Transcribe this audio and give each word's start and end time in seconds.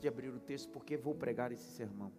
de 0.00 0.08
abrir 0.08 0.28
o 0.28 0.40
texto 0.40 0.70
porque 0.70 0.96
vou 0.96 1.14
pregar 1.14 1.52
esse 1.52 1.70
sermão. 1.72 2.12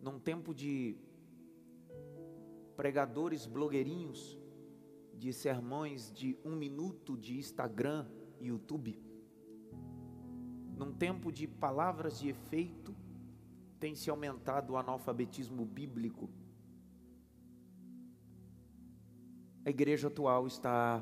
Num 0.00 0.18
tempo 0.18 0.54
de 0.54 0.96
pregadores 2.76 3.46
blogueirinhos, 3.46 4.38
de 5.14 5.32
sermões 5.32 6.12
de 6.12 6.38
um 6.44 6.54
minuto 6.54 7.16
de 7.16 7.38
Instagram 7.38 8.06
e 8.38 8.46
YouTube, 8.48 9.00
num 10.76 10.92
tempo 10.92 11.32
de 11.32 11.46
palavras 11.46 12.18
de 12.18 12.28
efeito, 12.28 12.94
tem 13.80 13.94
se 13.94 14.10
aumentado 14.10 14.74
o 14.74 14.76
analfabetismo 14.76 15.64
bíblico. 15.64 16.28
A 19.64 19.70
igreja 19.70 20.08
atual 20.08 20.46
está 20.46 21.00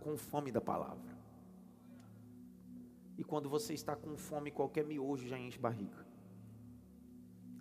com 0.00 0.16
fome 0.16 0.52
da 0.52 0.60
palavra. 0.60 1.17
E 3.18 3.24
quando 3.24 3.48
você 3.48 3.74
está 3.74 3.96
com 3.96 4.16
fome, 4.16 4.52
qualquer 4.52 4.84
miojo 4.84 5.26
já 5.26 5.36
enche 5.36 5.58
barriga. 5.58 6.06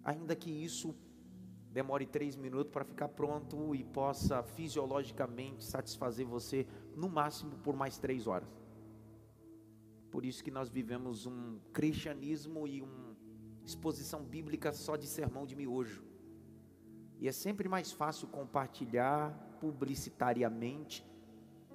Ainda 0.04 0.36
que 0.36 0.52
isso 0.52 0.96
demore 1.72 2.06
três 2.06 2.36
minutos 2.36 2.72
para 2.72 2.86
ficar 2.86 3.10
pronto 3.10 3.74
e 3.74 3.84
possa 3.84 4.44
fisiologicamente 4.44 5.64
satisfazer 5.64 6.28
você, 6.28 6.68
no 6.96 7.10
máximo 7.10 7.58
por 7.58 7.76
mais 7.76 7.98
três 7.98 8.28
horas. 8.28 8.48
Por 10.12 10.24
isso 10.24 10.44
que 10.44 10.52
nós 10.52 10.70
vivemos 10.70 11.26
um 11.26 11.60
cristianismo 11.74 12.68
e 12.68 12.82
uma 12.84 13.18
exposição 13.66 14.24
bíblica 14.24 14.72
só 14.72 14.96
de 14.96 15.08
sermão 15.08 15.46
de 15.46 15.56
miojo. 15.56 16.04
E 17.20 17.28
é 17.28 17.32
sempre 17.32 17.68
mais 17.68 17.92
fácil 17.92 18.28
compartilhar 18.28 19.32
publicitariamente 19.60 21.04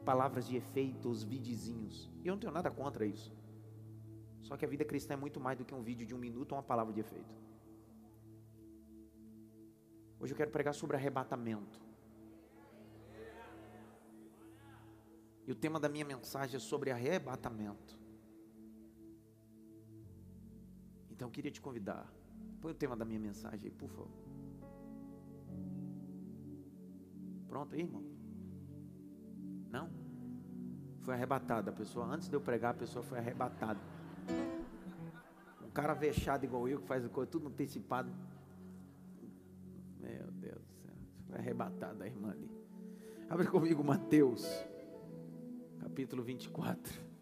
palavras 0.04 0.46
de 0.46 0.56
efeito, 0.56 1.08
os 1.08 1.24
videozinhos. 1.24 2.08
Eu 2.24 2.34
não 2.34 2.40
tenho 2.40 2.52
nada 2.52 2.70
contra 2.70 3.04
isso. 3.04 3.41
Só 4.42 4.56
que 4.56 4.64
a 4.64 4.68
vida 4.68 4.84
cristã 4.84 5.14
é 5.14 5.16
muito 5.16 5.40
mais 5.40 5.56
do 5.56 5.64
que 5.64 5.74
um 5.74 5.82
vídeo 5.82 6.06
de 6.06 6.14
um 6.14 6.18
minuto 6.18 6.52
ou 6.52 6.58
uma 6.58 6.62
palavra 6.62 6.92
de 6.92 7.00
efeito. 7.00 7.34
Hoje 10.18 10.32
eu 10.32 10.36
quero 10.36 10.50
pregar 10.50 10.74
sobre 10.74 10.96
arrebatamento. 10.96 11.80
E 15.46 15.50
o 15.50 15.54
tema 15.54 15.80
da 15.80 15.88
minha 15.88 16.04
mensagem 16.04 16.56
é 16.56 16.60
sobre 16.60 16.90
arrebatamento. 16.90 17.98
Então 21.10 21.28
eu 21.28 21.32
queria 21.32 21.50
te 21.50 21.60
convidar. 21.60 22.12
Põe 22.60 22.72
o 22.72 22.74
tema 22.74 22.96
da 22.96 23.04
minha 23.04 23.18
mensagem 23.18 23.64
aí, 23.64 23.70
por 23.70 23.88
favor. 23.88 24.10
Pronto 27.48 27.74
aí, 27.74 27.82
irmão? 27.82 28.04
Não? 29.70 29.90
Foi 31.00 31.14
arrebatada 31.14 31.70
a 31.70 31.74
pessoa. 31.74 32.06
Antes 32.06 32.28
de 32.28 32.36
eu 32.36 32.40
pregar, 32.40 32.70
a 32.70 32.78
pessoa 32.78 33.02
foi 33.02 33.18
arrebatada. 33.18 33.80
Um 35.64 35.70
cara 35.70 35.94
vexado 35.94 36.44
igual 36.44 36.68
eu, 36.68 36.80
que 36.80 36.86
faz 36.86 37.06
coisa 37.08 37.30
tudo 37.30 37.48
antecipado. 37.48 38.12
Meu 39.98 40.30
Deus 40.32 40.62
do 40.62 40.74
céu. 40.74 40.94
Foi 41.26 41.38
arrebatada 41.38 42.04
a 42.04 42.06
irmã 42.06 42.30
ali. 42.30 42.50
Abre 43.28 43.46
comigo 43.46 43.82
Mateus, 43.82 44.44
capítulo 45.80 46.22
24. 46.22 47.12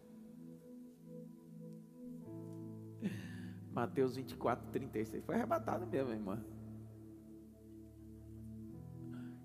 Mateus 3.71 4.15
24, 4.15 4.69
36. 4.71 5.23
Foi 5.23 5.35
arrebatado 5.35 5.87
mesmo, 5.87 6.11
irmã. 6.11 6.43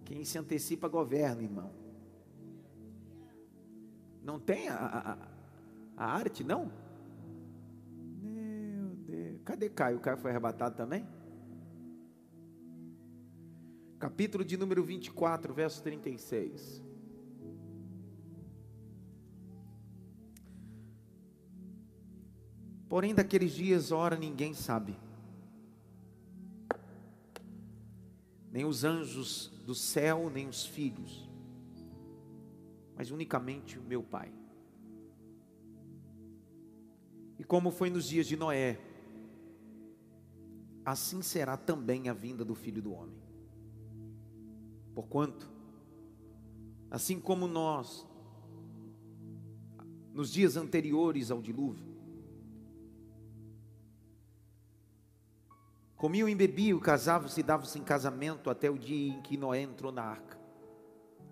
Quem 0.04 0.24
se 0.24 0.38
antecipa 0.38 0.88
governa, 0.88 1.42
irmão. 1.42 1.70
Não 4.22 4.40
tem 4.40 4.68
a, 4.68 4.74
a, 4.76 5.28
a 5.96 6.04
arte, 6.04 6.42
não? 6.42 6.70
Cadê 9.46 9.70
Caio? 9.70 10.00
Caio 10.00 10.16
foi 10.16 10.32
arrebatado 10.32 10.74
também? 10.74 11.06
Capítulo 13.96 14.44
de 14.44 14.56
número 14.56 14.82
24, 14.82 15.54
verso 15.54 15.80
36. 15.84 16.82
Porém, 22.88 23.14
daqueles 23.14 23.52
dias, 23.52 23.92
ora, 23.92 24.16
ninguém 24.16 24.52
sabe. 24.52 24.98
Nem 28.50 28.64
os 28.64 28.82
anjos 28.82 29.52
do 29.64 29.76
céu, 29.76 30.28
nem 30.28 30.48
os 30.48 30.66
filhos, 30.66 31.30
mas 32.96 33.12
unicamente 33.12 33.78
o 33.78 33.82
meu 33.82 34.02
Pai. 34.02 34.32
E 37.38 37.44
como 37.44 37.70
foi 37.70 37.90
nos 37.90 38.08
dias 38.08 38.26
de 38.26 38.36
Noé, 38.36 38.95
assim 40.86 41.20
será 41.20 41.56
também 41.56 42.08
a 42.08 42.14
vinda 42.14 42.44
do 42.44 42.54
Filho 42.54 42.80
do 42.80 42.92
Homem. 42.92 43.20
Porquanto, 44.94 45.50
assim 46.88 47.20
como 47.20 47.48
nós, 47.48 48.06
nos 50.14 50.32
dias 50.32 50.56
anteriores 50.56 51.30
ao 51.30 51.42
dilúvio, 51.42 51.96
Comiam 55.96 56.28
e 56.28 56.34
bebiam, 56.34 56.78
casavam-se 56.78 57.40
e 57.40 57.42
davam-se 57.42 57.78
em 57.78 57.82
casamento 57.82 58.50
até 58.50 58.70
o 58.70 58.78
dia 58.78 59.14
em 59.14 59.22
que 59.22 59.34
Noé 59.34 59.62
entrou 59.62 59.90
na 59.90 60.02
arca. 60.02 60.38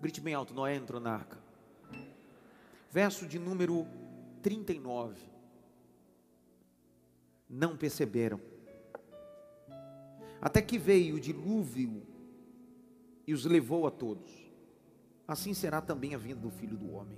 Grite 0.01 0.19
bem 0.19 0.33
alto: 0.33 0.55
Noé 0.55 0.75
entrou 0.75 0.99
na 0.99 1.13
arca. 1.13 1.37
Verso 2.89 3.27
de 3.27 3.37
número 3.37 3.85
39. 4.41 5.21
Não 7.47 7.77
perceberam. 7.77 8.54
Até 10.41 10.61
que 10.61 10.77
veio 10.77 11.15
o 11.15 11.19
dilúvio 11.19 12.03
e 13.25 13.33
os 13.33 13.45
levou 13.45 13.87
a 13.87 13.91
todos. 13.91 14.31
Assim 15.27 15.53
será 15.53 15.81
também 15.81 16.13
a 16.13 16.17
vinda 16.17 16.41
do 16.41 16.51
filho 16.51 16.77
do 16.77 16.91
homem. 16.91 17.17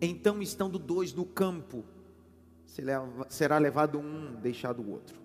Então, 0.00 0.40
estando 0.40 0.78
dois 0.78 1.12
no 1.12 1.26
campo, 1.26 1.84
será 3.28 3.58
levado 3.58 3.98
um, 3.98 4.34
deixado 4.36 4.80
o 4.80 4.90
outro 4.90 5.20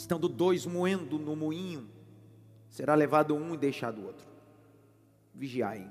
estando 0.00 0.28
dois 0.28 0.64
moendo 0.64 1.18
no 1.18 1.36
moinho, 1.36 1.88
será 2.68 2.94
levado 2.94 3.34
um 3.34 3.54
e 3.54 3.56
deixado 3.58 4.00
o 4.00 4.06
outro. 4.06 4.26
Vigiai, 5.34 5.90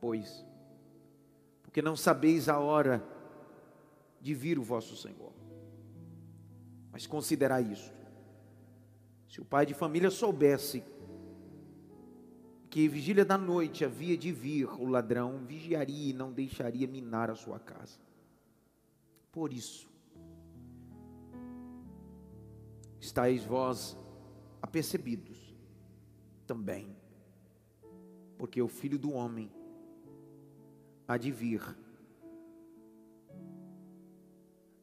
pois, 0.00 0.44
porque 1.62 1.82
não 1.82 1.96
sabeis 1.96 2.48
a 2.48 2.58
hora 2.58 3.04
de 4.20 4.34
vir 4.34 4.58
o 4.58 4.62
vosso 4.62 4.96
Senhor. 4.96 5.32
Mas 6.92 7.06
considerai 7.06 7.72
isto: 7.72 7.96
se 9.26 9.40
o 9.40 9.44
pai 9.44 9.64
de 9.64 9.72
família 9.72 10.10
soubesse 10.10 10.84
que 12.68 12.88
vigília 12.88 13.24
da 13.24 13.36
noite 13.36 13.84
havia 13.84 14.16
de 14.16 14.32
vir 14.32 14.66
o 14.80 14.86
ladrão, 14.86 15.44
vigiaria 15.44 16.10
e 16.10 16.12
não 16.12 16.32
deixaria 16.32 16.86
minar 16.86 17.30
a 17.30 17.34
sua 17.34 17.58
casa. 17.58 17.98
Por 19.30 19.52
isso, 19.52 19.88
estáis 22.98 23.44
vós 23.44 23.96
apercebidos 24.60 25.54
também, 26.46 26.96
porque 28.38 28.62
o 28.62 28.68
filho 28.68 28.98
do 28.98 29.12
homem 29.12 29.50
há 31.06 31.18
de 31.18 31.30
vir, 31.30 31.62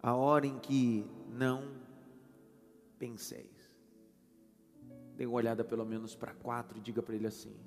a 0.01 0.13
hora 0.13 0.45
em 0.45 0.59
que 0.59 1.05
não 1.27 1.78
penseis. 2.99 3.73
Dê 5.15 5.25
uma 5.25 5.35
olhada 5.35 5.63
pelo 5.63 5.85
menos 5.85 6.15
para 6.15 6.33
quatro 6.33 6.77
e 6.77 6.81
diga 6.81 7.01
para 7.01 7.15
ele 7.15 7.27
assim: 7.27 7.57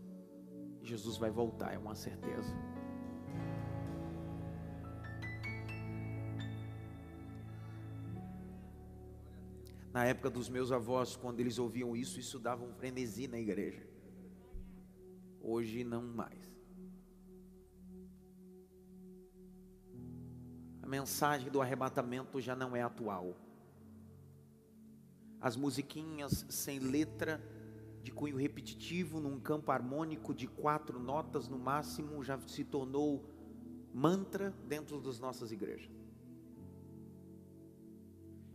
Jesus 0.82 1.16
vai 1.16 1.30
voltar, 1.30 1.72
é 1.72 1.78
uma 1.78 1.94
certeza. 1.94 2.54
Na 9.92 10.06
época 10.06 10.30
dos 10.30 10.48
meus 10.48 10.72
avós, 10.72 11.16
quando 11.16 11.40
eles 11.40 11.58
ouviam 11.58 11.94
isso, 11.94 12.18
isso 12.18 12.38
dava 12.38 12.64
um 12.64 12.72
frenesi 12.72 13.28
na 13.28 13.38
igreja. 13.38 13.86
Hoje 15.40 15.84
não 15.84 16.02
mais. 16.02 16.50
A 20.82 20.86
mensagem 20.86 21.50
do 21.50 21.60
arrebatamento 21.60 22.40
já 22.40 22.56
não 22.56 22.74
é 22.74 22.82
atual. 22.82 23.36
As 25.42 25.56
musiquinhas 25.56 26.46
sem 26.48 26.78
letra, 26.78 27.42
de 28.00 28.12
cunho 28.12 28.36
repetitivo, 28.36 29.18
num 29.18 29.40
campo 29.40 29.72
harmônico 29.72 30.32
de 30.32 30.46
quatro 30.46 31.00
notas 31.00 31.48
no 31.48 31.58
máximo, 31.58 32.22
já 32.22 32.38
se 32.46 32.62
tornou 32.62 33.24
mantra 33.92 34.54
dentro 34.68 35.00
das 35.00 35.18
nossas 35.18 35.50
igrejas. 35.50 35.90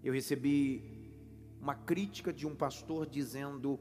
Eu 0.01 0.13
recebi 0.13 1.11
uma 1.59 1.75
crítica 1.75 2.31
de 2.31 2.47
um 2.47 2.55
pastor 2.55 3.05
dizendo: 3.05 3.77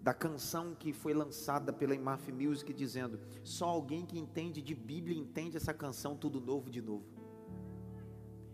da 0.00 0.14
canção 0.14 0.74
que 0.74 0.94
foi 0.94 1.12
lançada 1.12 1.74
pela 1.74 1.94
Imaf 1.94 2.32
Music 2.32 2.72
dizendo: 2.72 3.20
só 3.44 3.66
alguém 3.66 4.06
que 4.06 4.18
entende 4.18 4.62
de 4.62 4.74
Bíblia 4.74 5.18
entende 5.18 5.58
essa 5.58 5.74
canção 5.74 6.16
tudo 6.16 6.40
novo 6.40 6.70
de 6.70 6.80
novo. 6.80 7.04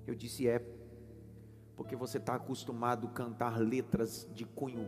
Eu 0.05 0.17
disse 0.17 0.49
é 0.49 0.82
porque 1.83 1.97
você 1.97 2.19
está 2.19 2.37
acostumado 2.37 3.09
a 3.09 3.11
cantar 3.11 3.59
letras 3.59 4.29
de 4.33 4.45
cunho 4.45 4.87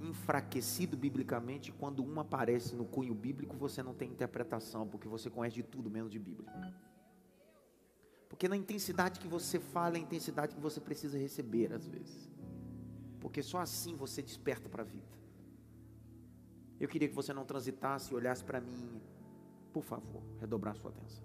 enfraquecido 0.00 0.96
biblicamente, 0.96 1.70
quando 1.70 2.02
uma 2.02 2.22
aparece 2.22 2.74
no 2.74 2.84
cunho 2.84 3.14
bíblico, 3.14 3.56
você 3.56 3.80
não 3.80 3.94
tem 3.94 4.10
interpretação, 4.10 4.88
porque 4.88 5.06
você 5.06 5.30
conhece 5.30 5.54
de 5.54 5.62
tudo 5.62 5.88
menos 5.88 6.10
de 6.10 6.18
Bíblia. 6.18 6.52
Porque 8.28 8.48
na 8.48 8.56
intensidade 8.56 9.20
que 9.20 9.28
você 9.28 9.60
fala, 9.60 9.94
é 9.94 9.98
a 10.00 10.02
intensidade 10.02 10.56
que 10.56 10.60
você 10.60 10.80
precisa 10.80 11.16
receber 11.16 11.72
às 11.72 11.86
vezes. 11.86 12.28
Porque 13.20 13.40
só 13.40 13.58
assim 13.58 13.94
você 13.94 14.20
desperta 14.20 14.68
para 14.68 14.82
a 14.82 14.84
vida. 14.84 15.16
Eu 16.80 16.88
queria 16.88 17.08
que 17.08 17.14
você 17.14 17.32
não 17.32 17.44
transitasse 17.44 18.12
e 18.12 18.16
olhasse 18.16 18.42
para 18.42 18.60
mim, 18.60 19.00
por 19.72 19.84
favor, 19.84 20.24
redobrar 20.40 20.76
sua 20.76 20.90
atenção. 20.90 21.24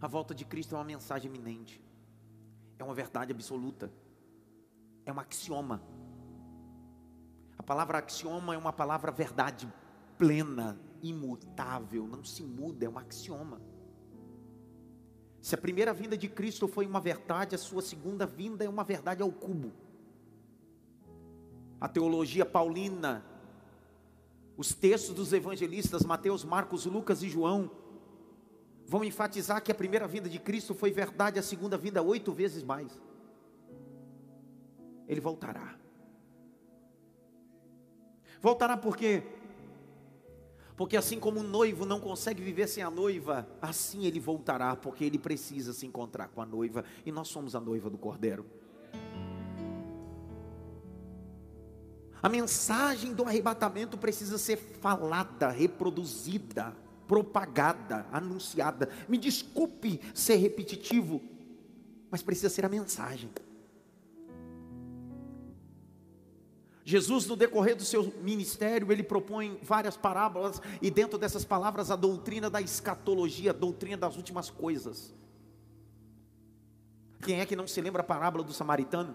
A 0.00 0.08
volta 0.08 0.34
de 0.34 0.44
Cristo 0.44 0.74
é 0.74 0.78
uma 0.78 0.84
mensagem 0.84 1.32
iminente, 1.32 1.80
é 2.82 2.84
uma 2.84 2.94
verdade 2.94 3.32
absoluta, 3.32 3.90
é 5.06 5.12
um 5.12 5.20
axioma. 5.20 5.82
A 7.56 7.62
palavra 7.62 7.98
axioma 7.98 8.54
é 8.54 8.58
uma 8.58 8.72
palavra 8.72 9.10
verdade 9.12 9.72
plena, 10.18 10.78
imutável, 11.02 12.06
não 12.06 12.24
se 12.24 12.42
muda, 12.42 12.84
é 12.84 12.88
um 12.88 12.98
axioma. 12.98 13.60
Se 15.40 15.54
a 15.54 15.58
primeira 15.58 15.92
vinda 15.92 16.16
de 16.16 16.28
Cristo 16.28 16.68
foi 16.68 16.86
uma 16.86 17.00
verdade, 17.00 17.54
a 17.54 17.58
sua 17.58 17.82
segunda 17.82 18.26
vinda 18.26 18.64
é 18.64 18.68
uma 18.68 18.84
verdade 18.84 19.22
ao 19.22 19.30
cubo. 19.30 19.72
A 21.80 21.88
teologia 21.88 22.46
paulina, 22.46 23.24
os 24.56 24.72
textos 24.72 25.14
dos 25.14 25.32
evangelistas 25.32 26.04
Mateus, 26.04 26.44
Marcos, 26.44 26.86
Lucas 26.86 27.22
e 27.22 27.28
João 27.28 27.70
vão 28.92 29.02
enfatizar 29.02 29.62
que 29.62 29.72
a 29.72 29.74
primeira 29.74 30.06
vinda 30.06 30.28
de 30.28 30.38
Cristo 30.38 30.74
foi 30.74 30.90
verdade, 30.92 31.38
a 31.38 31.42
segunda 31.42 31.78
vinda 31.78 32.02
oito 32.02 32.30
vezes 32.30 32.62
mais. 32.62 33.00
Ele 35.08 35.18
voltará. 35.18 35.78
Voltará 38.38 38.76
por 38.76 38.94
quê? 38.94 39.22
Porque 40.76 40.94
assim 40.94 41.18
como 41.18 41.40
o 41.40 41.42
noivo 41.42 41.86
não 41.86 41.98
consegue 42.00 42.42
viver 42.42 42.66
sem 42.66 42.82
a 42.82 42.90
noiva, 42.90 43.48
assim 43.62 44.04
ele 44.04 44.20
voltará, 44.20 44.76
porque 44.76 45.04
ele 45.04 45.18
precisa 45.18 45.72
se 45.72 45.86
encontrar 45.86 46.28
com 46.28 46.42
a 46.42 46.46
noiva, 46.46 46.84
e 47.06 47.10
nós 47.10 47.28
somos 47.28 47.54
a 47.54 47.60
noiva 47.60 47.88
do 47.88 47.96
Cordeiro. 47.96 48.44
A 52.22 52.28
mensagem 52.28 53.14
do 53.14 53.24
arrebatamento 53.24 53.96
precisa 53.96 54.36
ser 54.36 54.58
falada, 54.58 55.48
reproduzida, 55.48 56.76
propagada, 57.12 58.06
anunciada. 58.10 58.88
Me 59.06 59.18
desculpe 59.18 60.00
ser 60.14 60.36
repetitivo, 60.36 61.20
mas 62.10 62.22
precisa 62.22 62.48
ser 62.48 62.64
a 62.64 62.70
mensagem. 62.70 63.28
Jesus, 66.82 67.26
no 67.26 67.36
decorrer 67.36 67.76
do 67.76 67.84
seu 67.84 68.10
ministério, 68.22 68.90
ele 68.90 69.02
propõe 69.02 69.58
várias 69.62 69.94
parábolas, 69.94 70.62
e 70.80 70.90
dentro 70.90 71.18
dessas 71.18 71.44
palavras, 71.44 71.90
a 71.90 71.96
doutrina 71.96 72.48
da 72.48 72.62
escatologia, 72.62 73.50
a 73.50 73.54
doutrina 73.54 73.98
das 73.98 74.16
últimas 74.16 74.48
coisas. 74.48 75.14
Quem 77.20 77.40
é 77.40 77.46
que 77.46 77.54
não 77.54 77.66
se 77.66 77.78
lembra 77.82 78.00
a 78.00 78.06
parábola 78.06 78.42
do 78.42 78.54
samaritano? 78.54 79.14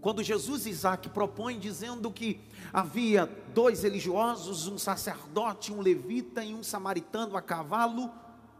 Quando 0.00 0.22
Jesus 0.22 0.66
Isaac 0.66 1.08
propõe, 1.10 1.58
dizendo 1.58 2.10
que 2.10 2.40
havia 2.72 3.26
dois 3.54 3.82
religiosos, 3.82 4.66
um 4.66 4.78
sacerdote, 4.78 5.72
um 5.72 5.80
levita 5.80 6.42
e 6.42 6.54
um 6.54 6.62
samaritano 6.62 7.36
a 7.36 7.42
cavalo, 7.42 8.10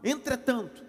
entretanto, 0.03 0.83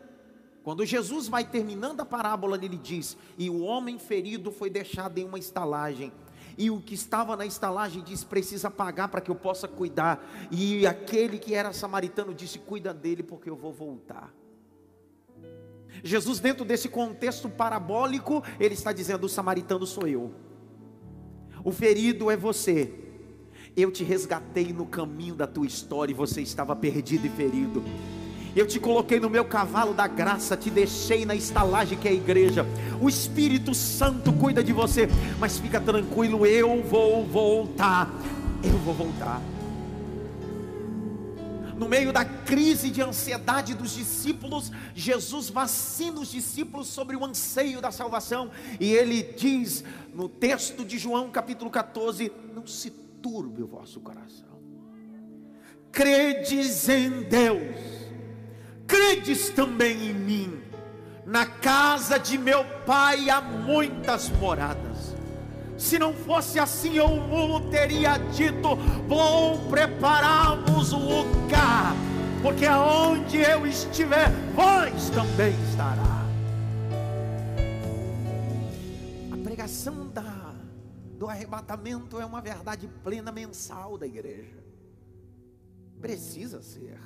quando 0.63 0.85
Jesus 0.85 1.27
vai 1.27 1.45
terminando 1.45 2.01
a 2.01 2.05
parábola, 2.05 2.57
ele 2.63 2.77
diz: 2.77 3.17
E 3.39 3.49
o 3.49 3.63
homem 3.63 3.99
ferido 3.99 4.53
foi 4.53 4.69
deixado 4.69 5.19
em 5.19 5.25
uma 5.25 5.39
estalagem 5.39 6.13
e 6.57 6.71
o 6.71 6.81
que 6.81 6.95
estava 6.95 7.37
na 7.37 7.47
estalagem 7.47 8.03
disse: 8.03 8.27
precisa 8.27 8.71
pagar 8.71 9.09
para 9.09 9.21
que 9.21 9.31
eu 9.31 9.35
possa 9.35 9.67
cuidar. 9.67 10.25
E 10.51 10.87
aquele 10.87 11.39
que 11.39 11.55
era 11.55 11.73
samaritano 11.73 12.35
disse: 12.35 12.59
cuida 12.59 12.93
dele, 12.93 13.23
porque 13.23 13.49
eu 13.49 13.57
vou 13.57 13.73
voltar. 13.73 14.33
Jesus, 16.03 16.41
dentro 16.41 16.65
desse 16.65 16.89
contexto 16.89 17.49
parabólico, 17.49 18.43
ele 18.59 18.75
está 18.75 18.93
dizendo: 18.93 19.25
o 19.25 19.29
samaritano 19.29 19.87
sou 19.87 20.07
eu, 20.07 20.33
o 21.65 21.71
ferido 21.71 22.31
é 22.31 22.37
você. 22.37 22.93
Eu 23.75 23.91
te 23.91 24.05
resgatei 24.05 24.71
no 24.71 24.85
caminho 24.85 25.35
da 25.35 25.47
tua 25.47 25.67
história 25.67 26.13
e 26.13 26.15
você 26.15 26.43
estava 26.43 26.77
perdido 26.77 27.27
e 27.27 27.31
ferido. 27.31 27.83
Eu 28.55 28.67
te 28.67 28.79
coloquei 28.79 29.19
no 29.19 29.31
meu 29.31 29.47
cavalo 29.47 29.95
da 29.95 30.07
graça, 30.07 30.55
te 30.59 30.69
deixei 30.69 31.25
na 31.25 31.35
estalagem 31.35 31.97
que 31.97 32.07
é 32.07 32.11
a 32.11 32.15
igreja. 32.15 32.67
O 33.01 33.09
Espírito 33.09 33.75
Santo 33.75 34.31
cuida 34.35 34.63
de 34.63 34.75
você, 34.75 35.09
mas 35.41 35.59
fica 35.59 35.81
tranquilo, 35.81 36.45
eu 36.45 36.83
vou 36.83 37.25
voltar. 37.25 38.11
Eu 38.63 38.77
vou 38.79 38.93
voltar. 38.93 39.41
No 41.83 41.89
meio 41.89 42.13
da 42.13 42.25
crise 42.25 42.91
de 42.91 43.03
ansiedade 43.03 43.75
dos 43.75 43.91
discípulos, 43.91 44.71
Jesus 44.95 45.51
vacina 45.51 46.21
os 46.21 46.31
discípulos 46.31 46.87
sobre 46.87 47.17
o 47.17 47.25
anseio 47.25 47.81
da 47.81 47.91
salvação, 47.91 48.53
e 48.79 48.93
ele 48.93 49.21
diz 49.37 49.83
no 50.15 50.29
texto 50.29 50.85
de 50.85 50.97
João, 50.97 51.29
capítulo 51.29 51.69
14: 51.69 52.31
Não 52.55 52.65
se 52.69 52.89
turbe 52.91 53.65
o 53.65 53.67
vosso 53.67 53.99
coração, 53.99 54.61
credes 55.91 56.89
em 56.89 57.25
Deus 57.25 58.03
credes 58.93 59.49
também 59.49 60.11
em 60.11 60.15
mim. 60.15 60.63
Na 61.25 61.47
casa 61.47 62.19
de 62.19 62.37
meu 62.37 62.63
pai 62.85 63.31
há 63.31 63.41
muitas 63.41 64.29
moradas. 64.29 64.92
Se 65.83 65.99
não 65.99 66.15
fosse 66.15 66.61
assim, 66.61 66.95
eu 66.95 67.09
teria 67.69 68.17
dito: 68.17 68.77
Vou 69.09 69.59
preparar-vos 69.69 70.93
um 70.93 71.23
lugar, 71.23 71.93
porque 72.41 72.65
aonde 72.65 73.39
eu 73.39 73.67
estiver, 73.67 74.31
vós 74.55 75.11
também 75.11 75.53
estará. 75.69 76.23
A 79.33 79.37
pregação 79.43 80.07
da, 80.09 80.55
do 81.19 81.29
arrebatamento 81.29 82.21
é 82.21 82.25
uma 82.25 82.41
verdade 82.41 82.89
plena 83.03 83.33
mensal 83.33 83.99
da 83.99 84.07
igreja. 84.07 84.63
Precisa 86.01 86.63
ser. 86.63 87.01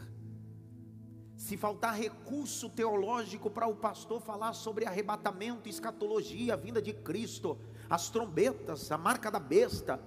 Se 1.34 1.56
faltar 1.56 1.94
recurso 1.94 2.68
teológico 2.68 3.48
para 3.48 3.66
o 3.66 3.74
pastor 3.74 4.20
falar 4.20 4.52
sobre 4.52 4.84
arrebatamento, 4.84 5.66
escatologia, 5.66 6.58
vinda 6.58 6.82
de 6.82 6.92
Cristo, 6.92 7.58
as 7.88 8.10
trombetas, 8.10 8.90
a 8.90 8.98
marca 8.98 9.30
da 9.30 9.38
besta, 9.38 10.00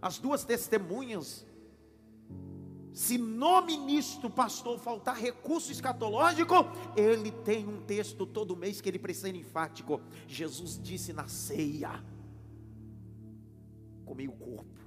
as 0.00 0.18
duas 0.18 0.44
testemunhas, 0.44 1.46
se 2.92 3.16
no 3.16 3.60
ministro 3.62 4.28
pastor 4.28 4.78
faltar 4.80 5.16
recurso 5.16 5.70
escatológico, 5.70 6.54
ele 6.96 7.30
tem 7.30 7.66
um 7.66 7.80
texto 7.82 8.26
todo 8.26 8.56
mês 8.56 8.80
que 8.80 8.88
ele 8.88 8.98
precisa 8.98 9.28
enfático. 9.28 10.00
Jesus 10.26 10.80
disse 10.82 11.12
na 11.12 11.28
ceia: 11.28 12.02
comei 14.04 14.26
o 14.26 14.32
corpo, 14.32 14.80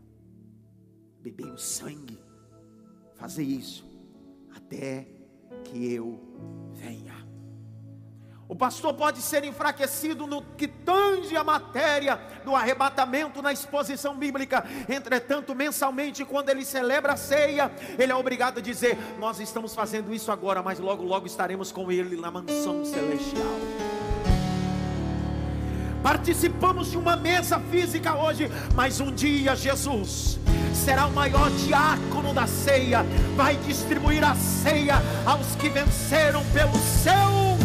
bebei 1.22 1.50
o 1.50 1.58
sangue, 1.58 2.20
fazer 3.16 3.44
isso 3.44 3.90
até 4.54 5.08
que 5.64 5.94
eu 5.94 6.20
venha. 6.74 7.31
O 8.52 8.56
pastor 8.56 8.94
pode 8.94 9.22
ser 9.22 9.46
enfraquecido 9.46 10.28
no 10.28 10.42
que 10.42 10.68
tange 10.68 11.38
a 11.38 11.42
matéria 11.44 12.20
do 12.44 12.54
arrebatamento 12.54 13.42
na 13.42 13.54
exposição 13.54 14.18
bíblica. 14.18 14.66
Entretanto, 14.90 15.56
mensalmente, 15.56 16.26
quando 16.26 16.50
ele 16.50 16.66
celebra 16.66 17.14
a 17.14 17.16
ceia, 17.16 17.72
ele 17.98 18.12
é 18.12 18.16
obrigado 18.16 18.58
a 18.58 18.62
dizer: 18.62 18.98
Nós 19.18 19.40
estamos 19.40 19.74
fazendo 19.74 20.14
isso 20.14 20.34
agora, 20.34 20.62
mas 20.62 20.80
logo, 20.80 21.02
logo 21.02 21.26
estaremos 21.26 21.72
com 21.72 21.90
ele 21.90 22.18
na 22.18 22.30
mansão 22.30 22.84
celestial. 22.84 23.56
Participamos 26.04 26.92
de 26.92 26.98
uma 26.98 27.16
mesa 27.16 27.58
física 27.58 28.18
hoje, 28.18 28.52
mas 28.76 29.00
um 29.00 29.14
dia 29.14 29.56
Jesus 29.56 30.38
será 30.74 31.06
o 31.06 31.12
maior 31.14 31.50
diácono 31.52 32.34
da 32.34 32.48
ceia, 32.48 33.06
vai 33.38 33.56
distribuir 33.56 34.26
a 34.26 34.36
ceia 34.36 34.96
aos 35.26 35.56
que 35.56 35.70
venceram 35.70 36.44
pelo 36.52 36.76
seu 36.76 37.61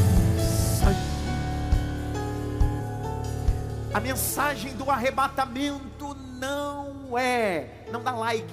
A 3.96 4.00
mensagem 4.00 4.76
do 4.76 4.90
arrebatamento 4.90 6.14
não 6.38 7.16
é, 7.16 7.86
não 7.90 8.02
dá 8.04 8.12
like. 8.12 8.52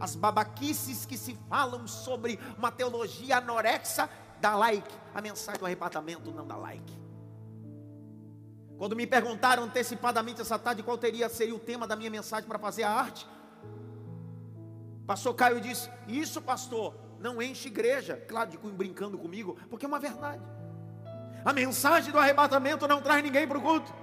As 0.00 0.16
babaquices 0.16 1.06
que 1.06 1.16
se 1.16 1.38
falam 1.48 1.86
sobre 1.86 2.40
uma 2.58 2.72
teologia 2.72 3.38
anorexa, 3.38 4.10
dá 4.40 4.56
like. 4.56 4.92
A 5.14 5.22
mensagem 5.22 5.60
do 5.60 5.64
arrebatamento 5.64 6.32
não 6.32 6.44
dá 6.44 6.56
like. 6.56 6.92
Quando 8.76 8.96
me 8.96 9.06
perguntaram 9.06 9.62
antecipadamente 9.62 10.40
essa 10.40 10.58
tarde 10.58 10.82
qual 10.82 10.98
teria 10.98 11.28
seria 11.28 11.54
o 11.54 11.60
tema 11.60 11.86
da 11.86 11.94
minha 11.94 12.10
mensagem 12.10 12.48
para 12.48 12.58
fazer 12.58 12.82
a 12.82 12.90
arte, 12.90 13.28
Pastor 15.06 15.34
Caio 15.34 15.60
disse: 15.60 15.88
Isso, 16.08 16.42
pastor, 16.42 16.96
não 17.20 17.40
enche 17.40 17.68
igreja. 17.68 18.16
Claro, 18.26 18.50
de 18.50 18.58
brincando 18.58 19.16
comigo, 19.16 19.56
porque 19.70 19.86
é 19.86 19.88
uma 19.88 20.00
verdade. 20.00 20.42
A 21.44 21.52
mensagem 21.52 22.10
do 22.10 22.18
arrebatamento 22.18 22.88
não 22.88 23.00
traz 23.00 23.22
ninguém 23.22 23.46
para 23.46 23.58
o 23.58 23.62
culto. 23.62 24.01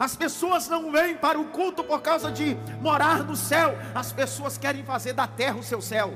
As 0.00 0.16
pessoas 0.16 0.66
não 0.66 0.90
vêm 0.90 1.14
para 1.14 1.38
o 1.38 1.44
culto 1.48 1.84
por 1.84 2.00
causa 2.00 2.32
de 2.32 2.56
morar 2.80 3.22
no 3.22 3.36
céu. 3.36 3.76
As 3.94 4.10
pessoas 4.10 4.56
querem 4.56 4.82
fazer 4.82 5.12
da 5.12 5.26
terra 5.26 5.56
o 5.56 5.62
seu 5.62 5.82
céu. 5.82 6.14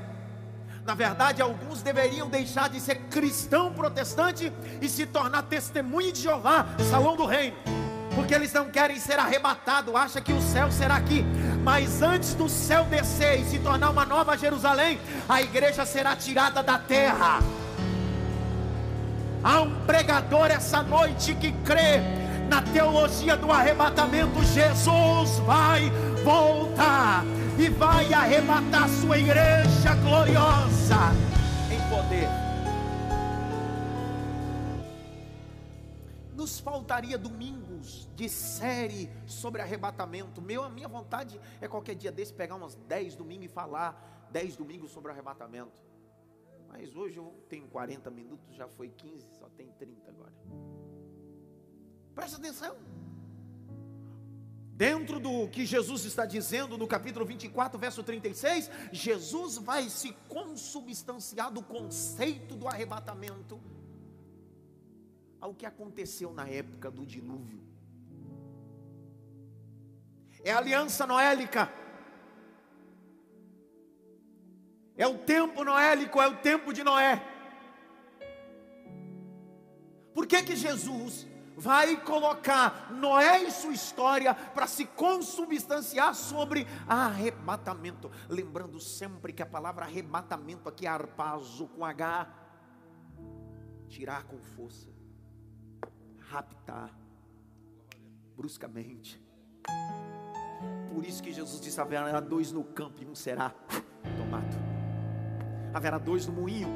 Na 0.83 0.95
verdade, 0.95 1.39
alguns 1.39 1.83
deveriam 1.83 2.27
deixar 2.27 2.67
de 2.67 2.79
ser 2.79 2.95
cristão 3.11 3.71
protestante 3.71 4.51
e 4.81 4.89
se 4.89 5.05
tornar 5.05 5.43
testemunho 5.43 6.11
de 6.11 6.21
Jeová, 6.21 6.65
salão 6.89 7.15
do 7.15 7.27
reino. 7.27 7.57
Porque 8.15 8.33
eles 8.33 8.51
não 8.53 8.71
querem 8.71 8.99
ser 8.99 9.19
arrebatados, 9.19 9.93
acham 9.93 10.21
que 10.21 10.33
o 10.33 10.41
céu 10.41 10.71
será 10.71 10.95
aqui. 10.95 11.23
Mas 11.63 12.01
antes 12.01 12.33
do 12.33 12.49
céu 12.49 12.85
descer 12.85 13.39
e 13.39 13.45
se 13.45 13.59
tornar 13.59 13.91
uma 13.91 14.05
nova 14.05 14.35
Jerusalém, 14.35 14.99
a 15.29 15.43
igreja 15.43 15.85
será 15.85 16.15
tirada 16.15 16.63
da 16.63 16.79
terra. 16.79 17.37
Há 19.43 19.61
um 19.61 19.85
pregador 19.85 20.47
essa 20.47 20.81
noite 20.81 21.35
que 21.35 21.51
crê 21.51 22.24
na 22.55 22.61
teologia 22.61 23.35
do 23.35 23.51
arrebatamento. 23.51 24.41
Jesus 24.41 25.39
vai 25.39 25.89
voltar 26.23 27.25
e 27.59 27.67
vai 27.67 28.13
arrebatar 28.13 28.87
sua 28.87 29.17
igreja 29.17 29.93
gloriosa 30.01 31.11
em 31.69 31.79
poder. 31.89 32.29
Nos 36.33 36.57
faltaria 36.61 37.17
domingos 37.17 38.07
de 38.15 38.29
série 38.29 39.09
sobre 39.25 39.61
arrebatamento. 39.61 40.41
Meu, 40.41 40.63
a 40.63 40.69
minha 40.69 40.87
vontade 40.87 41.41
é 41.59 41.67
qualquer 41.67 41.95
dia 41.95 42.11
desse 42.11 42.33
pegar 42.33 42.55
umas 42.55 42.75
10 42.75 43.17
domingos 43.17 43.47
e 43.47 43.49
falar 43.49 44.29
10 44.31 44.55
domingos 44.55 44.91
sobre 44.91 45.11
arrebatamento. 45.11 45.83
Mas 46.69 46.95
hoje 46.95 47.17
eu 47.17 47.33
tenho 47.49 47.67
40 47.67 48.09
minutos, 48.09 48.55
já 48.55 48.67
foi 48.69 48.87
15, 48.87 49.27
só 49.39 49.49
tem 49.49 49.67
30 49.77 50.09
agora. 50.09 50.84
Presta 52.15 52.37
atenção. 52.37 52.75
Dentro 54.71 55.19
do 55.19 55.47
que 55.49 55.65
Jesus 55.65 56.05
está 56.05 56.25
dizendo 56.25 56.77
no 56.77 56.87
capítulo 56.87 57.25
24, 57.25 57.77
verso 57.77 58.03
36, 58.03 58.69
Jesus 58.91 59.57
vai 59.57 59.89
se 59.89 60.13
consubstanciar 60.27 61.51
do 61.51 61.61
conceito 61.61 62.55
do 62.55 62.67
arrebatamento 62.67 63.61
ao 65.39 65.53
que 65.53 65.65
aconteceu 65.65 66.33
na 66.33 66.47
época 66.47 66.89
do 66.89 67.05
dilúvio. 67.05 67.61
É 70.43 70.51
a 70.51 70.57
aliança 70.57 71.05
noélica. 71.07 71.71
É 74.97 75.07
o 75.07 75.17
tempo 75.17 75.63
noélico, 75.63 76.21
é 76.21 76.27
o 76.27 76.37
tempo 76.37 76.71
de 76.71 76.83
Noé. 76.83 77.21
Por 80.13 80.25
que 80.25 80.41
que 80.43 80.55
Jesus 80.55 81.27
vai 81.55 82.01
colocar 82.01 82.91
Noé 82.91 83.43
e 83.43 83.51
sua 83.51 83.73
história 83.73 84.33
para 84.33 84.67
se 84.67 84.85
consubstanciar 84.85 86.13
sobre 86.13 86.67
arrebatamento. 86.87 88.11
Lembrando 88.29 88.79
sempre 88.79 89.33
que 89.33 89.41
a 89.41 89.45
palavra 89.45 89.85
arrebatamento 89.85 90.67
aqui 90.67 90.85
é 90.85 90.89
arpazo 90.89 91.67
com 91.67 91.85
H, 91.85 92.27
tirar 93.87 94.23
com 94.23 94.37
força, 94.39 94.89
raptar, 96.29 96.91
bruscamente. 98.35 99.23
Por 100.93 101.05
isso 101.05 101.21
que 101.21 101.31
Jesus 101.31 101.61
disse: 101.61 101.79
haverá 101.79 102.19
dois 102.19 102.51
no 102.51 102.63
campo 102.63 103.01
e 103.01 103.05
um 103.05 103.15
será 103.15 103.53
tomado. 104.17 104.55
Haverá 105.73 105.97
dois 105.97 106.25
no 106.25 106.33
moinho, 106.33 106.69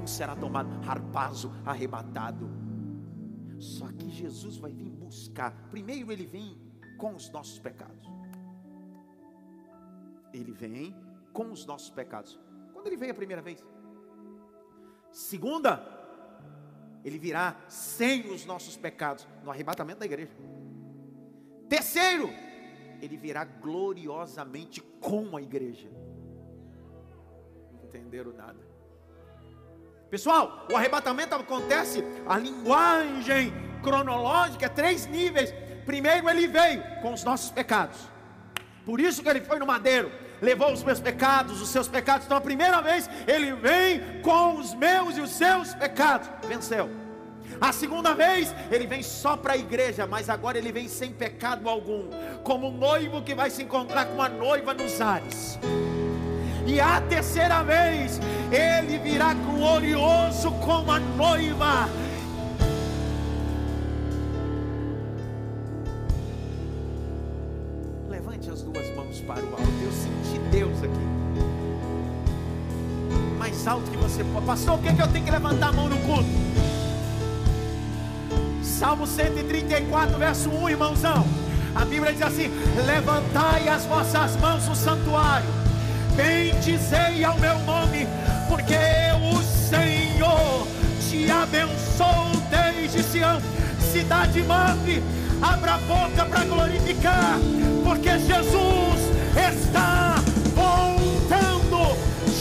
um 0.00 0.06
será 0.06 0.36
tomado, 0.36 0.68
harpazo, 0.88 1.50
arrebatado. 1.64 2.71
Só 3.62 3.86
que 3.92 4.10
Jesus 4.10 4.56
vai 4.56 4.72
vir 4.72 4.90
buscar. 4.90 5.52
Primeiro, 5.70 6.10
ele 6.10 6.26
vem 6.26 6.60
com 6.98 7.14
os 7.14 7.30
nossos 7.30 7.60
pecados. 7.60 8.10
Ele 10.34 10.50
vem 10.50 10.92
com 11.32 11.52
os 11.52 11.64
nossos 11.64 11.88
pecados. 11.88 12.40
Quando 12.72 12.88
ele 12.88 12.96
veio 12.96 13.12
a 13.12 13.14
primeira 13.14 13.40
vez. 13.40 13.64
Segunda, 15.12 15.80
ele 17.04 17.20
virá 17.20 17.56
sem 17.68 18.32
os 18.32 18.44
nossos 18.44 18.76
pecados 18.76 19.28
no 19.44 19.50
arrebatamento 19.52 20.00
da 20.00 20.06
igreja. 20.06 20.32
Terceiro, 21.68 22.30
ele 23.00 23.16
virá 23.16 23.44
gloriosamente 23.44 24.80
com 25.00 25.36
a 25.36 25.40
igreja. 25.40 25.88
Não 27.74 27.84
entenderam 27.84 28.32
nada. 28.32 28.71
Pessoal, 30.12 30.66
o 30.70 30.76
arrebatamento 30.76 31.34
acontece, 31.34 32.04
a 32.26 32.36
linguagem 32.36 33.50
cronológica 33.82 34.66
é 34.66 34.68
três 34.68 35.06
níveis. 35.06 35.54
Primeiro 35.86 36.28
ele 36.28 36.46
veio 36.46 36.82
com 37.00 37.14
os 37.14 37.24
nossos 37.24 37.50
pecados. 37.50 37.98
Por 38.84 39.00
isso 39.00 39.22
que 39.22 39.28
ele 39.30 39.40
foi 39.40 39.58
no 39.58 39.64
madeiro, 39.64 40.12
levou 40.42 40.70
os 40.70 40.82
meus 40.82 41.00
pecados, 41.00 41.62
os 41.62 41.70
seus 41.70 41.88
pecados. 41.88 42.26
Então 42.26 42.36
a 42.36 42.42
primeira 42.42 42.82
vez 42.82 43.08
ele 43.26 43.54
vem 43.54 44.20
com 44.20 44.56
os 44.56 44.74
meus 44.74 45.16
e 45.16 45.22
os 45.22 45.30
seus 45.30 45.72
pecados. 45.72 46.28
Venceu. 46.46 46.90
A 47.58 47.72
segunda 47.72 48.14
vez, 48.14 48.54
ele 48.70 48.86
vem 48.86 49.02
só 49.02 49.34
para 49.34 49.54
a 49.54 49.56
igreja, 49.56 50.06
mas 50.06 50.28
agora 50.28 50.58
ele 50.58 50.72
vem 50.72 50.88
sem 50.88 51.10
pecado 51.10 51.70
algum, 51.70 52.10
como 52.44 52.68
um 52.68 52.76
noivo 52.76 53.22
que 53.22 53.34
vai 53.34 53.48
se 53.48 53.62
encontrar 53.62 54.04
com 54.04 54.20
a 54.20 54.28
noiva 54.28 54.74
nos 54.74 55.00
ares. 55.00 55.58
E 56.66 56.80
a 56.80 57.00
terceira 57.00 57.62
vez, 57.62 58.20
ele 58.50 58.98
virá 58.98 59.34
glorioso 59.34 60.50
como 60.52 60.92
a 60.92 61.00
noiva. 61.00 61.88
Levante 68.08 68.48
as 68.48 68.62
duas 68.62 68.94
mãos 68.94 69.20
para 69.20 69.42
o 69.42 69.48
alto. 69.48 69.62
Eu 69.82 69.92
senti 69.92 70.38
Deus 70.50 70.78
aqui. 70.78 71.12
Mais 73.38 73.66
alto 73.66 73.90
que 73.90 73.96
você 73.96 74.22
pode. 74.22 74.46
Pastor, 74.46 74.78
o 74.78 74.78
que, 74.78 74.88
é 74.88 74.92
que 74.92 75.02
eu 75.02 75.08
tenho 75.08 75.24
que 75.24 75.30
levantar 75.30 75.68
a 75.68 75.72
mão 75.72 75.88
no 75.88 75.96
culto? 75.98 76.28
Salmo 78.62 79.06
134, 79.06 80.16
verso 80.16 80.48
1, 80.48 80.70
irmãozão. 80.70 81.26
A 81.74 81.84
Bíblia 81.84 82.12
diz 82.12 82.22
assim: 82.22 82.50
Levantai 82.86 83.68
as 83.68 83.84
vossas 83.84 84.36
mãos 84.36 84.68
no 84.68 84.76
santuário 84.76 85.61
bendizei 86.16 87.24
ao 87.24 87.38
meu 87.38 87.58
nome, 87.60 88.06
porque 88.48 88.76
o 89.20 89.42
Senhor 89.42 90.66
te 91.08 91.30
abençoou 91.30 92.32
desde 92.50 93.02
Sião, 93.02 93.40
cidade 93.92 94.42
mãe, 94.42 95.02
abra 95.40 95.74
a 95.74 95.78
boca 95.78 96.24
para 96.24 96.44
glorificar, 96.44 97.38
porque 97.84 98.10
Jesus 98.18 99.10
está 99.36 100.16
voltando, 100.54 101.96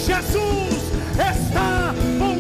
Jesus 0.05 0.81
está 1.13 1.93
voltando, 2.17 2.30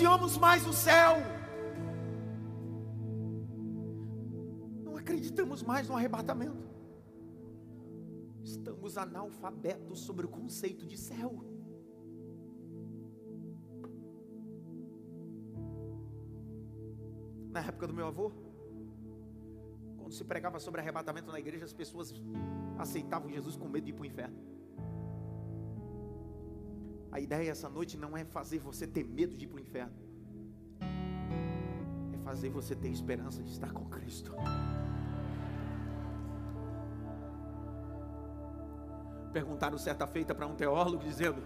ansiamos 0.00 0.38
mais 0.38 0.66
o 0.66 0.72
céu, 0.72 1.16
não 4.82 4.96
acreditamos 4.96 5.62
mais 5.62 5.90
no 5.90 5.94
arrebatamento, 5.94 6.56
estamos 8.42 8.96
analfabetos 8.96 10.00
sobre 10.00 10.24
o 10.24 10.28
conceito 10.30 10.86
de 10.86 10.96
céu. 10.96 11.44
Na 17.50 17.60
época 17.60 17.86
do 17.86 17.92
meu 17.92 18.06
avô, 18.06 18.32
quando 19.98 20.14
se 20.14 20.24
pregava 20.24 20.58
sobre 20.58 20.80
arrebatamento 20.80 21.30
na 21.30 21.38
igreja, 21.38 21.66
as 21.66 21.74
pessoas 21.74 22.14
aceitavam 22.78 23.28
Jesus 23.28 23.54
com 23.54 23.68
medo 23.68 23.84
de 23.84 23.90
ir 23.90 23.92
para 23.92 24.02
o 24.04 24.06
inferno. 24.06 24.49
A 27.12 27.18
ideia 27.18 27.50
essa 27.50 27.68
noite 27.68 27.96
não 27.96 28.16
é 28.16 28.24
fazer 28.24 28.58
você 28.58 28.86
ter 28.86 29.04
medo 29.04 29.36
de 29.36 29.44
ir 29.44 29.48
para 29.48 29.56
o 29.56 29.60
inferno, 29.60 29.94
é 32.12 32.18
fazer 32.18 32.50
você 32.50 32.74
ter 32.74 32.88
esperança 32.88 33.42
de 33.42 33.50
estar 33.50 33.72
com 33.72 33.84
Cristo. 33.86 34.32
Perguntaram 39.32 39.78
certa 39.78 40.06
feita 40.06 40.34
para 40.34 40.46
um 40.46 40.54
teólogo, 40.54 41.04
dizendo: 41.04 41.42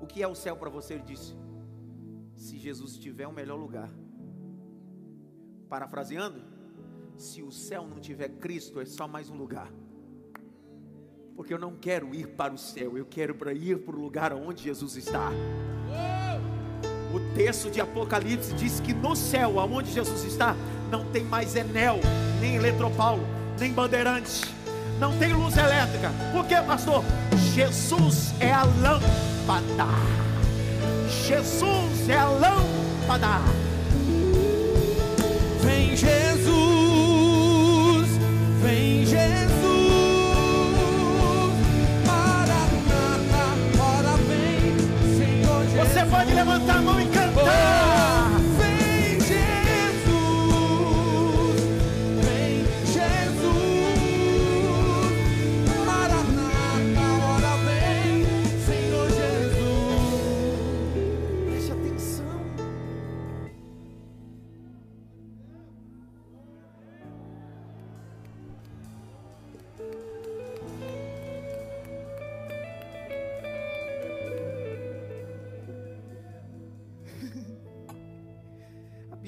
O 0.00 0.06
que 0.06 0.22
é 0.22 0.28
o 0.28 0.34
céu 0.34 0.56
para 0.56 0.70
você? 0.70 0.94
Ele 0.94 1.02
disse: 1.02 1.34
Se 2.34 2.58
Jesus 2.58 2.96
tiver 2.98 3.26
o 3.26 3.32
melhor 3.32 3.56
lugar, 3.56 3.90
Parafraseando, 5.68 6.42
se 7.16 7.42
o 7.42 7.50
céu 7.50 7.86
não 7.86 7.98
tiver 7.98 8.28
Cristo, 8.38 8.80
é 8.80 8.86
só 8.86 9.08
mais 9.08 9.28
um 9.28 9.36
lugar. 9.36 9.72
Porque 11.36 11.52
eu 11.52 11.58
não 11.58 11.72
quero 11.72 12.14
ir 12.14 12.28
para 12.28 12.54
o 12.54 12.58
céu, 12.58 12.96
eu 12.96 13.04
quero 13.04 13.34
para 13.34 13.52
ir 13.52 13.78
para 13.78 13.94
o 13.94 14.00
lugar 14.00 14.32
onde 14.32 14.64
Jesus 14.64 14.96
está. 14.96 15.30
O 17.12 17.20
texto 17.34 17.70
de 17.70 17.80
Apocalipse 17.80 18.54
diz 18.54 18.80
que 18.80 18.94
no 18.94 19.14
céu, 19.14 19.60
aonde 19.60 19.92
Jesus 19.92 20.24
está, 20.24 20.56
não 20.90 21.04
tem 21.04 21.24
mais 21.24 21.54
Enel, 21.54 22.00
nem 22.40 22.56
Eletropaulo, 22.56 23.22
nem 23.58 23.72
Bandeirante, 23.72 24.42
não 24.98 25.16
tem 25.18 25.34
luz 25.34 25.56
elétrica. 25.56 26.10
Por 26.32 26.46
quê, 26.46 26.56
pastor? 26.66 27.04
Jesus 27.54 28.32
é 28.40 28.52
a 28.52 28.64
lâmpada. 28.64 29.92
Jesus 31.26 32.08
é 32.08 32.16
a 32.16 32.28
lâmpada. 32.28 33.40
Vem 35.62 35.96
Jesus, 35.96 36.25
Você 46.56 46.60
pode 46.60 46.68
levantar 46.68 46.78
a 46.78 46.82
mão 46.82 47.00
e 47.00 47.15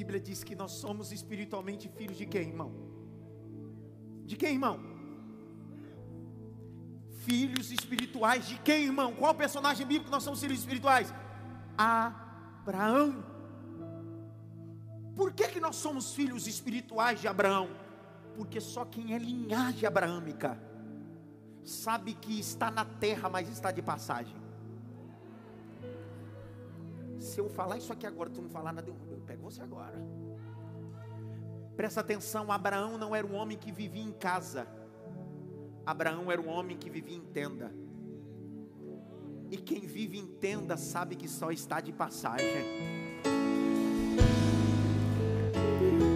Bíblia 0.09 0.21
diz 0.23 0.43
que 0.43 0.55
nós 0.55 0.73
somos 0.73 1.13
espiritualmente 1.13 1.87
filhos 1.87 2.17
de 2.17 2.25
quem, 2.25 2.49
irmão? 2.49 2.73
De 4.25 4.37
quem, 4.39 4.55
irmão? 4.55 4.81
Filhos 7.27 7.71
espirituais 7.71 8.47
de 8.49 8.57
quem, 8.61 8.85
irmão? 8.85 9.15
Qual 9.15 9.35
personagem 9.35 9.87
bíblico 9.87 10.11
nós 10.11 10.23
somos 10.23 10.41
filhos 10.41 10.61
espirituais? 10.61 11.13
Abraão. 11.77 13.23
Por 15.15 15.31
que, 15.35 15.47
que 15.49 15.61
nós 15.61 15.77
somos 15.77 16.15
filhos 16.15 16.47
espirituais 16.47 17.21
de 17.21 17.29
Abraão? 17.29 17.69
Porque 18.35 18.63
só 18.63 18.87
quem 18.87 19.13
é 19.13 19.19
linhagem 19.19 19.87
abraâmica 19.87 20.59
sabe 21.63 22.15
que 22.15 22.41
está 22.41 22.71
na 22.71 22.87
terra, 22.87 23.29
mas 23.29 23.47
está 23.51 23.71
de 23.71 23.83
passagem. 23.83 24.48
Se 27.19 27.41
eu 27.41 27.49
falar 27.49 27.79
isso 27.79 27.93
aqui 27.93 28.07
agora, 28.07 28.31
tu 28.31 28.41
não 28.41 28.49
falar 28.49 28.73
nada, 28.73 28.89
eu, 28.89 28.97
eu 29.11 29.19
pego 29.27 29.43
você 29.43 29.61
agora. 29.63 30.01
Presta 31.77 32.01
atenção, 32.01 32.51
Abraão 32.51 32.99
não 32.99 33.15
era 33.15 33.27
um 33.27 33.35
homem 33.35 33.57
que 33.57 33.71
vivia 33.71 34.03
em 34.03 34.13
casa. 34.13 34.67
Abraão 35.85 36.31
era 36.31 36.41
um 36.41 36.49
homem 36.49 36.77
que 36.77 36.91
vivia 36.91 37.17
em 37.17 37.25
tenda. 37.25 37.73
E 39.51 39.57
quem 39.57 39.81
vive 39.81 40.19
em 40.19 40.27
tenda 40.27 40.77
sabe 40.77 41.17
que 41.17 41.29
só 41.29 41.51
está 41.51 41.81
de 41.81 41.93
passagem. 41.93 42.47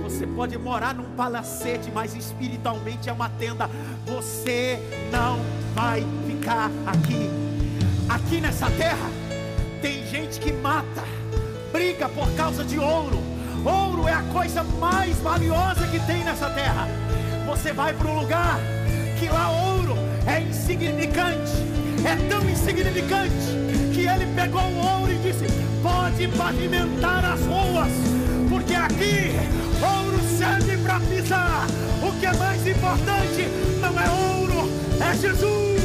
Você 0.03 0.27
pode 0.27 0.59
morar 0.59 0.95
num 0.95 1.17
palacete, 1.17 1.91
mas 1.91 2.15
espiritualmente 2.15 3.09
é 3.09 3.13
uma 3.13 3.31
tenda. 3.31 3.67
Você 4.07 4.79
não 5.11 5.39
vai 5.75 6.03
ficar 6.27 6.71
aqui. 6.87 7.31
Aqui 8.09 8.41
nessa 8.41 8.71
terra 8.73 9.22
tem 9.83 10.07
gente 10.07 10.39
que 10.39 10.53
mata, 10.53 11.03
briga 11.73 12.09
por 12.09 12.31
causa 12.37 12.65
de 12.65 12.79
ouro. 12.79 13.19
Ouro 13.65 14.07
é 14.07 14.13
a 14.13 14.23
coisa 14.33 14.63
mais 14.63 15.17
valiosa 15.19 15.85
que 15.89 15.99
tem 16.07 16.23
nessa 16.23 16.49
terra. 16.51 16.89
Você 17.47 17.73
vai 17.73 17.93
para 17.93 18.09
um 18.09 18.21
lugar 18.21 18.61
que 19.19 19.29
lá 19.29 19.51
ouro 19.51 19.97
é 20.25 20.41
insignificante, 20.41 21.53
é 22.07 22.29
tão 22.29 22.49
insignificante 22.49 23.35
que 23.93 24.07
ele 24.07 24.27
pegou 24.37 24.63
o 24.63 25.01
ouro 25.01 25.13
e 25.13 25.19
disse: 25.19 25.47
pode 25.83 26.29
pavimentar 26.29 27.25
as 27.25 27.41
ruas, 27.41 27.93
porque 28.49 28.75
aqui 28.75 29.33
ouro 29.83 30.21
serve 30.39 30.77
para 30.77 31.01
pisar. 31.01 31.67
O 32.07 32.21
que 32.21 32.27
é 32.27 32.33
mais 32.35 32.67
importante 32.69 33.49
não 33.81 34.01
é 34.01 34.39
ouro, 34.39 34.71
é 35.01 35.17
Jesus. 35.17 35.82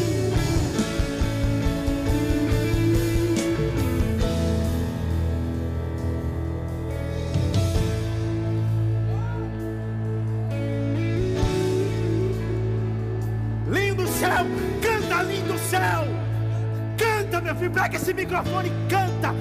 Canta 14.81 15.23
lindo 15.23 15.57
céu. 15.59 16.05
Canta, 16.97 17.41
meu 17.41 17.55
filho, 17.55 17.71
pega 17.71 17.95
esse 17.95 18.13
microfone 18.13 18.69
e 18.69 18.89
canta. 18.89 19.33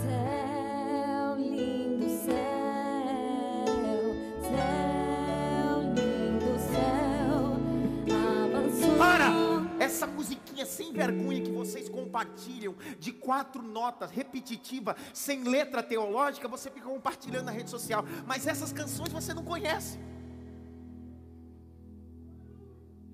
Céu, 0.00 1.36
lindo 1.36 2.08
céu, 2.08 2.34
céu, 4.42 5.82
lindo 5.94 6.58
céu, 6.70 7.58
avançou. 8.44 8.96
Para! 8.96 9.28
Essa 9.80 10.06
musiquinha 10.06 10.66
sem 10.66 10.92
vergonha 10.92 11.40
que 11.40 11.50
vocês 11.50 11.88
compartilham, 11.88 12.74
de 12.98 13.10
quatro 13.10 13.62
notas, 13.62 14.10
repetitiva, 14.10 14.94
sem 15.14 15.42
letra 15.44 15.82
teológica, 15.82 16.46
você 16.46 16.70
fica 16.70 16.86
compartilhando 16.86 17.46
na 17.46 17.52
rede 17.52 17.70
social. 17.70 18.04
Mas 18.26 18.46
essas 18.46 18.72
canções 18.72 19.12
você 19.12 19.32
não 19.32 19.44
conhece. 19.44 19.98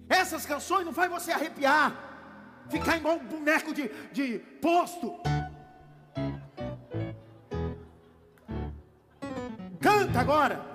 Essas 0.09 0.45
canções 0.45 0.85
não 0.85 0.93
faz 0.93 1.11
você 1.11 1.33
arrepiar, 1.33 1.95
ficar 2.69 2.97
igual 2.97 3.17
um 3.17 3.25
boneco 3.25 3.73
de, 3.73 3.89
de 4.13 4.39
posto. 4.61 5.19
Canta 9.81 10.21
agora. 10.21 10.75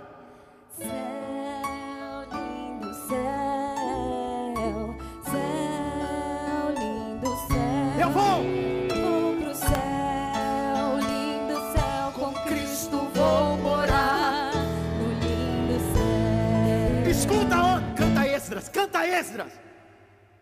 Canta 18.80 19.06
Esdras. 19.06 19.52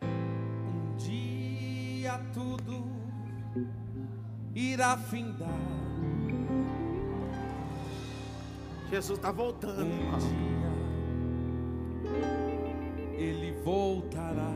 Um 0.04 0.96
dia 0.96 2.22
tudo 2.36 2.86
irá 4.54 4.96
findar. 4.96 5.50
Jesus 8.92 9.18
está 9.18 9.32
voltando, 9.32 9.82
Um 9.82 9.90
irmão. 9.90 10.20
dia 10.20 10.38
ele 13.18 13.54
voltará. 13.64 14.54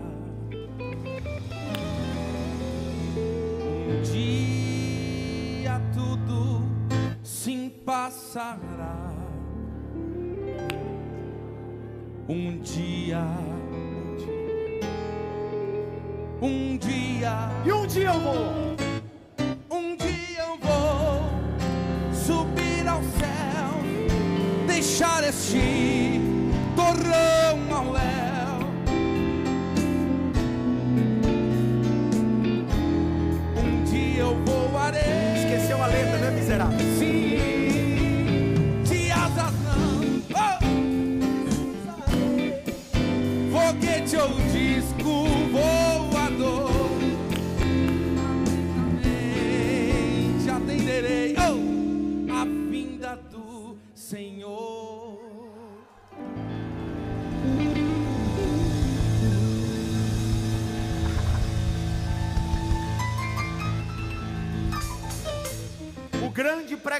Um 3.89 4.01
dia 4.03 5.81
tudo 5.91 6.61
se 7.23 7.71
passará. 7.83 9.11
Um 12.29 12.59
dia, 12.59 13.19
um 16.41 16.77
dia. 16.77 17.49
E 17.63 17.71
um 17.71 17.85
dia 17.85 18.07
eu 18.07 18.19
vou. 18.19 18.75
Um 19.69 19.95
dia 19.95 20.39
eu 20.39 20.57
vou 20.57 21.29
subir 22.13 22.87
ao 22.87 23.01
céu, 23.03 24.65
deixar 24.65 25.23
este 25.23 26.10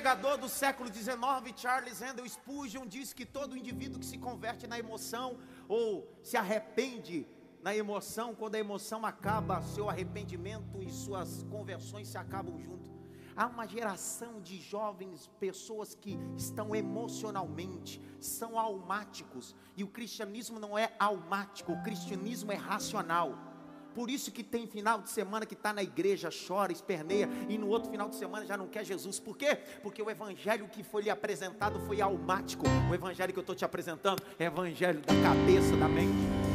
pregador 0.02 0.36
do 0.36 0.50
século 0.50 0.92
XIX, 0.92 1.16
Charles 1.56 2.02
Handel 2.02 2.28
Spurgeon, 2.28 2.88
diz 2.88 3.14
que 3.14 3.24
todo 3.24 3.56
indivíduo 3.56 4.00
que 4.00 4.06
se 4.08 4.18
converte 4.18 4.66
na 4.66 4.80
emoção 4.80 5.38
ou 5.68 6.12
se 6.24 6.36
arrepende 6.36 7.28
na 7.62 7.76
emoção, 7.76 8.34
quando 8.34 8.56
a 8.56 8.60
emoção 8.60 9.06
acaba, 9.06 9.62
seu 9.62 9.88
arrependimento 9.88 10.82
e 10.82 10.90
suas 10.90 11.44
conversões 11.52 12.08
se 12.08 12.18
acabam 12.18 12.60
junto. 12.60 12.90
Há 13.36 13.46
uma 13.46 13.68
geração 13.68 14.42
de 14.42 14.60
jovens, 14.60 15.30
pessoas 15.40 15.94
que 15.94 16.18
estão 16.36 16.76
emocionalmente, 16.76 18.02
são 18.20 18.58
almáticos, 18.58 19.56
e 19.78 19.84
o 19.84 19.88
cristianismo 19.88 20.60
não 20.60 20.76
é 20.76 20.96
almático, 20.98 21.74
o 21.74 21.84
cristianismo 21.84 22.52
é 22.52 22.56
racional. 22.56 23.51
Por 23.94 24.10
isso 24.10 24.32
que 24.32 24.44
tem 24.44 24.66
final 24.68 25.02
de 25.02 25.10
semana 25.10 25.46
que 25.46 25.54
está 25.54 25.74
na 25.74 25.84
igreja, 25.84 26.30
chora, 26.48 26.72
esperneia, 26.72 27.30
e 27.50 27.58
no 27.58 27.68
outro 27.68 27.92
final 27.92 28.08
de 28.08 28.16
semana 28.16 28.46
já 28.46 28.56
não 28.56 28.68
quer 28.68 28.86
Jesus. 28.86 29.20
Por 29.20 29.38
quê? 29.38 29.58
Porque 29.84 30.02
o 30.02 30.10
evangelho 30.10 30.68
que 30.68 30.84
foi 30.84 31.04
lhe 31.04 31.10
apresentado 31.10 31.80
foi 31.82 32.02
almático. 32.02 32.66
O 32.90 32.96
evangelho 32.96 33.34
que 33.34 33.40
eu 33.40 33.42
estou 33.42 33.56
te 33.56 33.66
apresentando 33.66 34.24
é 34.40 34.46
evangelho 34.46 35.02
da 35.02 35.14
cabeça, 35.22 35.76
da 35.76 35.88
mente. 35.88 36.52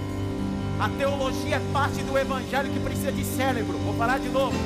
A 0.81 0.89
teologia 0.91 1.57
é 1.57 1.73
parte 1.73 2.03
do 2.03 2.19
evangelho 2.19 2.71
que 2.73 2.81
precisa 2.81 3.13
de 3.13 3.25
cérebro. 3.25 3.79
Vou 3.79 3.95
falar 3.95 4.19
de 4.19 4.29
novo. 4.29 4.57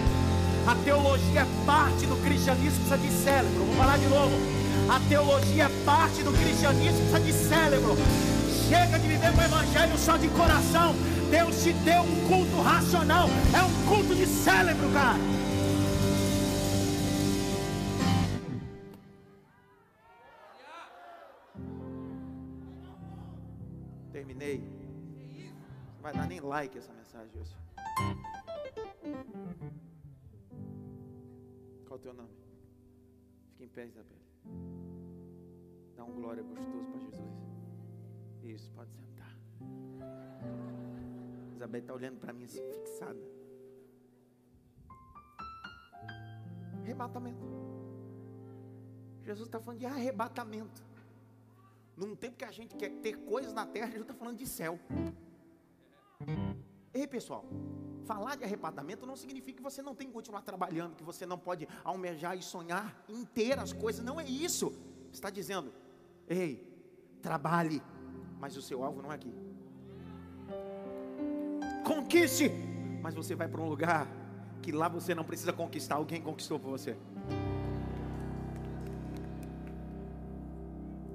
A 0.66 0.74
teologia 0.84 1.40
é 1.40 1.64
parte 1.64 2.06
do 2.06 2.16
cristianismo 2.22 2.82
que 2.82 2.88
precisa 2.88 2.98
de 2.98 3.24
cérebro. 3.24 3.64
Vou 3.64 3.76
falar 3.76 3.98
de 3.98 4.06
novo. 4.06 4.34
A 4.88 5.08
teologia 5.08 5.64
é 5.64 5.84
parte 5.84 6.22
do 6.22 6.32
cristianismo 6.32 6.98
que 6.98 7.10
precisa 7.10 7.20
de 7.20 7.32
cérebro. 7.32 8.39
Chega 8.70 9.00
de 9.00 9.08
viver 9.08 9.30
o 9.30 9.42
evangelho 9.42 9.98
só 9.98 10.16
de 10.16 10.28
coração. 10.28 10.94
Deus 11.28 11.60
te 11.60 11.72
deu 11.72 12.02
um 12.02 12.28
culto 12.28 12.62
racional. 12.62 13.26
É 13.52 13.62
um 13.64 13.88
culto 13.88 14.14
de 14.14 14.24
cérebro, 14.24 14.88
cara. 14.92 15.18
Terminei. 24.12 24.62
Não 25.96 26.02
vai 26.02 26.12
dar 26.14 26.28
nem 26.28 26.38
like 26.38 26.78
essa 26.78 26.92
mensagem 26.92 27.32
hoje. 27.40 27.56
Qual 31.88 31.98
o 31.98 32.02
teu 32.04 32.14
nome? 32.14 32.30
Fica 33.50 33.64
em 33.64 33.68
pé, 33.68 33.86
Isabelle. 33.86 34.22
Dá 35.96 36.04
um 36.04 36.12
glória 36.12 36.44
gostoso 36.44 36.84
para 36.84 37.00
Jesus. 37.00 37.49
Isso, 38.42 38.70
pode 38.72 38.90
sentar. 38.92 39.36
Isabelle 41.54 41.84
está 41.84 41.94
olhando 41.94 42.18
para 42.18 42.32
mim 42.32 42.44
assim, 42.44 42.62
fixada. 42.72 43.20
Arrebatamento. 46.82 47.44
Jesus 49.22 49.46
está 49.46 49.60
falando 49.60 49.78
de 49.78 49.86
arrebatamento. 49.86 50.82
Num 51.96 52.16
tempo 52.16 52.36
que 52.36 52.44
a 52.44 52.50
gente 52.50 52.74
quer 52.76 52.90
ter 53.00 53.18
coisas 53.24 53.52
na 53.52 53.66
terra, 53.66 53.86
Jesus 53.86 54.02
está 54.02 54.14
falando 54.14 54.38
de 54.38 54.46
céu. 54.46 54.78
Ei, 56.94 57.06
pessoal, 57.06 57.44
falar 58.04 58.36
de 58.36 58.44
arrebatamento 58.44 59.06
não 59.06 59.16
significa 59.16 59.58
que 59.58 59.62
você 59.62 59.82
não 59.82 59.94
tem 59.94 60.06
que 60.08 60.12
continuar 60.12 60.42
trabalhando, 60.42 60.96
que 60.96 61.04
você 61.04 61.26
não 61.26 61.38
pode 61.38 61.68
almejar 61.84 62.36
e 62.36 62.42
sonhar 62.42 63.04
ter 63.34 63.58
as 63.58 63.72
coisas. 63.72 64.04
Não 64.04 64.18
é 64.18 64.24
isso. 64.24 64.72
Está 65.12 65.28
dizendo, 65.28 65.72
ei, 66.26 66.66
trabalhe, 67.20 67.82
mas 68.40 68.56
o 68.56 68.62
seu 68.62 68.82
alvo 68.82 69.02
não 69.02 69.12
é 69.12 69.14
aqui. 69.14 69.32
Conquiste, 71.84 72.50
mas 73.02 73.14
você 73.14 73.34
vai 73.34 73.48
para 73.48 73.60
um 73.60 73.68
lugar 73.68 74.08
que 74.62 74.72
lá 74.72 74.88
você 74.88 75.14
não 75.14 75.24
precisa 75.24 75.52
conquistar, 75.52 75.96
alguém 75.96 76.20
conquistou 76.22 76.58
por 76.58 76.70
você. 76.70 76.96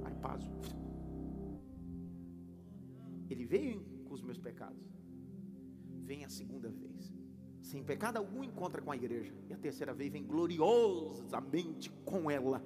Arpazo. 0.03 0.49
Ele 3.29 3.45
veio 3.45 3.83
com 4.05 4.13
os 4.13 4.21
meus 4.21 4.37
pecados. 4.37 4.83
Vem 6.03 6.23
a 6.23 6.29
segunda 6.29 6.69
vez. 6.69 7.13
Sem 7.61 7.83
pecado 7.83 8.17
algum 8.17 8.43
encontra 8.43 8.81
com 8.81 8.91
a 8.91 8.95
igreja. 8.95 9.33
E 9.49 9.53
a 9.53 9.57
terceira 9.57 9.93
vez 9.93 10.11
vem 10.11 10.23
gloriosamente 10.23 11.89
com 12.03 12.29
ela. 12.29 12.63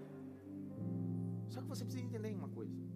Só 1.48 1.62
que 1.62 1.68
você 1.68 1.86
precisa 1.86 2.04
entender 2.04 2.36
uma 2.36 2.50
coisa. 2.50 2.89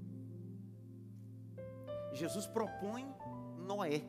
Jesus 2.14 2.46
propõe 2.48 3.06
Noé. 3.58 4.04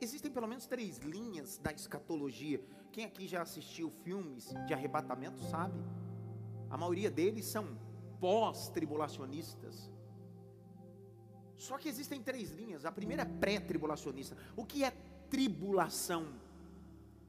Existem 0.00 0.30
pelo 0.30 0.48
menos 0.48 0.66
três 0.66 0.98
linhas 0.98 1.58
da 1.58 1.72
escatologia. 1.72 2.60
Quem 2.90 3.04
aqui 3.04 3.26
já 3.26 3.42
assistiu 3.42 3.90
filmes 4.04 4.52
de 4.66 4.74
arrebatamento 4.74 5.40
sabe. 5.44 5.78
A 6.68 6.76
maioria 6.76 7.10
deles 7.10 7.46
são 7.46 7.78
pós-tribulacionistas. 8.20 9.90
Só 11.56 11.78
que 11.78 11.88
existem 11.88 12.20
três 12.20 12.50
linhas. 12.50 12.84
A 12.84 12.90
primeira 12.90 13.22
é 13.22 13.24
pré-tribulacionista. 13.24 14.36
O 14.56 14.64
que 14.64 14.82
é 14.82 14.90
tribulação? 15.30 16.26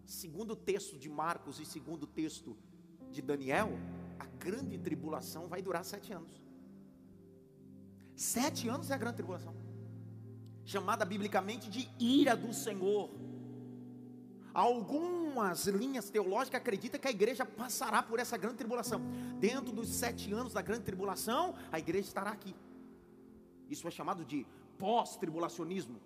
Segundo 0.05 0.51
o 0.51 0.55
texto 0.55 0.97
de 0.97 1.09
Marcos 1.09 1.59
e 1.59 1.65
segundo 1.65 2.03
o 2.03 2.07
texto 2.07 2.57
de 3.11 3.21
Daniel, 3.21 3.69
a 4.19 4.25
grande 4.25 4.77
tribulação 4.77 5.47
vai 5.47 5.61
durar 5.61 5.85
sete 5.85 6.11
anos. 6.11 6.41
Sete 8.15 8.69
anos 8.69 8.89
é 8.89 8.93
a 8.93 8.97
grande 8.97 9.17
tribulação 9.17 9.53
chamada 10.65 11.03
biblicamente 11.05 11.69
de 11.69 11.89
ira 11.99 12.35
do 12.35 12.53
Senhor. 12.53 13.09
Algumas 14.53 15.65
linhas 15.65 16.09
teológicas 16.09 16.61
acreditam 16.61 16.99
que 16.99 17.07
a 17.07 17.11
igreja 17.11 17.45
passará 17.45 18.03
por 18.03 18.19
essa 18.19 18.37
grande 18.37 18.57
tribulação. 18.57 19.01
Dentro 19.39 19.71
dos 19.71 19.89
sete 19.89 20.31
anos 20.31 20.53
da 20.53 20.61
grande 20.61 20.83
tribulação, 20.83 21.55
a 21.71 21.79
igreja 21.79 22.07
estará 22.07 22.29
aqui. 22.29 22.55
Isso 23.69 23.87
é 23.87 23.91
chamado 23.91 24.23
de 24.23 24.45
pós-tribulacionismo. 24.77 25.99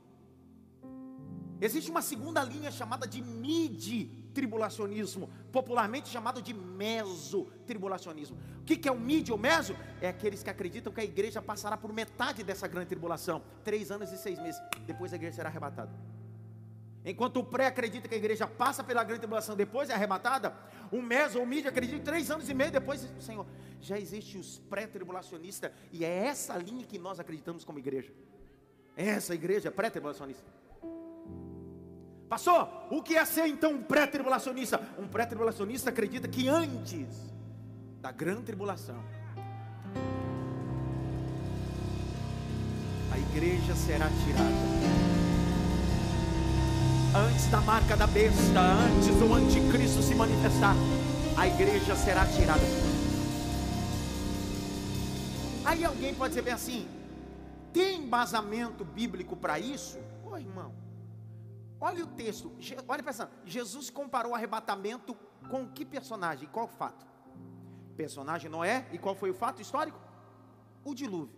Existe 1.59 1.91
uma 1.91 2.01
segunda 2.01 2.43
linha 2.43 2.71
chamada 2.71 3.05
de 3.05 3.21
mid-tribulacionismo, 4.37 5.29
popularmente 5.51 6.09
chamado 6.09 6.41
de 6.41 6.53
meso-tribulacionismo. 6.53 8.37
O 8.61 8.63
que 8.63 8.87
é 8.87 8.91
o 8.91 8.99
mid 8.99 9.29
ou 9.29 9.37
meso? 9.37 9.75
É 9.99 10.07
aqueles 10.09 10.43
que 10.43 10.49
acreditam 10.49 10.93
que 10.93 11.01
a 11.01 11.03
igreja 11.03 11.41
passará 11.41 11.75
por 11.75 11.91
metade 11.91 12.43
dessa 12.43 12.67
grande 12.67 12.87
tribulação, 12.87 13.41
três 13.63 13.89
anos 13.89 14.11
e 14.11 14.17
seis 14.17 14.39
meses, 14.39 14.61
depois 14.85 15.11
a 15.11 15.15
igreja 15.15 15.37
será 15.37 15.49
arrebatada. 15.49 15.91
Enquanto 17.03 17.37
o 17.37 17.43
pré 17.43 17.67
acredita 17.67 18.07
que 18.07 18.15
a 18.15 18.17
igreja 18.17 18.45
passa 18.45 18.83
pela 18.83 19.03
grande 19.03 19.21
tribulação, 19.21 19.55
depois 19.55 19.89
é 19.89 19.93
arrebatada, 19.93 20.53
o 20.91 21.01
meso 21.01 21.39
ou 21.39 21.45
o 21.45 21.47
mid 21.47 21.65
acredita 21.65 22.03
três 22.03 22.29
anos 22.29 22.49
e 22.49 22.53
meio 22.53 22.71
depois, 22.71 23.07
Senhor, 23.19 23.45
já 23.79 23.97
existe 23.97 24.37
os 24.37 24.59
pré-tribulacionistas, 24.69 25.71
e 25.91 26.03
é 26.03 26.25
essa 26.25 26.57
linha 26.57 26.85
que 26.85 26.99
nós 26.99 27.19
acreditamos 27.19 27.63
como 27.63 27.79
igreja. 27.79 28.11
Essa 28.95 29.33
igreja 29.33 29.69
é 29.69 29.71
pré-tribulacionista. 29.71 30.43
Pastor, 32.29 32.67
o 32.91 33.01
que 33.01 33.15
é 33.15 33.23
ser 33.23 33.47
então 33.47 33.71
um 33.71 33.81
pré-tribulacionista? 33.81 34.81
Um 34.99 35.07
pré-tribulacionista 35.07 35.89
acredita 35.91 36.27
que 36.27 36.49
antes 36.49 37.07
da 38.01 38.11
grande 38.11 38.43
tribulação, 38.43 39.01
a 43.09 43.17
igreja 43.17 43.73
será 43.75 44.07
tirada. 44.09 44.67
Antes 47.15 47.47
da 47.47 47.61
marca 47.61 47.95
da 47.95 48.05
besta, 48.05 48.59
antes 48.59 49.15
do 49.15 49.33
anticristo 49.33 50.01
se 50.03 50.13
manifestar, 50.13 50.75
a 51.37 51.47
igreja 51.47 51.95
será 51.95 52.25
tirada. 52.25 52.61
Aí 55.63 55.85
alguém 55.85 56.13
pode 56.13 56.31
dizer 56.31 56.41
bem 56.41 56.53
assim: 56.53 56.87
tem 57.71 58.01
embasamento 58.01 58.83
bíblico 58.83 59.35
para 59.37 59.57
isso? 59.57 59.97
Ô 60.25 60.37
irmão, 60.37 60.73
Olha 61.79 62.03
o 62.03 62.07
texto, 62.07 62.51
olha 62.87 63.03
pensando, 63.03 63.29
Jesus 63.45 63.89
comparou 63.89 64.31
o 64.31 64.35
arrebatamento 64.35 65.15
com 65.49 65.67
que 65.67 65.85
personagem? 65.85 66.49
Qual 66.49 66.67
fato? 66.67 67.05
Personagem 67.95 68.49
Noé, 68.49 68.87
e 68.91 68.97
qual 68.97 69.15
foi 69.15 69.29
o 69.29 69.33
fato 69.33 69.61
histórico? 69.61 69.99
O 70.83 70.95
dilúvio. 70.95 71.35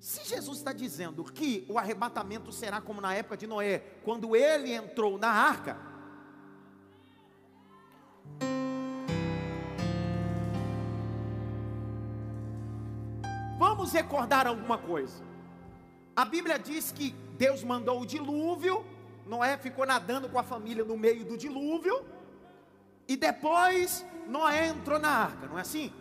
Se 0.00 0.24
Jesus 0.24 0.58
está 0.58 0.72
dizendo 0.72 1.24
que 1.24 1.64
o 1.68 1.78
arrebatamento 1.78 2.52
será 2.52 2.80
como 2.80 3.00
na 3.00 3.14
época 3.14 3.36
de 3.36 3.46
Noé, 3.46 3.78
quando 4.04 4.34
ele 4.34 4.72
entrou 4.72 5.18
na 5.18 5.28
arca, 5.28 5.78
vamos 13.56 13.92
recordar 13.92 14.46
alguma 14.46 14.76
coisa. 14.76 15.22
A 16.14 16.24
Bíblia 16.24 16.58
diz 16.58 16.92
que 16.92 17.12
Deus 17.38 17.64
mandou 17.64 18.02
o 18.02 18.06
dilúvio 18.06 18.84
Noé 19.26 19.56
ficou 19.56 19.86
nadando 19.86 20.28
com 20.28 20.38
a 20.38 20.42
família 20.42 20.84
no 20.84 20.96
meio 20.96 21.24
do 21.24 21.36
dilúvio. 21.36 22.04
E 23.06 23.16
depois 23.16 24.04
Noé 24.26 24.68
entrou 24.68 24.98
na 24.98 25.08
arca, 25.08 25.46
não 25.46 25.58
é 25.58 25.62
assim? 25.62 25.92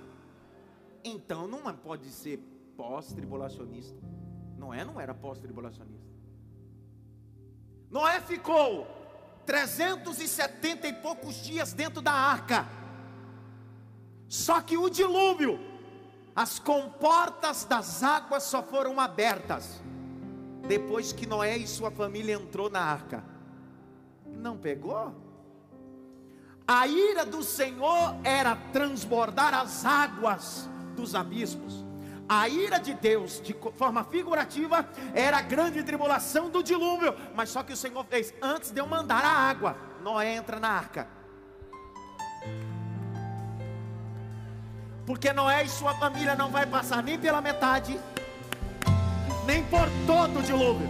Então 1.03 1.47
não 1.47 1.73
pode 1.75 2.09
ser 2.09 2.37
pós-tribulacionista. 2.77 3.97
Noé 4.57 4.85
não 4.85 4.99
era 4.99 5.13
pós-tribulacionista. 5.13 6.13
Noé 7.89 8.19
ficou 8.21 8.87
370 9.45 10.87
e 10.87 10.93
poucos 10.93 11.35
dias 11.43 11.73
dentro 11.73 12.01
da 12.01 12.13
arca. 12.13 12.67
Só 14.27 14.61
que 14.61 14.77
o 14.77 14.89
dilúvio, 14.89 15.59
as 16.35 16.57
comportas 16.57 17.65
das 17.65 18.01
águas 18.01 18.43
só 18.43 18.63
foram 18.63 18.99
abertas 18.99 19.81
depois 20.67 21.11
que 21.11 21.25
Noé 21.25 21.57
e 21.57 21.67
sua 21.67 21.91
família 21.91 22.33
entrou 22.33 22.69
na 22.69 22.79
arca. 22.79 23.23
Não 24.25 24.57
pegou? 24.57 25.13
A 26.67 26.87
ira 26.87 27.25
do 27.25 27.43
Senhor 27.43 28.15
era 28.23 28.55
transbordar 28.71 29.53
as 29.53 29.85
águas 29.85 30.69
dos 30.95 31.13
abismos. 31.13 31.83
A 32.27 32.47
ira 32.47 32.79
de 32.79 32.93
Deus, 32.93 33.41
de 33.41 33.53
forma 33.75 34.05
figurativa, 34.05 34.87
era 35.13 35.37
a 35.37 35.41
grande 35.41 35.83
tribulação 35.83 36.49
do 36.49 36.63
dilúvio. 36.63 37.13
Mas 37.35 37.49
só 37.49 37.61
que 37.63 37.73
o 37.73 37.77
Senhor 37.77 38.05
fez 38.05 38.33
antes 38.41 38.71
de 38.71 38.79
eu 38.79 38.87
mandar 38.87 39.23
a 39.25 39.29
água. 39.29 39.75
Noé 40.01 40.35
entra 40.35 40.59
na 40.59 40.69
arca. 40.69 41.07
Porque 45.05 45.33
Noé 45.33 45.65
e 45.65 45.69
sua 45.69 45.93
família 45.95 46.33
não 46.33 46.49
vai 46.49 46.65
passar 46.65 47.03
nem 47.03 47.19
pela 47.19 47.41
metade, 47.41 47.99
nem 49.45 49.63
por 49.63 49.87
todo 50.05 50.39
o 50.39 50.43
dilúvio. 50.43 50.87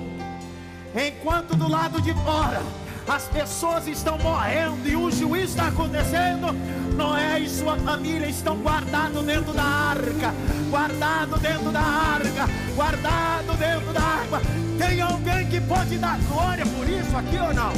Enquanto 0.96 1.56
do 1.56 1.68
lado 1.68 2.02
de 2.02 2.14
fora 2.14 2.62
as 3.08 3.28
pessoas 3.28 3.88
estão 3.88 4.18
morrendo 4.18 4.88
e 4.88 4.96
o 4.96 5.12
juízo 5.12 5.58
está 5.58 5.68
acontecendo, 5.68 6.54
Noé 6.96 7.40
e 7.40 7.50
sua 7.50 7.76
família 7.78 8.28
estão 8.28 8.58
guardados 8.58 9.24
dentro 9.26 9.52
da 9.54 9.64
arca, 9.64 10.34
guardado 10.70 11.38
dentro 11.40 11.72
da 11.72 11.82
arca, 11.82 12.48
guardado 12.76 13.58
dentro 13.58 13.94
da 13.94 14.02
água. 14.02 14.42
Tem 14.78 15.02
alguém 15.02 15.50
que 15.50 15.60
pode 15.62 15.98
dar 15.98 16.18
glória 16.30 16.66
por 16.66 16.88
isso 16.88 17.18
aqui 17.18 17.38
ou 17.38 17.54
não? 17.54 17.74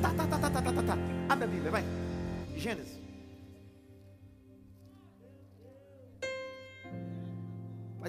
Tá, 0.00 0.10
tá, 0.16 0.26
tá, 0.26 0.38
tá, 0.38 0.50
tá, 0.50 0.62
tá, 0.62 0.72
tá, 0.72 0.82
tá. 0.82 0.98
Abre 1.28 1.44
a 1.44 1.48
Bíblia, 1.48 1.70
vai. 1.70 1.84
Gênesis. 2.56 2.97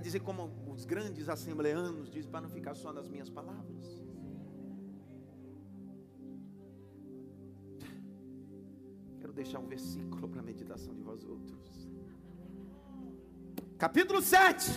Dizer 0.02 0.22
como 0.22 0.50
os 0.74 0.86
grandes 0.86 1.30
assembleanos 1.30 2.10
dizem, 2.10 2.32
para 2.32 2.42
não 2.42 2.50
ficar 2.50 2.74
só 2.74 2.92
nas 2.92 3.08
minhas 3.08 3.30
palavras. 3.30 3.86
Quero 9.20 9.34
deixar 9.34 9.60
um 9.60 9.68
versículo 9.68 10.28
para 10.28 10.40
a 10.40 10.44
meditação 10.44 10.96
de 10.96 11.02
vós 11.02 11.24
outros. 11.24 11.88
Capítulo 13.78 14.22
7. 14.22 14.72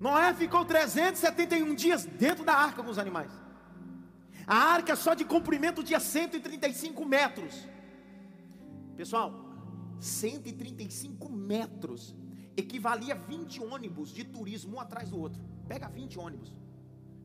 Noé 0.00 0.32
ficou 0.34 0.64
371 0.64 1.74
dias 1.74 2.06
dentro 2.06 2.44
da 2.44 2.54
arca 2.54 2.82
com 2.82 2.90
os 2.90 2.98
animais. 2.98 3.30
A 4.46 4.56
arca 4.56 4.96
só 4.96 5.14
de 5.14 5.24
comprimento 5.24 5.84
tinha 5.84 6.00
135 6.00 7.04
metros. 7.04 7.68
Pessoal, 8.96 9.32
135 10.00 11.28
metros 11.30 12.16
equivalia 12.56 13.14
a 13.14 13.16
20 13.16 13.62
ônibus 13.62 14.10
de 14.12 14.24
turismo 14.24 14.76
um 14.76 14.80
atrás 14.80 15.10
do 15.10 15.18
outro. 15.18 15.40
Pega 15.68 15.88
20 15.88 16.18
ônibus, 16.18 16.52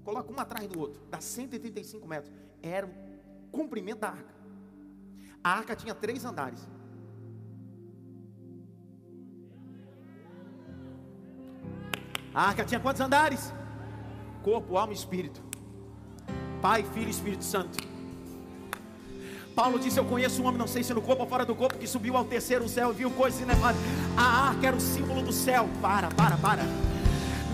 coloca 0.04 0.32
um 0.32 0.40
atrás 0.40 0.68
do 0.68 0.80
outro, 0.80 1.02
dá 1.10 1.20
135 1.20 2.08
metros. 2.08 2.32
Era 2.62 2.86
o 2.86 2.92
comprimento 3.52 4.02
da 4.02 4.10
arca. 4.10 4.36
A 5.44 5.50
arca 5.50 5.76
tinha 5.76 5.94
três 5.94 6.26
andares. 6.26 6.68
A 12.34 12.50
arca 12.50 12.66
tinha 12.66 12.80
quantos 12.80 13.02
andares? 13.02 13.54
Corpo, 14.44 14.78
alma 14.78 14.92
e 14.92 14.96
espírito. 14.96 15.42
Pai, 16.62 16.84
Filho 16.84 17.08
e 17.08 17.12
Espírito 17.12 17.44
Santo. 17.44 17.95
Paulo 19.56 19.80
disse: 19.80 19.98
Eu 19.98 20.06
conheço 20.06 20.42
um 20.42 20.46
homem, 20.46 20.60
não 20.60 20.68
sei 20.68 20.84
se 20.84 20.94
no 20.94 21.02
corpo 21.02 21.24
ou 21.24 21.30
fora 21.30 21.46
do 21.46 21.56
corpo, 21.56 21.78
que 21.78 21.88
subiu 21.88 22.18
ao 22.18 22.26
terceiro 22.26 22.68
céu 22.68 22.92
e 22.92 22.96
viu 22.96 23.10
coisas 23.12 23.40
inefáveis. 23.40 23.84
A 24.18 24.50
arca 24.50 24.68
era 24.68 24.76
o 24.76 24.82
símbolo 24.82 25.22
do 25.22 25.32
céu. 25.32 25.70
Para, 25.82 26.10
para, 26.10 26.36
para. 26.38 26.64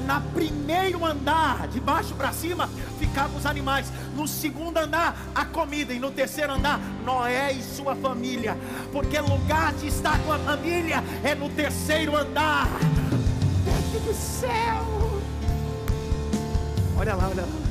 Na 0.05 0.19
primeiro 0.19 1.05
andar, 1.05 1.67
de 1.67 1.79
baixo 1.79 2.15
para 2.15 2.33
cima, 2.33 2.67
ficavam 2.97 3.37
os 3.37 3.45
animais. 3.45 3.91
No 4.15 4.27
segundo 4.27 4.77
andar, 4.77 5.15
a 5.35 5.45
comida. 5.45 5.93
E 5.93 5.99
no 5.99 6.09
terceiro 6.09 6.53
andar, 6.53 6.79
Noé 7.05 7.53
e 7.53 7.61
sua 7.61 7.95
família. 7.95 8.57
Porque 8.91 9.19
lugar 9.19 9.71
de 9.73 9.87
estar 9.87 10.17
com 10.23 10.33
a 10.33 10.39
família 10.39 11.03
é 11.23 11.35
no 11.35 11.49
terceiro 11.49 12.17
andar. 12.17 12.67
Dentro 13.63 13.99
do 14.07 14.13
céu. 14.13 15.21
Olha 16.97 17.13
lá, 17.13 17.27
olha 17.29 17.43
lá. 17.43 17.61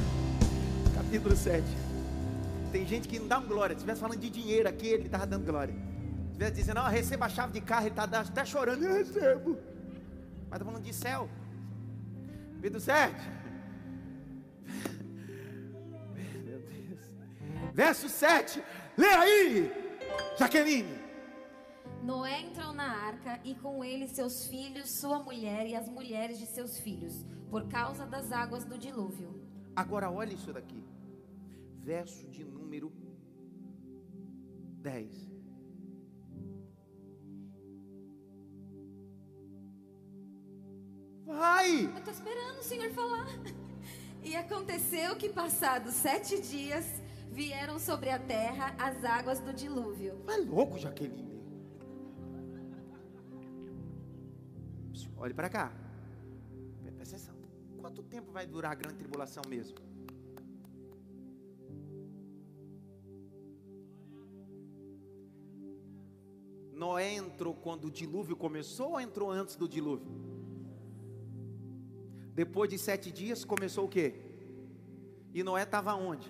Capítulo 0.95 1.35
7. 1.35 1.80
Tem 2.71 2.87
gente 2.87 3.09
que 3.09 3.19
não 3.19 3.27
dá 3.27 3.39
um 3.39 3.47
glória. 3.47 3.75
Se 3.75 3.79
estivesse 3.79 4.01
falando 4.01 4.19
de 4.21 4.31
dinheiro 4.31 4.69
aqui, 4.69 4.87
ele 4.87 5.07
estava 5.07 5.27
dando 5.27 5.45
glória. 5.45 5.75
Se 5.75 6.27
estivesse 6.31 6.55
dizendo, 6.55 6.77
não, 6.77 6.89
receba 6.89 7.27
a 7.27 7.29
chave 7.29 7.53
de 7.53 7.61
carro, 7.61 7.87
ele 7.87 7.91
está 7.91 8.05
até 8.05 8.45
chorando. 8.45 8.85
Eu 8.85 8.95
recebo. 8.95 9.59
Mas 10.49 10.61
está 10.61 10.65
falando 10.65 10.83
de 10.83 10.95
céu. 10.95 11.29
Capítulo 12.55 12.81
7. 12.81 13.15
Meu 16.45 16.61
Deus. 16.61 17.05
Verso 17.75 18.09
7. 18.09 18.63
Lê 18.97 19.09
aí, 19.09 19.73
Jaqueline. 20.39 21.01
Noé 22.03 22.41
entrou 22.41 22.73
na 22.73 22.85
arca 22.85 23.41
e 23.45 23.55
com 23.55 23.85
ele 23.85 24.07
seus 24.09 24.47
filhos, 24.47 24.91
sua 24.91 25.19
mulher 25.19 25.67
e 25.67 25.75
as 25.75 25.89
mulheres 25.89 26.39
de 26.39 26.47
seus 26.47 26.79
filhos, 26.79 27.27
por 27.51 27.69
causa 27.69 28.07
das 28.07 28.33
águas 28.33 28.65
do 28.65 28.79
dilúvio. 28.79 29.41
Agora 29.77 30.11
olha 30.11 30.33
isso 30.33 30.53
daqui. 30.53 30.83
Verso 31.83 32.29
de 32.29 32.45
número 32.45 32.60
10. 34.81 35.31
Vai! 41.27 41.85
Eu 41.85 42.05
tô 42.05 42.11
esperando 42.11 42.59
o 42.59 42.63
Senhor 42.63 42.91
falar. 42.93 43.27
E 44.23 44.37
aconteceu 44.37 45.17
que, 45.17 45.31
passados 45.31 45.95
sete 45.95 46.43
dias, 46.43 46.85
vieram 47.33 47.79
sobre 47.79 48.11
a 48.11 48.19
terra 48.19 48.77
as 48.79 49.03
águas 49.03 49.41
do 49.41 49.51
dilúvio. 49.51 50.21
Vai 50.27 50.43
louco, 50.43 50.77
Jaqueline. 50.79 51.41
Olhe 55.17 55.33
para 55.33 55.49
cá. 55.49 55.73
Presta 56.97 57.17
atenção. 57.17 57.35
Quanto 57.81 58.03
tempo 58.03 58.31
vai 58.31 58.47
durar 58.47 58.73
a 58.73 58.75
grande 58.75 58.99
tribulação 58.99 59.43
mesmo? 59.49 59.79
Entrou 67.31 67.55
quando 67.55 67.85
o 67.87 67.91
dilúvio 67.91 68.37
começou 68.37 68.91
ou 68.93 69.01
entrou 69.01 69.31
antes 69.31 69.55
do 69.57 69.69
dilúvio? 69.69 70.11
Depois 72.35 72.69
de 72.69 72.79
sete 72.79 73.11
dias 73.11 73.45
começou 73.45 73.85
o 73.87 73.89
quê? 73.89 74.07
E 75.33 75.43
Noé 75.43 75.63
estava 75.63 75.95
onde? 75.95 76.29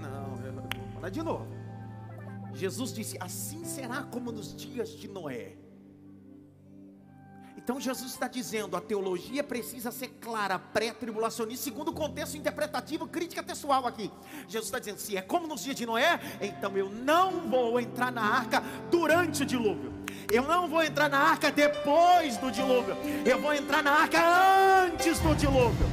Não, 0.00 0.44
eu 0.44 0.52
vou 0.52 0.64
falar 0.94 1.10
de 1.10 1.22
novo. 1.22 1.46
Jesus 2.52 2.92
disse: 2.92 3.16
Assim 3.20 3.64
será 3.64 4.02
como 4.02 4.32
nos 4.32 4.54
dias 4.54 4.90
de 4.90 5.08
Noé. 5.08 5.61
Então 7.62 7.80
Jesus 7.80 8.10
está 8.12 8.26
dizendo: 8.26 8.76
a 8.76 8.80
teologia 8.80 9.42
precisa 9.44 9.90
ser 9.90 10.08
clara, 10.20 10.58
pré-tribulacionista, 10.58 11.64
segundo 11.64 11.88
o 11.88 11.94
contexto 11.94 12.36
interpretativo, 12.36 13.06
crítica 13.06 13.42
textual 13.42 13.86
aqui. 13.86 14.10
Jesus 14.48 14.66
está 14.66 14.78
dizendo: 14.78 14.98
se 14.98 15.16
é 15.16 15.22
como 15.22 15.46
nos 15.46 15.62
dias 15.62 15.76
de 15.76 15.86
Noé, 15.86 16.20
então 16.40 16.76
eu 16.76 16.90
não 16.90 17.48
vou 17.48 17.78
entrar 17.78 18.10
na 18.10 18.22
arca 18.22 18.62
durante 18.90 19.42
o 19.42 19.46
dilúvio. 19.46 19.92
Eu 20.30 20.42
não 20.44 20.68
vou 20.68 20.82
entrar 20.82 21.08
na 21.08 21.18
arca 21.18 21.50
depois 21.50 22.36
do 22.36 22.50
dilúvio. 22.50 22.96
Eu 23.24 23.40
vou 23.40 23.54
entrar 23.54 23.82
na 23.82 23.92
arca 23.92 24.18
antes 24.86 25.18
do 25.20 25.34
dilúvio. 25.34 25.86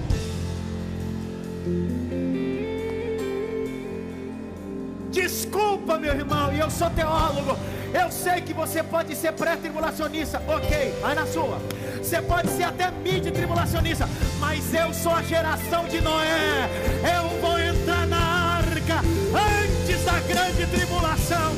Desculpa, 5.11 5.97
meu 5.97 6.13
irmão, 6.13 6.53
e 6.53 6.59
eu 6.59 6.69
sou 6.69 6.89
teólogo. 6.91 7.57
Eu 7.93 8.11
sei 8.11 8.41
que 8.41 8.53
você 8.53 8.83
pode 8.83 9.15
ser 9.15 9.33
pré-tribulacionista, 9.33 10.41
ok, 10.47 10.93
vai 11.01 11.15
na 11.15 11.25
sua. 11.25 11.59
Você 11.97 12.21
pode 12.21 12.49
ser 12.49 12.63
até 12.63 12.91
mid-tribulacionista, 12.91 14.07
mas 14.39 14.73
eu 14.73 14.93
sou 14.93 15.13
a 15.13 15.21
geração 15.23 15.87
de 15.87 15.99
Noé. 16.01 16.69
Eu 17.03 17.41
vou 17.41 17.59
entrar 17.59 18.07
na 18.07 18.57
arca 18.57 18.99
antes 18.99 20.05
da 20.05 20.19
grande 20.19 20.65
tribulação. 20.67 21.55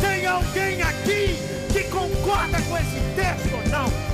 Tem 0.00 0.26
alguém 0.26 0.82
aqui 0.82 1.36
que 1.72 1.84
concorda 1.84 2.60
com 2.62 2.76
esse 2.76 3.00
texto 3.16 3.54
ou 3.54 3.68
não? 3.70 4.11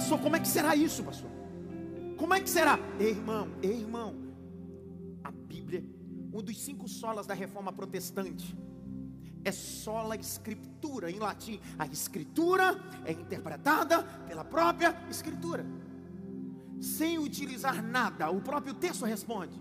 Pastor, 0.00 0.18
como 0.18 0.34
é 0.34 0.40
que 0.40 0.48
será 0.48 0.74
isso, 0.74 1.04
pastor? 1.04 1.30
Como 2.16 2.32
é 2.32 2.40
que 2.40 2.48
será? 2.48 2.78
Ei, 2.98 3.10
irmão, 3.10 3.48
ei, 3.62 3.80
irmão. 3.80 4.16
A 5.22 5.30
Bíblia, 5.30 5.84
um 6.32 6.40
dos 6.40 6.58
cinco 6.58 6.88
solas 6.88 7.26
da 7.26 7.34
reforma 7.34 7.70
protestante, 7.70 8.56
é 9.44 9.52
sola 9.52 10.16
escritura 10.16 11.10
em 11.10 11.18
latim. 11.18 11.60
A 11.78 11.84
escritura 11.84 12.80
é 13.04 13.12
interpretada 13.12 14.02
pela 14.26 14.42
própria 14.42 14.96
escritura. 15.10 15.66
Sem 16.80 17.18
utilizar 17.18 17.82
nada, 17.82 18.30
o 18.30 18.40
próprio 18.40 18.72
texto 18.72 19.04
responde. 19.04 19.60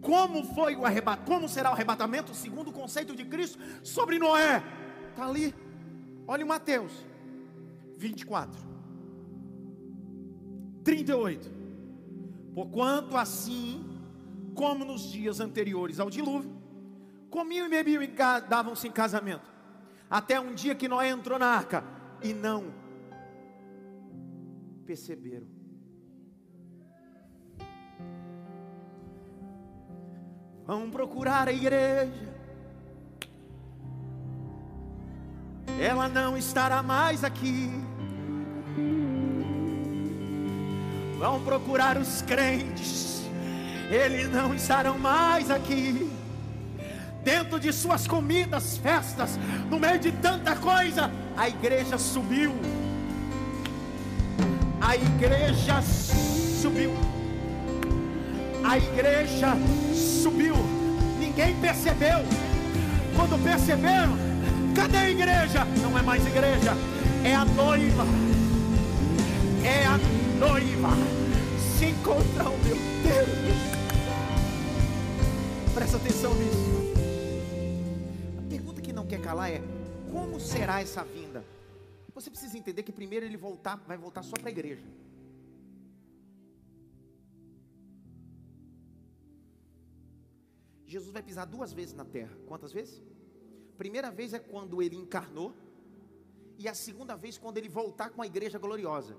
Como 0.00 0.42
foi 0.54 0.74
o 0.74 0.86
arrebatamento? 0.86 1.30
Como 1.30 1.48
será 1.50 1.68
o 1.68 1.74
arrebatamento 1.74 2.34
segundo 2.34 2.68
o 2.68 2.72
conceito 2.72 3.14
de 3.14 3.26
Cristo 3.26 3.58
sobre 3.82 4.18
Noé? 4.18 4.62
Está 5.10 5.26
ali. 5.26 5.54
Olha 6.26 6.46
o 6.46 6.48
Mateus 6.48 6.92
24, 7.98 8.71
38. 10.84 11.50
Porquanto 12.54 13.16
assim, 13.16 13.84
como 14.54 14.84
nos 14.84 15.10
dias 15.10 15.40
anteriores 15.40 15.98
ao 15.98 16.10
dilúvio, 16.10 16.50
comiam 17.30 17.66
e 17.66 17.70
bebiam 17.70 18.02
e 18.02 18.06
davam-se 18.48 18.86
em 18.86 18.92
casamento. 18.92 19.50
Até 20.10 20.38
um 20.38 20.54
dia 20.54 20.74
que 20.74 20.88
Noé 20.88 21.08
entrou 21.08 21.38
na 21.38 21.46
arca 21.46 21.82
e 22.22 22.34
não 22.34 22.72
perceberam. 24.84 25.46
Vão 30.66 30.90
procurar 30.90 31.48
a 31.48 31.52
igreja. 31.52 32.32
Ela 35.80 36.08
não 36.08 36.36
estará 36.36 36.82
mais 36.82 37.24
aqui. 37.24 37.70
Vão 41.22 41.40
procurar 41.40 41.96
os 41.96 42.20
crentes. 42.22 43.22
Eles 43.88 44.28
não 44.28 44.52
estarão 44.52 44.98
mais 44.98 45.52
aqui 45.52 46.10
dentro 47.22 47.60
de 47.60 47.72
suas 47.72 48.08
comidas, 48.08 48.76
festas, 48.76 49.38
no 49.70 49.78
meio 49.78 50.00
de 50.00 50.10
tanta 50.10 50.56
coisa, 50.56 51.12
a 51.36 51.48
igreja 51.48 51.96
subiu. 51.96 52.52
A 54.80 54.96
igreja 54.96 55.80
subiu. 56.60 56.92
A 58.64 58.78
igreja 58.78 59.56
subiu. 59.94 60.56
Ninguém 61.20 61.54
percebeu. 61.60 62.18
Quando 63.14 63.40
perceberam, 63.44 64.18
cadê 64.74 64.96
a 64.96 65.10
igreja? 65.10 65.64
Não 65.80 65.96
é 65.96 66.02
mais 66.02 66.26
igreja, 66.26 66.76
é 67.22 67.32
a 67.32 67.44
noiva. 67.44 68.04
É 69.62 69.86
a 69.86 70.00
noiva. 70.44 71.11
Se 72.12 72.18
encontram, 72.18 72.52
meu 72.58 72.76
Deus. 72.76 73.72
Presta 75.74 75.96
atenção 75.96 76.34
nisso 76.34 76.72
quer 79.12 79.20
calar 79.20 79.50
é 79.52 79.60
como 80.10 80.40
será 80.40 80.80
essa 80.80 81.04
vinda? 81.04 81.44
Você 82.14 82.30
precisa 82.30 82.56
entender 82.56 82.82
que 82.82 82.92
primeiro 82.92 83.26
ele 83.26 83.36
voltar, 83.36 83.76
vai 83.86 83.98
voltar 83.98 84.22
só 84.22 84.34
para 84.36 84.48
a 84.48 84.50
igreja. 84.50 84.86
Jesus 90.86 91.12
vai 91.12 91.22
pisar 91.22 91.44
duas 91.44 91.74
vezes 91.74 91.94
na 91.94 92.06
terra. 92.06 92.34
Quantas 92.46 92.72
vezes? 92.72 93.02
Primeira 93.76 94.10
vez 94.10 94.32
é 94.32 94.38
quando 94.38 94.80
ele 94.80 94.96
encarnou, 94.96 95.54
e 96.58 96.66
a 96.68 96.74
segunda 96.74 97.14
vez 97.14 97.36
quando 97.36 97.58
ele 97.58 97.68
voltar 97.68 98.08
com 98.10 98.22
a 98.22 98.26
igreja 98.26 98.58
gloriosa. 98.58 99.14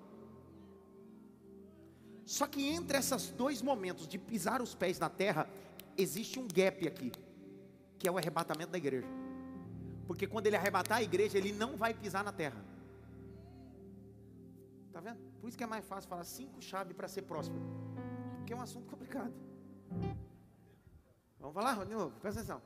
Só 2.25 2.47
que 2.47 2.67
entre 2.69 2.97
esses 2.97 3.29
dois 3.29 3.61
momentos 3.61 4.07
de 4.07 4.17
pisar 4.17 4.61
os 4.61 4.73
pés 4.73 4.97
na 4.97 5.09
terra, 5.09 5.49
existe 5.97 6.39
um 6.39 6.47
gap 6.47 6.87
aqui, 6.87 7.11
que 7.99 8.07
é 8.07 8.11
o 8.11 8.17
arrebatamento 8.17 8.71
da 8.71 8.77
igreja. 8.77 9.07
Porque 10.07 10.27
quando 10.27 10.47
ele 10.47 10.55
arrebatar 10.55 10.99
a 10.99 11.03
igreja, 11.03 11.37
ele 11.37 11.51
não 11.51 11.75
vai 11.75 11.93
pisar 11.93 12.23
na 12.23 12.31
terra. 12.31 12.63
Está 14.87 14.99
vendo? 14.99 15.19
Por 15.41 15.47
isso 15.47 15.57
que 15.57 15.63
é 15.63 15.67
mais 15.67 15.85
fácil 15.85 16.09
falar 16.09 16.23
cinco 16.23 16.61
chaves 16.61 16.95
para 16.95 17.07
ser 17.07 17.23
próspero. 17.23 17.61
Porque 18.37 18.53
é 18.53 18.55
um 18.55 18.61
assunto 18.61 18.87
complicado. 18.87 19.33
Vamos 21.39 21.53
falar 21.53 21.85
de 21.85 21.93
novo, 21.93 22.11
presta 22.19 22.39
atenção. 22.39 22.61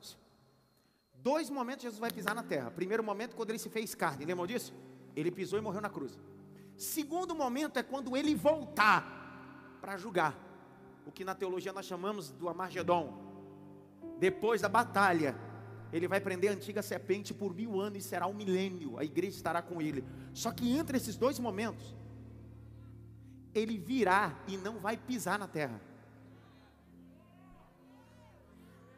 Dois 1.15 1.49
momentos 1.49 1.83
Jesus 1.83 1.99
vai 1.99 2.11
pisar 2.11 2.35
na 2.35 2.43
terra. 2.43 2.69
Primeiro 2.69 3.03
momento, 3.03 3.35
quando 3.35 3.49
ele 3.49 3.59
se 3.59 3.69
fez 3.69 3.95
carne, 3.95 4.23
lembram 4.23 4.45
disso? 4.45 4.73
Ele 5.15 5.31
pisou 5.31 5.57
e 5.57 5.61
morreu 5.61 5.81
na 5.81 5.89
cruz. 5.89 6.17
Segundo 6.77 7.33
momento 7.33 7.77
é 7.77 7.83
quando 7.83 8.15
ele 8.15 8.35
voltar 8.35 9.26
para 9.81 9.97
julgar. 9.97 10.35
O 11.05 11.11
que 11.11 11.23
na 11.23 11.33
teologia 11.33 11.71
nós 11.71 11.85
chamamos 11.85 12.31
do 12.31 12.49
Amargedon. 12.49 13.25
Depois 14.19 14.61
da 14.61 14.69
batalha, 14.69 15.35
ele 15.91 16.07
vai 16.07 16.19
prender 16.19 16.49
a 16.49 16.53
antiga 16.53 16.81
serpente 16.81 17.33
por 17.33 17.53
mil 17.53 17.79
anos 17.79 18.03
e 18.03 18.07
será 18.07 18.27
um 18.27 18.33
milênio. 18.33 18.97
A 18.99 19.03
igreja 19.03 19.37
estará 19.37 19.61
com 19.61 19.81
ele. 19.81 20.03
Só 20.33 20.51
que 20.51 20.69
entre 20.77 20.97
esses 20.97 21.15
dois 21.15 21.39
momentos, 21.39 21.95
ele 23.53 23.77
virá 23.77 24.37
e 24.47 24.57
não 24.57 24.79
vai 24.79 24.97
pisar 24.97 25.39
na 25.39 25.47
terra. 25.47 25.79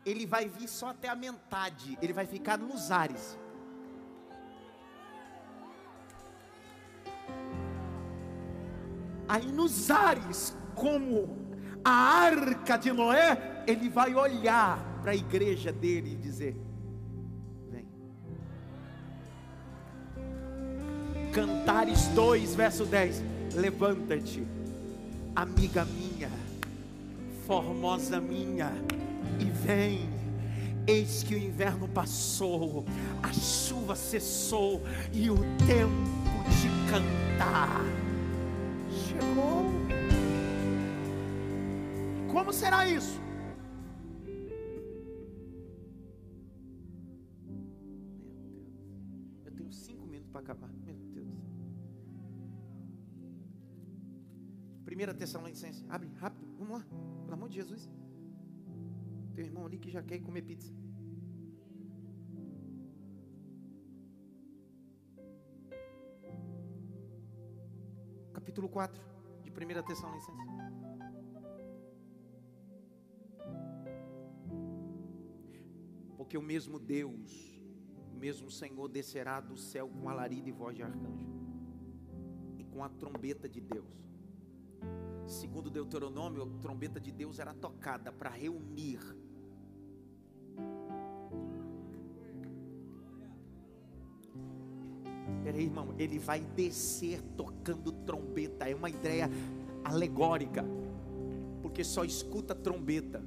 Ele 0.05 0.25
vai 0.25 0.47
vir 0.47 0.67
só 0.67 0.89
até 0.89 1.07
a 1.07 1.15
metade. 1.15 1.97
Ele 2.01 2.13
vai 2.13 2.25
ficar 2.25 2.57
nos 2.57 2.89
ares. 2.89 3.37
Aí 9.27 9.51
nos 9.51 9.91
ares, 9.91 10.57
como 10.79 11.37
a 11.83 11.91
arca 11.91 12.77
de 12.77 12.91
Noé, 12.91 13.63
ele 13.67 13.89
vai 13.89 14.15
olhar 14.15 14.99
para 15.01 15.11
a 15.11 15.15
igreja 15.15 15.71
dele 15.71 16.13
e 16.13 16.15
dizer: 16.15 16.55
Cantares 21.33 22.07
2, 22.07 22.55
verso 22.55 22.85
10. 22.85 23.23
Levanta-te, 23.53 24.43
amiga 25.35 25.85
minha, 25.85 26.29
formosa 27.45 28.19
minha, 28.19 28.71
e 29.39 29.45
vem. 29.45 30.09
Eis 30.87 31.21
que 31.21 31.35
o 31.35 31.37
inverno 31.37 31.87
passou, 31.87 32.83
a 33.21 33.31
chuva 33.31 33.95
cessou 33.95 34.81
e 35.13 35.29
o 35.29 35.37
tempo 35.67 36.09
de 36.49 36.91
cantar 36.91 37.83
chegou. 38.89 39.88
Como 42.31 42.53
será 42.53 42.87
isso? 42.87 43.19
Eu 49.45 49.51
tenho 49.51 49.71
cinco 49.71 50.05
minutos 50.05 50.31
para 50.31 50.41
acabar. 50.41 50.69
1 54.99 55.17
Tessalonicenses. 55.17 55.85
Abre, 55.89 56.09
rápido, 56.19 56.45
vamos 56.57 56.79
lá. 56.79 56.85
Pelo 57.23 57.33
amor 57.33 57.49
de 57.49 57.55
Jesus. 57.55 57.89
Tem 59.33 59.45
um 59.45 59.47
irmão 59.47 59.65
ali 59.65 59.77
que 59.77 59.89
já 59.89 60.03
quer 60.03 60.19
comer 60.19 60.41
pizza. 60.41 60.73
Capítulo 68.33 68.67
4 68.67 69.01
de 69.43 69.51
1 69.51 69.83
Tessalonicenses. 69.83 70.88
Porque 76.29 76.37
o 76.37 76.43
mesmo 76.43 76.77
Deus, 76.77 77.59
o 78.13 78.19
mesmo 78.19 78.51
Senhor 78.51 78.87
descerá 78.87 79.41
do 79.41 79.57
céu 79.57 79.89
com 79.89 80.07
alarido 80.07 80.47
e 80.47 80.51
voz 80.51 80.75
de 80.75 80.83
arcanjo, 80.83 81.27
e 82.55 82.63
com 82.65 82.83
a 82.83 82.89
trombeta 82.89 83.49
de 83.49 83.59
Deus 83.59 83.99
Segundo 85.29 85.69
Deuteronômio, 85.69 86.41
a 86.41 86.61
trombeta 86.61 86.99
de 86.99 87.11
Deus 87.11 87.37
era 87.37 87.53
tocada 87.53 88.11
para 88.11 88.31
reunir. 88.31 88.99
Peraí, 95.43 95.65
irmão, 95.65 95.93
ele 95.99 96.17
vai 96.17 96.41
descer 96.41 97.21
tocando 97.37 97.91
trombeta. 97.91 98.67
É 98.67 98.73
uma 98.73 98.89
ideia 98.89 99.29
alegórica, 99.83 100.65
porque 101.61 101.83
só 101.83 102.03
escuta 102.03 102.55
trombeta. 102.55 103.23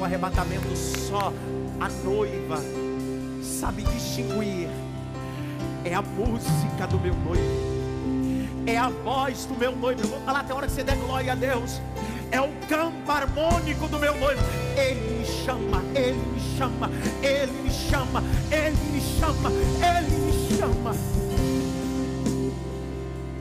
Do 0.00 0.04
arrebatamento 0.04 0.74
só 0.74 1.30
a 1.78 1.88
noiva 2.02 2.56
sabe 3.42 3.82
distinguir. 3.82 4.66
É 5.84 5.94
a 5.94 6.00
música 6.00 6.86
do 6.86 6.98
meu 6.98 7.14
noivo. 7.14 8.64
É 8.66 8.78
a 8.78 8.88
voz 8.88 9.44
do 9.44 9.54
meu 9.54 9.76
noivo. 9.76 10.00
Eu 10.00 10.08
vou 10.08 10.20
falar 10.22 10.40
até 10.40 10.54
a 10.54 10.56
hora 10.56 10.66
que 10.66 10.72
você 10.72 10.82
der 10.82 10.96
glória 10.96 11.32
a 11.32 11.34
Deus. 11.34 11.82
é 12.30 12.40
o 12.40 12.48
campo 12.66 13.10
harmônico 13.10 13.88
do 13.88 13.98
meu 13.98 14.16
noivo. 14.18 14.40
Ele 14.74 15.18
me 15.18 15.26
chama, 15.26 15.82
ele 15.94 16.16
me 16.16 16.40
chama, 16.56 16.90
ele 17.22 17.52
me 17.52 17.70
chama, 17.70 18.22
ele 18.50 18.92
me 18.92 19.00
chama, 19.00 19.50
ele 19.50 20.16
me 20.16 20.56
chama. 20.56 20.94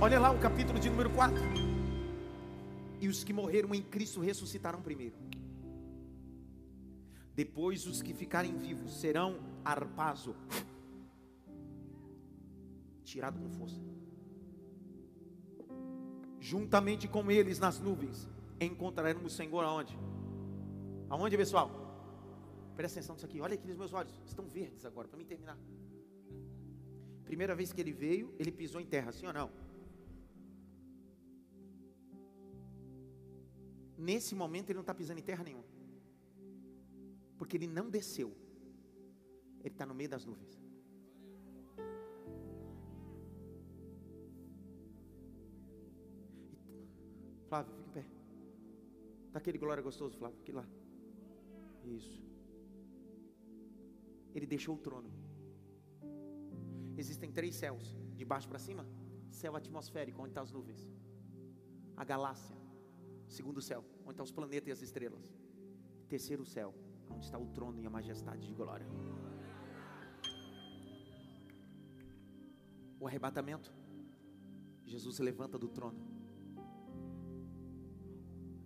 Olha 0.01 0.19
lá 0.19 0.31
o 0.31 0.37
capítulo 0.39 0.77
de 0.77 0.89
número 0.89 1.09
4. 1.11 1.41
E 2.99 3.07
os 3.07 3.23
que 3.23 3.31
morreram 3.31 3.73
em 3.73 3.81
Cristo 3.81 4.19
ressuscitarão 4.19 4.81
primeiro. 4.81 5.15
Depois 7.39 7.87
os 7.87 8.01
que 8.01 8.13
ficarem 8.13 8.53
vivos 8.57 8.99
serão 8.99 9.29
arpazo 9.63 10.35
tirado 13.01 13.39
com 13.39 13.49
força. 13.49 13.79
Juntamente 16.37 17.07
com 17.07 17.31
eles 17.31 17.57
nas 17.57 17.79
nuvens, 17.79 18.27
encontraremos 18.59 19.23
o 19.31 19.33
Senhor 19.33 19.63
aonde? 19.63 19.97
Aonde, 21.09 21.37
pessoal? 21.37 21.67
Presta 22.75 22.99
atenção 22.99 23.15
nisso 23.15 23.25
aqui. 23.25 23.39
Olha 23.39 23.53
aqui 23.53 23.65
nos 23.69 23.77
meus 23.77 23.93
olhos. 23.93 24.21
Estão 24.25 24.45
verdes 24.57 24.83
agora, 24.83 25.07
para 25.07 25.17
mim 25.17 25.23
terminar. 25.23 25.57
Primeira 27.23 27.55
vez 27.55 27.71
que 27.71 27.79
ele 27.79 27.93
veio, 27.93 28.35
ele 28.37 28.51
pisou 28.51 28.81
em 28.81 28.85
terra, 28.85 29.13
sim 29.13 29.25
ou 29.25 29.31
não? 29.31 29.49
Nesse 33.97 34.35
momento 34.35 34.71
ele 34.71 34.79
não 34.79 34.87
está 34.87 34.93
pisando 34.93 35.21
em 35.21 35.27
terra 35.31 35.45
nenhuma. 35.45 35.68
Porque 37.39 37.55
ele 37.57 37.67
não 37.67 37.89
desceu. 37.89 38.29
Ele 39.61 39.73
está 39.75 39.85
no 39.85 39.95
meio 39.95 40.09
das 40.09 40.25
nuvens. 40.25 40.61
Flávio, 47.47 47.73
fica 47.73 47.87
em 47.89 47.91
pé. 47.91 48.05
Aquele 49.33 49.57
glória 49.57 49.81
gostoso, 49.81 50.17
Flávio, 50.17 50.37
aqui 50.41 50.51
lá. 50.51 50.67
Isso. 51.85 52.21
Ele 54.35 54.45
deixou 54.45 54.75
o 54.75 54.77
trono. 54.77 55.09
Existem 56.97 57.31
três 57.31 57.55
céus: 57.55 57.95
de 58.15 58.25
baixo 58.25 58.49
para 58.49 58.59
cima, 58.59 58.85
céu 59.31 59.55
atmosférico, 59.55 60.21
onde 60.21 60.31
estão 60.31 60.43
tá 60.43 60.47
as 60.49 60.51
nuvens. 60.51 60.81
A 61.95 62.03
galáxia, 62.03 62.55
segundo 63.27 63.61
céu, 63.61 63.81
onde 64.01 64.11
estão 64.11 64.15
tá 64.15 64.23
os 64.23 64.31
planetas 64.31 64.67
e 64.67 64.71
as 64.71 64.81
estrelas. 64.81 65.33
Terceiro 66.07 66.45
céu, 66.45 66.73
onde 67.09 67.25
está 67.25 67.37
o 67.37 67.47
trono 67.47 67.79
e 67.79 67.85
a 67.85 67.89
majestade 67.89 68.45
de 68.45 68.53
glória. 68.53 68.87
O 72.99 73.07
arrebatamento. 73.07 73.73
Jesus 74.85 75.17
se 75.17 75.23
levanta 75.23 75.57
do 75.57 75.67
trono 75.67 76.19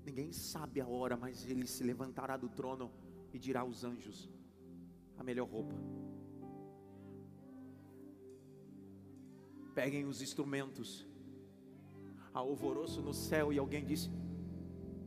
Ninguém 0.05 0.31
sabe 0.31 0.81
a 0.81 0.87
hora, 0.87 1.15
mas 1.15 1.43
ele 1.49 1.65
se 1.65 1.83
levantará 1.83 2.35
do 2.35 2.49
trono 2.49 2.91
e 3.33 3.39
dirá 3.39 3.61
aos 3.61 3.83
anjos: 3.83 4.29
a 5.17 5.23
melhor 5.23 5.47
roupa. 5.47 5.73
Peguem 9.73 10.05
os 10.05 10.21
instrumentos. 10.21 11.07
Há 12.33 12.39
alvoroço 12.39 13.01
no 13.01 13.13
céu 13.13 13.53
e 13.53 13.57
alguém 13.57 13.85
disse: 13.85 14.09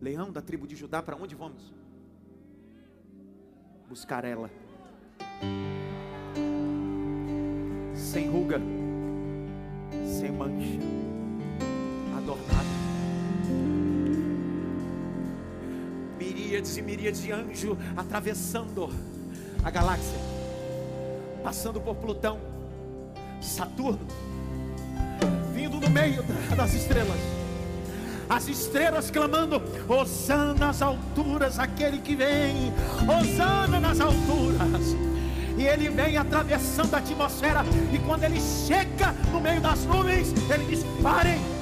Leão 0.00 0.32
da 0.32 0.40
tribo 0.40 0.66
de 0.66 0.74
Judá, 0.74 1.02
para 1.02 1.16
onde 1.16 1.34
vamos? 1.34 1.74
Buscar 3.88 4.24
ela. 4.24 4.50
Sem 7.94 8.28
ruga, 8.28 8.60
sem 10.04 10.32
mancha, 10.32 10.78
adornada 12.16 12.66
miríades 16.18 16.76
e 16.76 16.82
miríades 16.82 17.22
de 17.22 17.32
anjos 17.32 17.76
atravessando 17.96 18.88
a 19.62 19.70
galáxia, 19.70 20.18
passando 21.42 21.80
por 21.80 21.96
Plutão, 21.96 22.38
Saturno, 23.40 24.06
vindo 25.54 25.78
no 25.78 25.90
meio 25.90 26.22
das 26.56 26.72
estrelas. 26.74 27.35
As 28.28 28.48
estrelas 28.48 29.10
clamando: 29.10 29.62
Osana 29.88 30.54
nas 30.54 30.82
alturas, 30.82 31.58
aquele 31.58 31.98
que 31.98 32.14
vem, 32.14 32.72
Osana 33.20 33.80
nas 33.80 34.00
alturas. 34.00 34.96
E 35.56 35.66
ele 35.66 35.88
vem 35.88 36.16
atravessando 36.18 36.94
a 36.94 36.98
atmosfera, 36.98 37.64
e 37.92 37.98
quando 38.00 38.24
ele 38.24 38.40
chega 38.40 39.12
no 39.32 39.40
meio 39.40 39.60
das 39.60 39.84
nuvens, 39.84 40.32
ele 40.50 40.64
diz: 40.66 40.84
Parem 41.02 41.56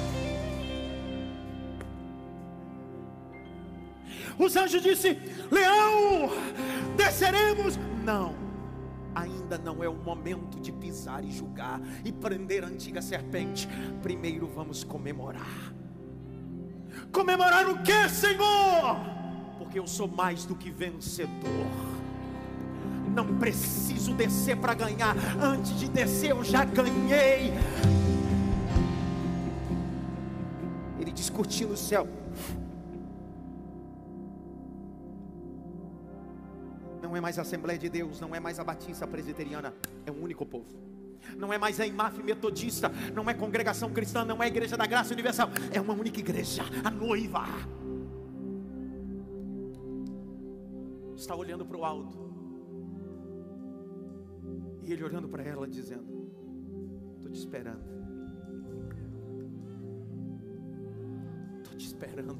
Os 4.37 4.55
anjos 4.55 4.81
disse: 4.81 5.17
Leão, 5.51 6.29
desceremos. 6.97 7.79
Não, 8.03 8.35
ainda 9.13 9.57
não 9.57 9.83
é 9.83 9.89
o 9.89 9.95
momento 9.95 10.59
de 10.59 10.71
pisar 10.71 11.23
e 11.23 11.31
julgar 11.31 11.81
e 12.03 12.11
prender 12.11 12.63
a 12.63 12.67
antiga 12.67 13.01
serpente. 13.01 13.67
Primeiro 14.01 14.47
vamos 14.47 14.83
comemorar. 14.83 15.73
Comemorar 17.15 17.65
o 17.69 17.81
que, 17.81 18.09
Senhor? 18.09 18.97
Porque 19.57 19.79
eu 19.79 19.87
sou 19.87 20.05
mais 20.05 20.43
do 20.43 20.53
que 20.53 20.69
vencedor. 20.69 21.31
Não 23.07 23.37
preciso 23.37 24.13
descer 24.13 24.57
para 24.57 24.73
ganhar. 24.73 25.15
Antes 25.41 25.79
de 25.79 25.87
descer, 25.87 26.31
eu 26.31 26.43
já 26.43 26.65
ganhei. 26.65 27.53
Ele 30.99 31.11
discutiu 31.13 31.69
no 31.69 31.77
céu. 31.77 32.05
Não 37.15 37.19
é 37.19 37.21
mais 37.21 37.39
a 37.39 37.43
Assembleia 37.43 37.79
de 37.79 37.87
Deus, 37.87 38.19
não 38.19 38.35
é 38.35 38.41
mais 38.41 38.59
a 38.59 38.63
Batista 38.65 39.07
Presbiteriana, 39.07 39.73
é 40.05 40.11
um 40.11 40.21
único 40.21 40.45
povo. 40.45 40.75
Não 41.37 41.53
é 41.53 41.57
mais 41.57 41.79
a 41.79 41.87
IMAF 41.87 42.21
Metodista, 42.21 42.91
não 43.13 43.29
é 43.29 43.33
congregação 43.33 43.89
cristã, 43.93 44.25
não 44.25 44.43
é 44.43 44.47
a 44.47 44.49
Igreja 44.49 44.75
da 44.75 44.85
Graça 44.85 45.13
Universal, 45.13 45.49
é 45.71 45.79
uma 45.79 45.93
única 45.93 46.19
igreja, 46.19 46.63
a 46.83 46.91
noiva. 46.91 47.45
Está 51.15 51.33
olhando 51.33 51.65
para 51.65 51.77
o 51.77 51.85
alto, 51.85 52.19
e 54.83 54.91
ele 54.91 55.01
olhando 55.01 55.29
para 55.29 55.41
ela, 55.41 55.65
dizendo: 55.69 56.29
Estou 57.15 57.31
te 57.31 57.39
esperando, 57.39 57.81
estou 61.63 61.77
te 61.77 61.85
esperando, 61.85 62.37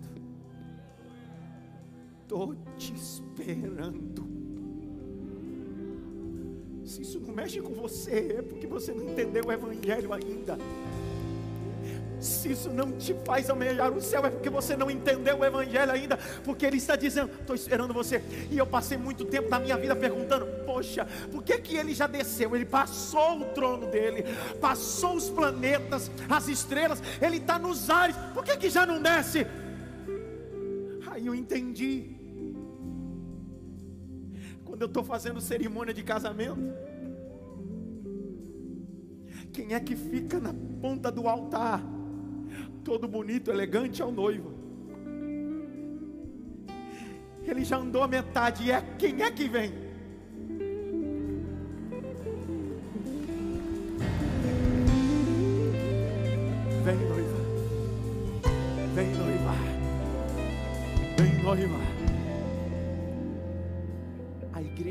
estou 2.25 2.55
te 2.75 2.93
esperando. 2.93 4.34
Se 6.85 7.01
isso 7.01 7.19
não 7.19 7.33
mexe 7.33 7.59
com 7.59 7.73
você, 7.73 8.35
é 8.37 8.41
porque 8.43 8.67
você 8.67 8.93
não 8.93 9.09
entendeu 9.09 9.45
o 9.45 9.51
Evangelho 9.51 10.13
ainda. 10.13 10.57
Se 12.19 12.51
isso 12.51 12.69
não 12.69 12.91
te 12.91 13.13
faz 13.25 13.49
almejar 13.49 13.91
o 13.91 14.01
céu, 14.01 14.25
é 14.25 14.29
porque 14.29 14.49
você 14.49 14.75
não 14.75 14.89
entendeu 14.89 15.37
o 15.37 15.45
Evangelho 15.45 15.91
ainda. 15.91 16.17
Porque 16.43 16.65
Ele 16.65 16.77
está 16.77 16.95
dizendo: 16.95 17.31
Estou 17.41 17.55
esperando 17.55 17.93
você. 17.93 18.21
E 18.51 18.57
eu 18.57 18.67
passei 18.67 18.97
muito 18.97 19.25
tempo 19.25 19.49
da 19.49 19.59
minha 19.59 19.77
vida 19.77 19.95
perguntando: 19.95 20.45
Poxa, 20.65 21.07
por 21.31 21.43
que, 21.43 21.57
que 21.57 21.75
Ele 21.75 21.93
já 21.93 22.05
desceu? 22.05 22.55
Ele 22.55 22.65
passou 22.65 23.39
o 23.39 23.45
trono 23.45 23.87
dele, 23.87 24.23
passou 24.61 25.15
os 25.15 25.29
planetas, 25.29 26.11
as 26.29 26.47
estrelas, 26.47 27.01
Ele 27.19 27.37
está 27.37 27.57
nos 27.57 27.89
ares. 27.89 28.15
Por 28.33 28.43
que, 28.43 28.57
que 28.57 28.69
já 28.69 28.85
não 28.85 29.01
desce? 29.01 29.45
Aí 31.07 31.25
eu 31.25 31.33
entendi 31.33 32.15
quando 34.75 34.81
eu 34.81 34.87
estou 34.87 35.05
fazendo 35.05 35.39
cerimônia 35.39 35.93
de 35.93 36.03
casamento, 36.03 36.59
quem 39.53 39.73
é 39.73 39.79
que 39.79 39.95
fica 39.95 40.37
na 40.37 40.53
ponta 40.81 41.09
do 41.09 41.29
altar, 41.29 41.81
todo 42.83 43.07
bonito, 43.07 43.49
elegante, 43.49 44.01
é 44.01 44.05
o 44.05 44.11
noivo. 44.11 44.53
Ele 47.41 47.63
já 47.63 47.77
andou 47.77 48.03
a 48.03 48.07
metade, 48.09 48.65
e 48.65 48.71
é 48.71 48.81
quem 48.99 49.21
é 49.21 49.31
que 49.31 49.47
vem? 49.47 49.71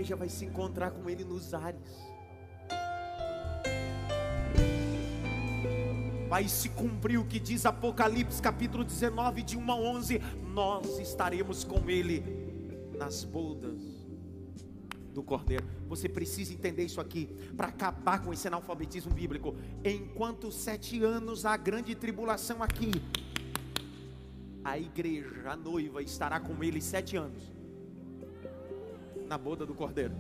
Igreja 0.05 0.17
vai 0.17 0.29
se 0.29 0.45
encontrar 0.45 0.91
com 0.91 1.09
Ele 1.09 1.25
nos 1.25 1.55
ares. 1.55 1.81
Vai 6.29 6.47
se 6.47 6.69
cumprir 6.69 7.19
o 7.19 7.25
que 7.25 7.41
diz 7.41 7.65
Apocalipse 7.65 8.43
capítulo 8.43 8.85
19, 8.85 9.43
de 9.43 9.57
1 9.57 9.71
a 9.71 9.77
11. 9.77 10.21
Nós 10.53 10.99
estaremos 10.99 11.65
com 11.65 11.89
Ele 11.89 12.23
nas 12.99 13.25
bodas 13.25 13.81
do 15.15 15.23
Cordeiro. 15.23 15.65
Você 15.89 16.07
precisa 16.09 16.53
entender 16.53 16.85
isso 16.85 17.01
aqui 17.01 17.27
para 17.57 17.69
acabar 17.69 18.23
com 18.23 18.33
esse 18.33 18.47
analfabetismo 18.47 19.13
bíblico. 19.13 19.57
Enquanto 19.83 20.53
sete 20.53 21.03
anos 21.03 21.47
a 21.47 21.57
grande 21.57 21.95
tribulação 21.95 22.63
aqui, 22.63 22.91
a 24.63 24.79
igreja, 24.79 25.51
a 25.51 25.57
noiva, 25.57 26.03
estará 26.03 26.41
com 26.41 26.63
ele 26.63 26.81
sete 26.81 27.17
anos 27.17 27.54
na 29.35 29.39
boda 29.39 29.67
do 29.67 29.75
cordeiro. 29.75 30.15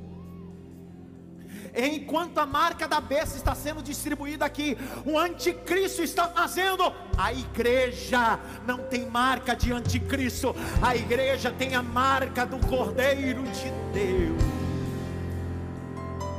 Enquanto 1.73 2.39
a 2.39 2.45
marca 2.47 2.89
da 2.89 3.01
besta 3.01 3.37
está 3.37 3.55
sendo 3.55 3.81
distribuída 3.81 4.45
aqui, 4.45 4.77
o 5.07 5.17
anticristo 5.17 6.03
está 6.03 6.27
fazendo. 6.27 6.93
A 7.17 7.33
igreja 7.33 8.41
não 8.67 8.79
tem 8.79 9.09
marca 9.09 9.55
de 9.55 9.73
anticristo, 9.73 10.55
a 10.83 10.97
igreja 10.97 11.53
tem 11.53 11.77
a 11.77 11.83
marca 11.83 12.45
do 12.45 12.59
Cordeiro 12.67 13.45
de 13.45 13.71
Deus. 13.93 14.43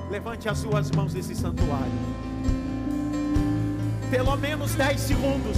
Levante 0.09 0.49
as 0.49 0.57
suas 0.57 0.91
mãos 0.91 1.13
nesse 1.13 1.33
santuário. 1.33 1.93
Pelo 4.11 4.35
menos 4.35 4.75
10 4.75 4.99
segundos. 4.99 5.57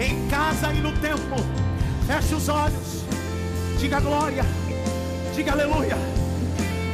Em 0.00 0.26
casa 0.30 0.72
e 0.72 0.80
no 0.80 0.92
templo. 1.00 1.36
Feche 2.06 2.34
os 2.34 2.48
olhos. 2.48 3.04
Diga 3.78 4.00
glória. 4.00 4.42
Diga 5.34 5.52
aleluia. 5.52 6.19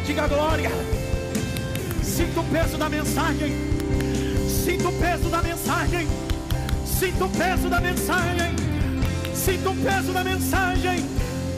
Diga 0.06 0.28
glória. 0.28 0.70
Sinta 2.00 2.38
o 2.38 2.44
peso 2.44 2.78
da 2.78 2.88
mensagem. 2.88 3.52
Sinta 4.64 4.88
o 4.88 4.92
peso 4.92 5.28
da 5.28 5.42
mensagem. 5.42 6.06
Sinta 6.86 7.24
o 7.24 7.28
peso 7.28 7.68
da 7.68 7.80
mensagem. 7.80 8.54
Sinta 9.34 9.70
o 9.70 9.74
peso 9.74 10.12
da 10.12 10.22
mensagem. 10.22 11.04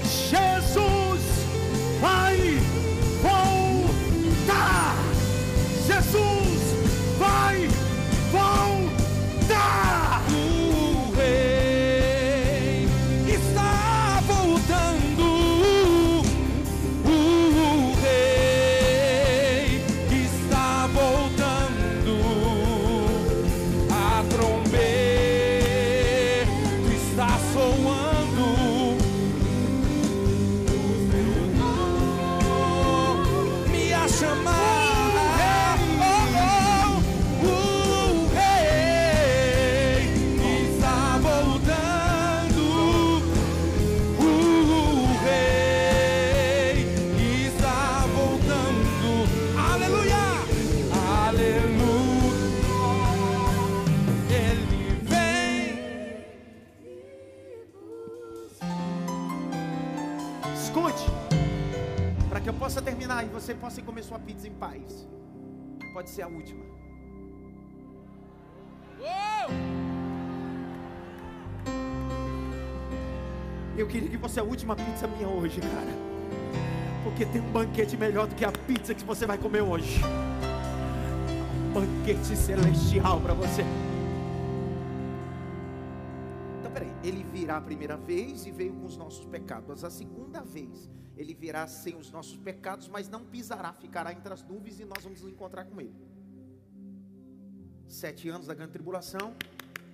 Jesus 0.02 1.20
vai 2.00 2.58
voltar. 3.22 4.96
Jesus 5.86 7.18
vai 7.18 7.68
voltar. 8.32 9.97
Você 63.48 63.54
possa 63.54 63.80
comer 63.80 64.02
sua 64.02 64.18
pizza 64.18 64.46
em 64.46 64.52
paz. 64.52 65.08
Pode 65.94 66.10
ser 66.10 66.20
a 66.20 66.28
última. 66.28 66.62
Eu 73.74 73.86
queria 73.86 74.10
que 74.10 74.18
fosse 74.18 74.38
a 74.38 74.42
última 74.42 74.76
pizza 74.76 75.06
minha 75.06 75.26
hoje, 75.26 75.62
cara. 75.62 75.94
Porque 77.02 77.24
tem 77.24 77.40
um 77.40 77.50
banquete 77.50 77.96
melhor 77.96 78.26
do 78.26 78.34
que 78.34 78.44
a 78.44 78.52
pizza 78.52 78.94
que 78.94 79.02
você 79.02 79.24
vai 79.24 79.38
comer 79.38 79.62
hoje. 79.62 79.98
Um 81.64 81.72
banquete 81.72 82.36
celestial 82.36 83.18
para 83.18 83.32
você. 83.32 83.64
Ele 87.02 87.22
virá 87.22 87.58
a 87.58 87.60
primeira 87.60 87.96
vez 87.96 88.46
e 88.46 88.50
veio 88.50 88.74
com 88.74 88.86
os 88.86 88.96
nossos 88.96 89.24
pecados. 89.24 89.84
A 89.84 89.90
segunda 89.90 90.42
vez, 90.42 90.90
ele 91.16 91.34
virá 91.34 91.66
sem 91.66 91.96
os 91.96 92.10
nossos 92.10 92.36
pecados, 92.36 92.88
mas 92.88 93.08
não 93.08 93.24
pisará, 93.24 93.72
ficará 93.72 94.12
entre 94.12 94.32
as 94.32 94.42
nuvens 94.42 94.80
e 94.80 94.84
nós 94.84 95.02
vamos 95.02 95.22
nos 95.22 95.30
encontrar 95.30 95.64
com 95.64 95.80
ele. 95.80 95.94
Sete 97.86 98.28
anos 98.28 98.46
da 98.46 98.54
grande 98.54 98.72
tribulação, 98.72 99.34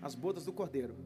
as 0.01 0.15
bodas 0.15 0.45
do 0.45 0.53
cordeiro. 0.53 0.97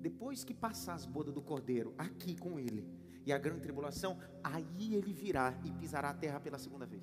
Depois 0.00 0.44
que 0.44 0.54
passar 0.54 0.94
as 0.94 1.04
bodas 1.04 1.34
do 1.34 1.42
cordeiro 1.42 1.94
aqui 1.98 2.36
com 2.36 2.58
ele 2.58 2.86
e 3.24 3.32
a 3.32 3.38
grande 3.38 3.60
tribulação, 3.60 4.18
aí 4.42 4.94
ele 4.94 5.12
virá 5.12 5.52
e 5.64 5.72
pisará 5.72 6.10
a 6.10 6.14
terra 6.14 6.38
pela 6.38 6.58
segunda 6.58 6.86
vez, 6.86 7.02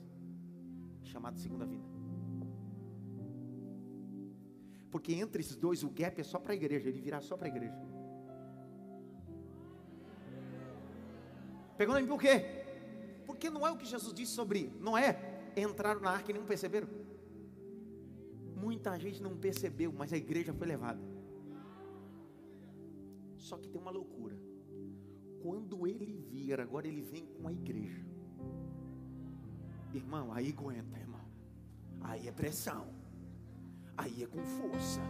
chamado 1.03 1.37
segunda 1.37 1.65
vinda. 1.65 1.92
Porque 4.93 5.11
entre 5.15 5.41
esses 5.41 5.55
dois 5.55 5.83
o 5.83 5.89
gap 5.89 6.21
é 6.21 6.23
só 6.23 6.37
para 6.37 6.53
a 6.53 6.55
igreja, 6.55 6.87
ele 6.87 7.01
virá 7.01 7.19
só 7.19 7.35
para 7.35 7.47
a 7.47 7.49
igreja. 7.49 7.75
Pergunta 11.75 12.05
por 12.05 12.21
quê? 12.21 12.35
Porque 13.25 13.49
não 13.49 13.65
é 13.65 13.71
o 13.71 13.75
que 13.75 13.87
Jesus 13.87 14.13
disse 14.13 14.33
sobre 14.33 14.71
Noé, 14.79 15.51
entraram 15.57 15.99
na 15.99 16.11
arca 16.11 16.29
e 16.29 16.35
não 16.35 16.45
perceberam. 16.45 16.87
Muita 18.55 18.95
gente 18.99 19.19
não 19.19 19.35
percebeu, 19.35 19.91
mas 19.91 20.13
a 20.13 20.17
igreja 20.17 20.53
foi 20.53 20.67
levada. 20.67 21.01
Só 23.35 23.57
que 23.57 23.67
tem 23.67 23.81
uma 23.81 23.89
loucura. 23.89 24.37
Quando 25.41 25.87
ele 25.87 26.05
vier, 26.29 26.59
agora 26.59 26.87
ele 26.87 27.01
vem 27.01 27.25
com 27.25 27.47
a 27.47 27.51
igreja. 27.51 28.05
Irmão, 29.91 30.31
aí 30.31 30.51
aguenta, 30.55 30.99
irmão. 30.99 31.25
Aí 31.99 32.27
é 32.27 32.31
pressão. 32.31 33.02
Aí 33.97 34.23
é 34.23 34.27
com 34.27 34.43
força. 34.43 35.01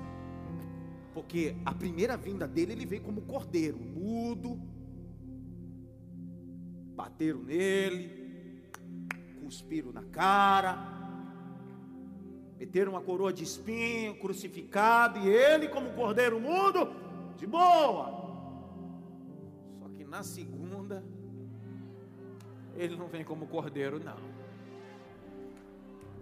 Porque 1.14 1.56
a 1.64 1.74
primeira 1.74 2.18
vinda 2.18 2.48
dele, 2.48 2.74
ele 2.74 2.86
veio 2.86 3.04
como 3.04 3.22
cordeiro, 3.22 3.78
mudo. 3.78 4.60
Bateram 6.96 7.42
nele, 7.44 8.24
cuspiram 9.44 9.92
na 9.92 10.04
cara, 10.04 10.78
meteram 12.58 12.94
uma 12.94 13.02
coroa 13.02 13.34
de 13.34 13.44
espinho, 13.44 14.18
crucificado, 14.20 15.20
e 15.20 15.28
ele, 15.28 15.68
como 15.68 15.94
cordeiro 15.94 16.40
mudo, 16.40 16.88
de 17.36 17.46
boa. 17.48 18.24
Só 19.80 19.90
que 19.90 20.04
na 20.04 20.24
segunda, 20.24 21.04
ele 22.76 22.96
não 22.96 23.08
vem 23.08 23.24
como 23.24 23.48
cordeiro, 23.48 24.00
não. 24.00 24.33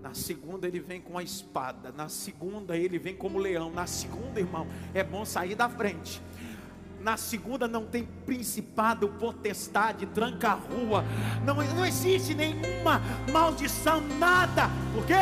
Na 0.02 0.16
segunda 0.16 0.68
ele 0.68 0.80
vem 0.80 0.99
com 0.99 1.18
a 1.18 1.24
espada. 1.24 1.91
Na 1.91 2.10
segunda 2.10 2.76
ele 2.76 2.97
vem 2.97 3.16
como 3.16 3.38
leão. 3.38 3.72
Na 3.72 3.86
segunda, 3.86 4.39
irmão, 4.39 4.68
é 4.93 5.04
bom 5.04 5.24
sair 5.24 5.56
da 5.56 5.70
frente. 5.70 6.22
Na 6.99 7.18
segunda 7.18 7.68
não 7.68 7.86
tem 7.86 8.06
principado, 8.26 9.10
potestade, 9.10 10.06
tranca-rua. 10.08 11.04
Não, 11.45 11.56
não 11.56 11.86
existe 11.86 12.34
nenhuma 12.34 13.02
maldição, 13.32 14.02
nada. 14.20 14.70
Por 14.93 15.06
quê? 15.06 15.14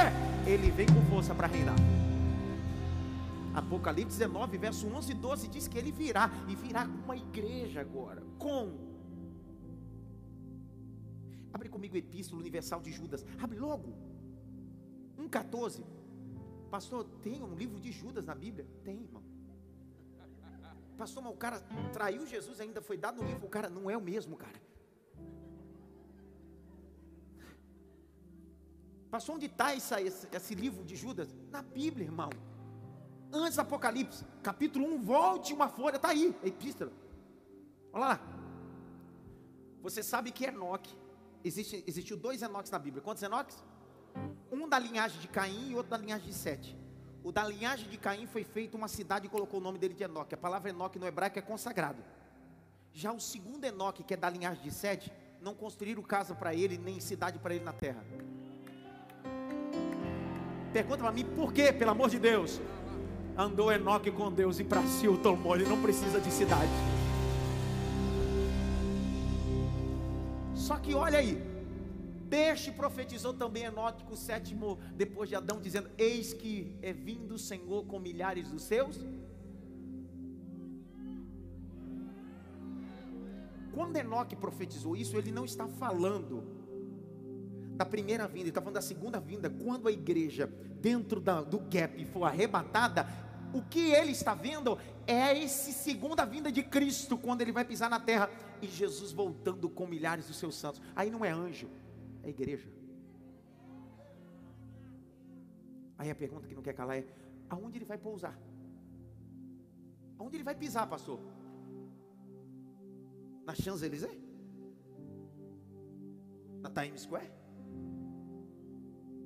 Ele 0.45 0.71
vem 0.71 0.87
com 0.87 1.01
força 1.09 1.35
para 1.35 1.47
reinar. 1.47 1.75
Apocalipse 3.53 4.17
19, 4.17 4.57
verso 4.57 4.87
11 4.87 5.11
e 5.11 5.15
12 5.15 5.47
diz 5.47 5.67
que 5.67 5.77
ele 5.77 5.91
virá 5.91 6.31
e 6.47 6.55
virá 6.55 6.85
com 6.85 7.03
uma 7.03 7.17
igreja 7.17 7.81
agora. 7.81 8.23
Com. 8.37 8.87
Abre 11.53 11.67
comigo 11.67 11.95
o 11.95 11.97
Epístola 11.97 12.41
Universal 12.41 12.81
de 12.81 12.91
Judas. 12.91 13.25
Abre 13.41 13.59
logo. 13.59 14.08
1,14. 15.29 15.83
Pastor, 16.69 17.03
tem 17.21 17.41
um 17.41 17.55
livro 17.55 17.79
de 17.79 17.91
Judas 17.91 18.25
na 18.25 18.35
Bíblia? 18.35 18.67
Tem, 18.83 19.01
irmão. 19.01 19.23
Pastor, 20.97 21.23
mas 21.23 21.33
o 21.33 21.37
cara 21.37 21.61
traiu 21.93 22.27
Jesus, 22.27 22.59
ainda 22.59 22.81
foi 22.81 22.97
dado 22.97 23.21
no 23.21 23.27
livro. 23.27 23.45
O 23.45 23.49
cara 23.49 23.69
não 23.69 23.89
é 23.89 23.95
o 23.95 24.01
mesmo, 24.01 24.35
cara. 24.35 24.59
Pastor, 29.09 29.35
onde 29.35 29.47
está 29.47 29.73
esse, 29.73 29.95
esse 30.31 30.53
livro 30.53 30.83
de 30.83 30.95
Judas? 30.95 31.33
Na 31.49 31.61
Bíblia, 31.61 32.05
irmão. 32.05 32.29
Antes 33.31 33.55
do 33.55 33.61
Apocalipse, 33.61 34.25
capítulo 34.43 34.85
1, 34.85 35.01
volte 35.01 35.53
uma 35.53 35.69
folha, 35.69 35.95
está 35.95 36.09
aí, 36.09 36.35
a 36.43 36.47
epístola. 36.47 36.91
Olha 37.93 38.05
lá. 38.05 38.19
Você 39.81 40.03
sabe 40.03 40.31
que 40.31 40.45
Enoque, 40.45 40.93
existe, 41.43 41.83
existiu 41.87 42.17
dois 42.17 42.41
Enoques 42.41 42.71
na 42.71 42.77
Bíblia. 42.77 43.01
Quantos 43.01 43.23
Enoques? 43.23 43.63
um 44.51 44.67
da 44.67 44.79
linhagem 44.79 45.19
de 45.19 45.27
Caim 45.27 45.71
e 45.71 45.75
outro 45.75 45.91
da 45.91 45.97
linhagem 45.97 46.27
de 46.27 46.33
Sete. 46.33 46.77
O 47.23 47.31
da 47.31 47.43
linhagem 47.43 47.89
de 47.89 47.97
Caim 47.97 48.25
foi 48.25 48.43
feito 48.43 48.75
uma 48.75 48.87
cidade 48.87 49.27
e 49.27 49.29
colocou 49.29 49.59
o 49.59 49.63
nome 49.63 49.77
dele 49.77 49.93
de 49.93 50.03
Enoque. 50.03 50.33
A 50.33 50.37
palavra 50.37 50.69
Enoque 50.69 50.97
no 50.97 51.05
hebraico 51.05 51.37
é 51.37 51.41
consagrado. 51.41 52.01
Já 52.93 53.11
o 53.11 53.19
segundo 53.19 53.63
Enoque, 53.65 54.03
que 54.03 54.13
é 54.13 54.17
da 54.17 54.29
linhagem 54.29 54.63
de 54.63 54.71
Sete, 54.71 55.11
não 55.41 55.53
construíram 55.53 56.01
casa 56.01 56.33
para 56.33 56.53
ele, 56.53 56.77
nem 56.77 56.99
cidade 56.99 57.37
para 57.39 57.53
ele 57.53 57.63
na 57.63 57.73
terra. 57.73 58.03
Pergunta 60.73 61.03
para 61.03 61.11
mim 61.11 61.25
por 61.25 61.51
quê, 61.51 61.73
pelo 61.73 61.91
amor 61.91 62.09
de 62.09 62.19
Deus. 62.19 62.59
Andou 63.37 63.71
Enoque 63.71 64.11
com 64.11 64.31
Deus 64.31 64.59
e 64.59 64.63
para 64.63 64.85
si 64.85 65.07
o 65.07 65.17
tomou, 65.17 65.55
ele 65.55 65.65
não 65.65 65.81
precisa 65.81 66.19
de 66.19 66.31
cidade. 66.31 66.71
Só 70.53 70.77
que 70.77 70.93
olha 70.93 71.19
aí, 71.19 71.48
Deste 72.29 72.71
profetizou 72.71 73.33
também 73.33 73.63
Enoque, 73.63 74.05
o 74.07 74.15
sétimo 74.15 74.77
depois 74.93 75.27
de 75.27 75.35
Adão, 75.35 75.59
dizendo: 75.59 75.89
Eis 75.97 76.31
que 76.31 76.77
é 76.79 76.93
vindo 76.93 77.33
o 77.33 77.39
Senhor 77.39 77.83
com 77.85 77.97
milhares 77.97 78.49
dos 78.51 78.61
seus. 78.61 79.03
Quando 83.73 83.97
Enoque 83.97 84.35
profetizou 84.35 84.95
isso, 84.95 85.17
ele 85.17 85.31
não 85.31 85.43
está 85.43 85.67
falando 85.67 86.43
da 87.75 87.85
primeira 87.85 88.27
vinda, 88.27 88.41
ele 88.41 88.49
está 88.49 88.61
falando 88.61 88.75
da 88.75 88.81
segunda 88.81 89.19
vinda. 89.19 89.49
Quando 89.49 89.87
a 89.87 89.91
igreja, 89.91 90.45
dentro 90.79 91.19
da, 91.19 91.41
do 91.41 91.57
gap, 91.57 92.05
for 92.05 92.25
arrebatada, 92.25 93.07
o 93.51 93.63
que 93.63 93.91
ele 93.91 94.11
está 94.11 94.35
vendo 94.35 94.77
é 95.07 95.35
esse 95.35 95.73
segunda 95.73 96.25
vinda 96.25 96.51
de 96.51 96.61
Cristo, 96.61 97.17
quando 97.17 97.41
ele 97.41 97.51
vai 97.51 97.65
pisar 97.65 97.89
na 97.89 97.99
terra, 97.99 98.29
e 98.61 98.67
Jesus 98.67 99.11
voltando 99.11 99.67
com 99.67 99.87
milhares 99.87 100.27
dos 100.27 100.37
seus 100.37 100.55
santos. 100.55 100.79
Aí 100.95 101.09
não 101.09 101.25
é 101.25 101.31
anjo, 101.31 101.67
é 102.23 102.29
igreja. 102.29 102.69
Aí 105.97 106.09
a 106.09 106.15
pergunta 106.15 106.47
que 106.47 106.55
não 106.55 106.61
quer 106.61 106.73
calar 106.73 106.97
é: 106.97 107.05
aonde 107.49 107.77
ele 107.77 107.85
vai 107.85 107.97
pousar? 107.97 108.37
Aonde 110.17 110.37
ele 110.37 110.43
vai 110.43 110.55
pisar, 110.55 110.87
pastor? 110.87 111.19
Na 113.45 113.53
Champs-Élysées? 113.53 114.19
Na 116.61 116.69
Times 116.69 117.01
Square? 117.01 117.31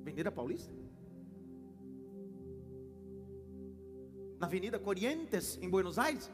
Avenida 0.00 0.30
Paulista? 0.30 0.72
Na 4.38 4.46
Avenida 4.46 4.78
Corrientes, 4.78 5.58
em 5.62 5.68
Buenos 5.68 5.98
Aires? 5.98 6.30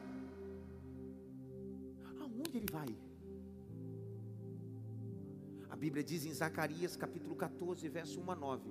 Bíblia 5.81 6.03
diz 6.03 6.27
em 6.27 6.31
Zacarias 6.31 6.95
capítulo 6.95 7.35
14, 7.35 7.89
verso 7.89 8.21
1 8.21 8.31
a 8.31 8.35
9: 8.35 8.69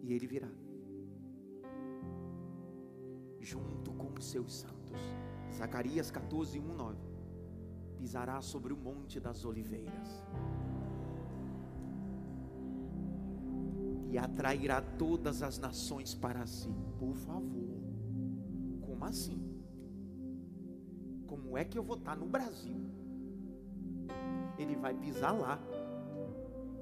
E 0.00 0.12
ele 0.12 0.24
virá, 0.24 0.48
junto 3.40 3.92
com 3.94 4.12
os 4.16 4.26
seus 4.26 4.54
santos. 4.54 5.00
Zacarias 5.52 6.08
14, 6.08 6.60
1 6.60 6.62
9: 6.62 6.98
Pisará 7.98 8.40
sobre 8.40 8.72
o 8.72 8.76
monte 8.76 9.18
das 9.18 9.44
oliveiras, 9.44 10.22
e 14.08 14.16
atrairá 14.16 14.80
todas 14.80 15.42
as 15.42 15.58
nações 15.58 16.14
para 16.14 16.46
si. 16.46 16.72
Por 16.96 17.16
favor, 17.16 17.82
como 18.82 19.04
assim? 19.04 19.42
Como 21.26 21.58
é 21.58 21.64
que 21.64 21.76
eu 21.76 21.82
vou 21.82 21.96
estar 21.96 22.16
no 22.16 22.26
Brasil? 22.26 22.89
Ele 24.62 24.76
vai 24.76 24.94
pisar 24.94 25.32
lá 25.32 25.58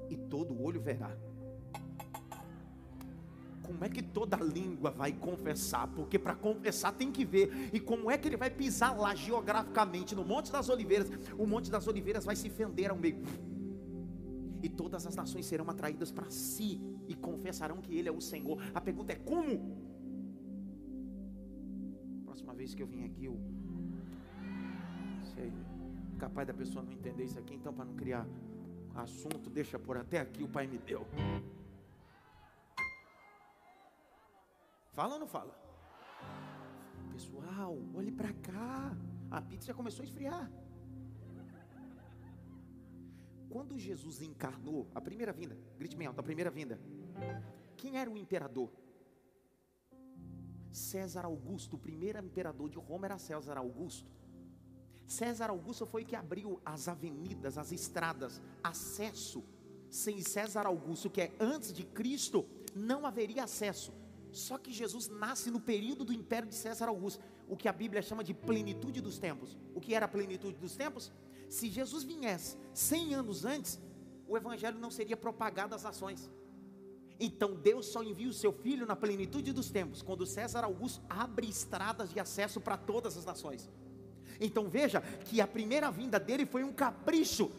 e 0.09 0.15
todo 0.15 0.61
olho 0.61 0.81
verá. 0.81 1.15
Como 3.63 3.85
é 3.85 3.89
que 3.89 4.01
toda 4.01 4.35
língua 4.37 4.89
vai 4.89 5.11
confessar? 5.13 5.87
Porque 5.89 6.17
para 6.17 6.35
confessar 6.35 6.91
tem 6.91 7.11
que 7.11 7.23
ver. 7.23 7.69
E 7.71 7.79
como 7.79 8.09
é 8.09 8.17
que 8.17 8.27
ele 8.27 8.35
vai 8.35 8.49
pisar 8.49 8.97
lá 8.97 9.13
geograficamente 9.13 10.15
no 10.15 10.25
Monte 10.25 10.51
das 10.51 10.69
Oliveiras? 10.69 11.07
O 11.37 11.45
Monte 11.45 11.69
das 11.69 11.87
Oliveiras 11.87 12.25
vai 12.25 12.35
se 12.35 12.49
fender 12.49 12.89
ao 12.89 12.97
meio. 12.97 13.21
E 14.63 14.67
todas 14.67 15.05
as 15.05 15.15
nações 15.15 15.45
serão 15.45 15.69
atraídas 15.69 16.11
para 16.11 16.29
si 16.31 16.81
e 17.07 17.13
confessarão 17.13 17.77
que 17.77 17.95
ele 17.95 18.09
é 18.09 18.11
o 18.11 18.19
Senhor. 18.19 18.59
A 18.73 18.81
pergunta 18.81 19.13
é 19.13 19.15
como? 19.15 19.77
Próxima 22.25 22.55
vez 22.55 22.73
que 22.73 22.81
eu 22.81 22.87
vim 22.87 23.05
aqui, 23.05 23.25
eu 23.25 23.39
sei 25.35 25.53
capaz 26.19 26.45
da 26.45 26.53
pessoa 26.53 26.83
não 26.83 26.91
entender 26.91 27.23
isso 27.23 27.39
aqui, 27.39 27.55
então 27.55 27.73
para 27.73 27.85
não 27.85 27.95
criar 27.95 28.27
assunto, 28.93 29.49
deixa 29.49 29.79
por 29.79 29.97
até 29.97 30.19
aqui 30.19 30.43
o 30.43 30.49
pai 30.49 30.67
me 30.67 30.77
deu. 30.77 31.07
Fala 34.93 35.13
ou 35.13 35.19
não 35.19 35.27
fala? 35.27 35.57
Pessoal, 37.13 37.77
olhe 37.95 38.11
para 38.11 38.33
cá. 38.33 38.95
A 39.31 39.41
pizza 39.41 39.67
já 39.67 39.73
começou 39.73 40.03
a 40.03 40.05
esfriar. 40.05 40.51
Quando 43.49 43.79
Jesus 43.79 44.21
encarnou, 44.21 44.87
a 44.93 45.01
primeira 45.01 45.31
vinda, 45.31 45.57
grite 45.77 45.95
bem 45.95 46.07
alto, 46.07 46.19
a 46.19 46.23
primeira 46.23 46.51
vinda. 46.51 46.79
Quem 47.77 47.97
era 47.97 48.09
o 48.09 48.17
imperador? 48.17 48.71
César 50.71 51.25
Augusto, 51.25 51.75
o 51.77 51.79
primeiro 51.79 52.23
imperador 52.23 52.69
de 52.69 52.77
Roma 52.77 53.07
era 53.07 53.17
César 53.17 53.57
Augusto. 53.57 54.11
César 55.09 55.49
Augusto 55.49 55.87
foi 55.87 56.05
que 56.05 56.15
abriu 56.15 56.61
as 56.63 56.87
avenidas, 56.87 57.57
as 57.57 57.71
estradas, 57.71 58.39
acesso. 58.63 59.43
Sem 59.89 60.21
César 60.21 60.67
Augusto, 60.67 61.09
que 61.09 61.19
é 61.19 61.31
antes 61.39 61.73
de 61.73 61.83
Cristo, 61.83 62.45
não 62.75 63.07
haveria 63.07 63.43
acesso. 63.43 63.91
Só 64.31 64.59
que 64.59 64.71
Jesus 64.71 65.07
nasce 65.07 65.49
no 65.49 65.59
período 65.59 66.05
do 66.05 66.13
império 66.13 66.47
de 66.47 66.53
César 66.53 66.89
Augusto, 66.89 67.23
o 67.47 67.57
que 67.57 67.67
a 67.67 67.73
Bíblia 67.73 68.03
chama 68.03 68.23
de 68.23 68.35
plenitude 68.35 69.01
dos 69.01 69.17
tempos. 69.17 69.57
O 69.73 69.81
que 69.81 69.95
era 69.95 70.05
a 70.05 70.09
plenitude 70.09 70.59
dos 70.59 70.75
tempos? 70.75 71.11
Se 71.49 71.71
Jesus 71.71 72.03
viesse 72.03 72.55
100 72.75 73.15
anos 73.15 73.45
antes, 73.45 73.79
o 74.27 74.37
evangelho 74.37 74.77
não 74.77 74.91
seria 74.91 75.17
propagado 75.17 75.73
às 75.73 75.81
nações. 75.81 76.29
Então 77.19 77.55
Deus 77.55 77.87
só 77.87 78.03
envia 78.03 78.29
o 78.29 78.33
seu 78.33 78.53
filho 78.53 78.85
na 78.85 78.95
plenitude 78.95 79.51
dos 79.53 79.71
tempos, 79.71 80.03
quando 80.03 80.23
César 80.27 80.63
Augusto 80.63 81.01
abre 81.09 81.49
estradas 81.49 82.13
de 82.13 82.19
acesso 82.19 82.61
para 82.61 82.77
todas 82.77 83.17
as 83.17 83.25
nações. 83.25 83.67
Então 84.39 84.69
veja 84.69 85.01
que 85.25 85.41
a 85.41 85.47
primeira 85.47 85.91
vinda 85.91 86.19
dele 86.19 86.45
foi 86.45 86.63
um 86.63 86.71
capricho 86.71 87.51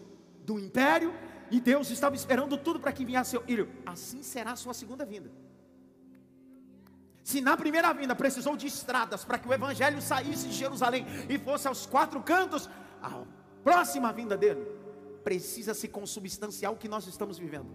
do 0.44 0.58
império 0.58 1.12
e 1.50 1.60
Deus 1.60 1.90
estava 1.90 2.14
esperando 2.14 2.56
tudo 2.56 2.80
para 2.80 2.92
que 2.92 3.04
viesse 3.04 3.30
seu 3.30 3.42
filho. 3.42 3.68
Assim 3.84 4.22
será 4.22 4.52
a 4.52 4.56
sua 4.56 4.72
segunda 4.72 5.04
vinda. 5.04 5.30
Se 7.22 7.40
na 7.40 7.56
primeira 7.56 7.92
vinda 7.92 8.14
precisou 8.14 8.56
de 8.56 8.66
estradas 8.66 9.24
para 9.24 9.38
que 9.38 9.48
o 9.48 9.52
evangelho 9.52 10.00
saísse 10.00 10.48
de 10.48 10.54
Jerusalém 10.54 11.06
e 11.28 11.38
fosse 11.38 11.68
aos 11.68 11.86
quatro 11.86 12.20
cantos, 12.22 12.68
a 13.02 13.22
próxima 13.62 14.12
vinda 14.12 14.36
dele 14.36 14.64
precisa 15.22 15.74
se 15.74 15.86
consubstanciar 15.86 16.72
o 16.72 16.76
que 16.76 16.88
nós 16.88 17.06
estamos 17.06 17.38
vivendo. 17.38 17.68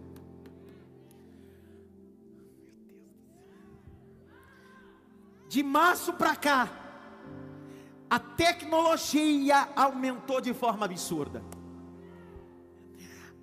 De 5.48 5.62
março 5.64 6.12
para 6.14 6.36
cá, 6.36 6.85
a 8.16 8.20
tecnologia 8.20 9.68
aumentou 9.76 10.40
de 10.40 10.54
forma 10.54 10.86
absurda. 10.86 11.44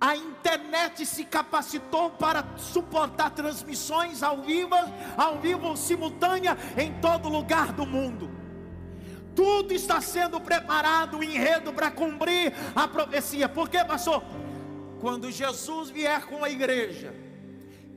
A 0.01 0.15
internet 0.15 1.05
se 1.05 1.23
capacitou 1.25 2.09
para 2.09 2.43
suportar 2.57 3.29
transmissões 3.29 4.23
ao 4.23 4.41
vivo, 4.41 4.75
ao 5.15 5.37
vivo 5.37 5.77
simultânea 5.77 6.57
em 6.75 6.91
todo 6.99 7.29
lugar 7.29 7.71
do 7.71 7.85
mundo. 7.85 8.31
Tudo 9.35 9.75
está 9.75 10.01
sendo 10.01 10.41
preparado, 10.41 11.19
o 11.19 11.23
enredo 11.23 11.71
para 11.71 11.91
cumprir 11.91 12.51
a 12.75 12.87
profecia. 12.87 13.47
Por 13.47 13.69
quê, 13.69 13.85
pastor? 13.85 14.23
Quando 14.99 15.29
Jesus 15.29 15.91
vier 15.91 16.25
com 16.25 16.43
a 16.43 16.49
igreja 16.49 17.13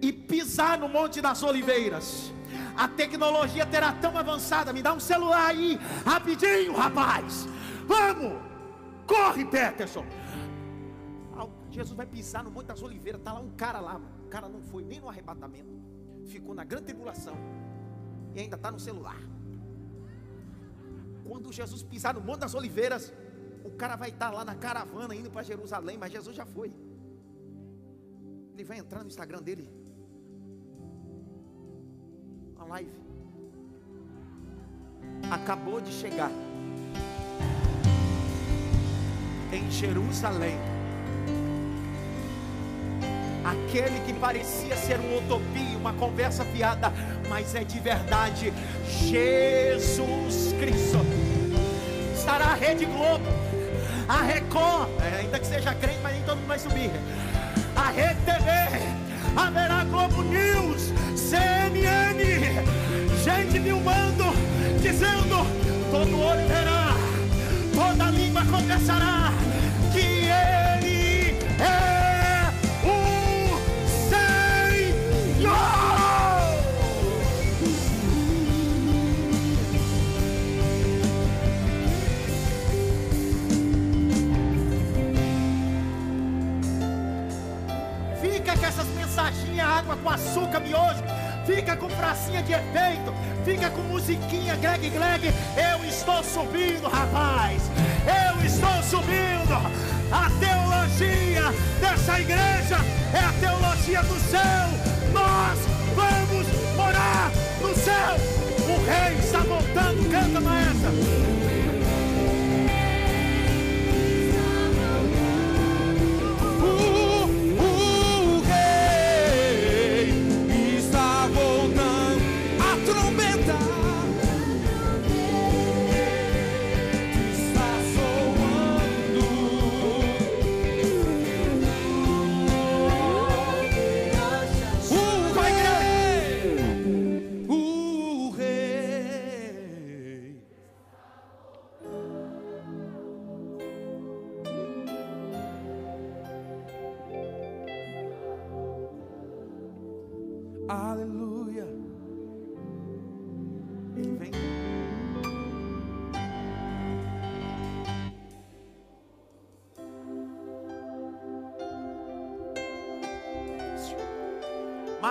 e 0.01 0.12
pisar 0.12 0.78
no 0.78 0.88
Monte 0.88 1.20
das 1.20 1.42
Oliveiras, 1.42 2.32
a 2.76 2.86
tecnologia 2.88 3.64
terá 3.64 3.92
tão 3.92 4.16
avançada. 4.16 4.72
Me 4.72 4.82
dá 4.82 4.92
um 4.92 5.01
celular 5.01 5.49
aí, 5.49 5.78
rapidinho, 6.05 6.74
rapaz. 6.74 7.47
Vamos, 7.86 8.40
corre, 9.07 9.44
Peterson. 9.44 10.05
Jesus 11.76 11.94
vai 11.94 12.07
pisar 12.07 12.42
no 12.42 12.51
Monte 12.51 12.68
das 12.68 12.82
Oliveiras. 12.82 13.20
Está 13.20 13.34
lá 13.34 13.40
um 13.40 13.51
cara 13.51 13.80
lá. 13.80 14.01
O 14.24 14.28
cara 14.28 14.49
não 14.49 14.62
foi 14.62 14.82
nem 14.82 14.99
no 14.99 15.11
arrebatamento. 15.11 15.78
Ficou 16.26 16.55
na 16.55 16.64
grande 16.64 16.86
tribulação. 16.86 17.36
E 18.34 18.40
ainda 18.40 18.57
está 18.57 18.70
no 18.70 18.80
celular. 18.80 19.20
Quando 21.22 21.53
Jesus 21.53 21.82
pisar 21.82 22.14
no 22.14 22.22
Monte 22.22 22.40
das 22.40 22.55
Oliveiras, 22.55 23.12
o 23.62 23.70
cara 23.70 23.94
vai 23.94 24.09
estar 24.09 24.30
tá 24.30 24.36
lá 24.38 24.42
na 24.42 24.55
caravana 24.55 25.14
indo 25.14 25.30
para 25.30 25.42
Jerusalém. 25.42 25.99
Mas 25.99 26.12
Jesus 26.12 26.34
já 26.34 26.47
foi. 26.47 26.72
Ele 28.55 28.64
vai 28.64 28.78
entrar 28.78 29.01
no 29.01 29.09
Instagram 29.09 29.42
dele 29.42 29.70
live. 32.68 32.90
Acabou 35.30 35.80
de 35.80 35.92
chegar 35.92 36.30
em 39.52 39.70
Jerusalém. 39.70 40.58
Aquele 43.44 44.00
que 44.00 44.12
parecia 44.14 44.76
ser 44.76 44.98
uma 44.98 45.18
utopia, 45.18 45.78
uma 45.78 45.92
conversa 45.92 46.44
fiada, 46.44 46.92
mas 47.28 47.54
é 47.54 47.62
de 47.62 47.78
verdade, 47.78 48.52
Jesus 48.84 50.52
Cristo. 50.58 50.98
Estará 52.14 52.46
a 52.46 52.54
Rede 52.54 52.86
Globo, 52.86 53.26
a 54.08 54.22
Record, 54.22 54.88
é, 55.00 55.20
ainda 55.20 55.38
que 55.38 55.46
seja 55.46 55.72
crente, 55.74 56.00
mas 56.02 56.14
nem 56.14 56.22
todo 56.24 56.38
mundo 56.38 56.48
vai 56.48 56.58
subir. 56.58 56.90
A 57.76 57.90
Rede 57.90 58.20
TV, 58.24 58.50
haverá 59.36 59.84
Globo 59.84 60.22
News, 60.22 60.90
CNN, 61.27 62.22
gente 63.24 63.59
filmando, 63.61 64.33
dizendo: 64.81 65.45
todo 65.91 66.20
olho 66.20 66.47
verá, 66.47 66.95
toda 67.74 68.11
língua 68.12 68.43
confessará 68.45 69.33
que 69.93 70.29
Ele 70.31 71.37
é 71.59 72.49
o 72.85 73.59
Senhor. 74.09 75.57
Fica 88.20 88.57
com 88.57 88.64
essas 88.64 88.87
mensagens, 88.95 89.59
água 89.59 89.97
com 89.97 90.09
açúcar, 90.09 90.61
miojo 90.61 91.05
fica 91.47 91.76
com 91.76 91.86
pracinha 91.88 92.42
de 92.42 92.53
efeito, 92.53 93.14
fica 93.44 93.70
com 93.70 93.82
musiquinha, 93.82 94.57
Greg 94.57 94.90
Greg. 94.90 95.32
Eu 95.57 95.84
estou 95.88 96.22
subindo, 96.24 96.88
rapaz. 96.88 97.62
Eu 98.05 98.44
estou 98.44 98.82
subindo. 98.82 99.55
A 100.11 100.30
teologia 100.40 101.53
dessa 101.80 102.20
igreja 102.20 102.76
é 103.14 103.18
a 103.18 103.32
teologia 103.40 104.03
do 104.03 104.20
céu. 104.28 104.68
Nós 105.12 105.59
vamos 105.94 106.47
morar 106.76 107.30
no 107.61 107.74
céu. 107.74 108.16
O 108.68 108.84
rei 108.84 109.18
está 109.18 109.38
voltando, 109.38 110.11
canta 110.11 110.40
maestra. 110.40 111.36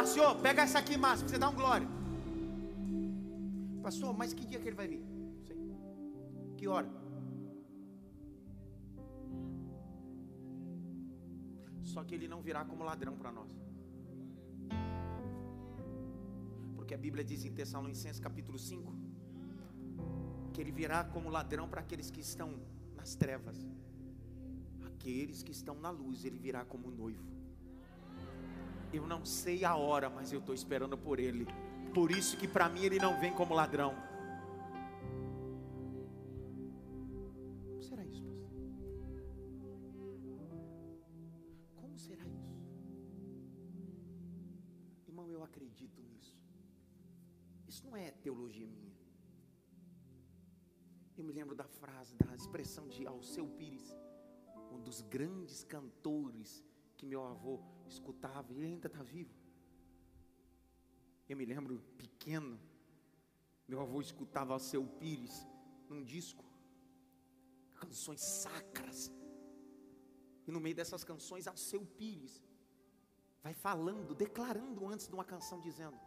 Márcio, 0.05 0.23
pega 0.45 0.61
essa 0.61 0.77
aqui, 0.77 0.95
Márcio, 1.03 1.27
você 1.27 1.37
dá 1.43 1.47
um 1.49 1.55
glória. 1.55 1.87
Pastor, 3.81 4.11
mas 4.15 4.33
que 4.35 4.45
dia 4.45 4.59
que 4.59 4.67
ele 4.69 4.75
vai 4.75 4.87
vir? 4.87 5.01
Sei. 5.47 5.57
Que 6.57 6.67
hora? 6.67 6.87
Só 11.91 12.03
que 12.03 12.13
ele 12.13 12.27
não 12.27 12.39
virá 12.47 12.63
como 12.63 12.83
ladrão 12.83 13.15
para 13.17 13.31
nós. 13.31 13.51
Porque 16.75 16.93
a 16.93 17.01
Bíblia 17.05 17.23
diz 17.23 17.43
em 17.43 17.53
Tessalonicenses 17.59 18.19
capítulo 18.19 18.59
5 18.59 18.93
que 20.53 20.61
ele 20.61 20.71
virá 20.71 21.03
como 21.03 21.29
ladrão 21.29 21.67
para 21.67 21.81
aqueles 21.81 22.11
que 22.11 22.21
estão 22.21 22.51
nas 22.95 23.15
trevas. 23.15 23.57
Aqueles 24.85 25.41
que 25.41 25.51
estão 25.51 25.75
na 25.87 25.89
luz, 25.89 26.25
ele 26.25 26.37
virá 26.37 26.63
como 26.63 26.91
noivo. 26.91 27.25
Eu 28.95 29.05
não 29.05 29.25
sei 29.25 29.65
a 29.65 29.75
hora, 29.75 30.09
mas 30.09 30.31
eu 30.31 30.39
estou 30.39 30.55
esperando 30.55 30.97
por 30.97 31.19
Ele. 31.19 31.45
Por 31.93 32.11
isso 32.11 32.37
que 32.37 32.47
para 32.47 32.69
mim 32.69 32.85
Ele 32.85 32.97
não 32.97 33.19
vem 33.19 33.33
como 33.33 33.53
ladrão. 33.53 33.93
Como 37.67 37.83
será 37.83 38.05
isso, 38.05 38.23
pastor? 38.23 38.49
Como 41.75 41.97
será 41.97 42.23
isso? 42.25 42.57
Irmão, 45.09 45.29
eu 45.29 45.43
acredito 45.43 46.01
nisso. 46.01 46.39
Isso 47.67 47.85
não 47.85 47.97
é 47.97 48.11
teologia 48.11 48.65
minha. 48.65 48.95
Eu 51.17 51.25
me 51.25 51.33
lembro 51.33 51.53
da 51.53 51.65
frase, 51.65 52.15
da 52.15 52.33
expressão 52.33 52.87
de 52.87 53.05
Alceu 53.05 53.45
Pires, 53.45 53.93
um 54.71 54.79
dos 54.79 55.01
grandes 55.01 55.65
cantores 55.65 56.63
que 56.95 57.05
meu 57.05 57.25
avô 57.25 57.59
escutava, 57.87 58.51
ele 58.51 58.65
ainda 58.65 58.87
está 58.87 59.01
vivo. 59.03 59.33
Eu 61.27 61.37
me 61.37 61.45
lembro 61.45 61.79
pequeno, 61.97 62.59
meu 63.67 63.81
avô 63.81 63.99
escutava 64.01 64.55
o 64.55 64.59
seu 64.59 64.85
Pires 64.85 65.45
num 65.89 66.03
disco, 66.03 66.45
canções 67.75 68.21
sacras. 68.21 69.11
E 70.47 70.51
no 70.51 70.59
meio 70.59 70.75
dessas 70.75 71.03
canções, 71.03 71.45
seu 71.55 71.85
Pires 71.85 72.43
vai 73.41 73.53
falando, 73.53 74.13
declarando 74.13 74.87
antes 74.87 75.07
de 75.07 75.13
uma 75.13 75.25
canção, 75.25 75.59
dizendo: 75.59 75.99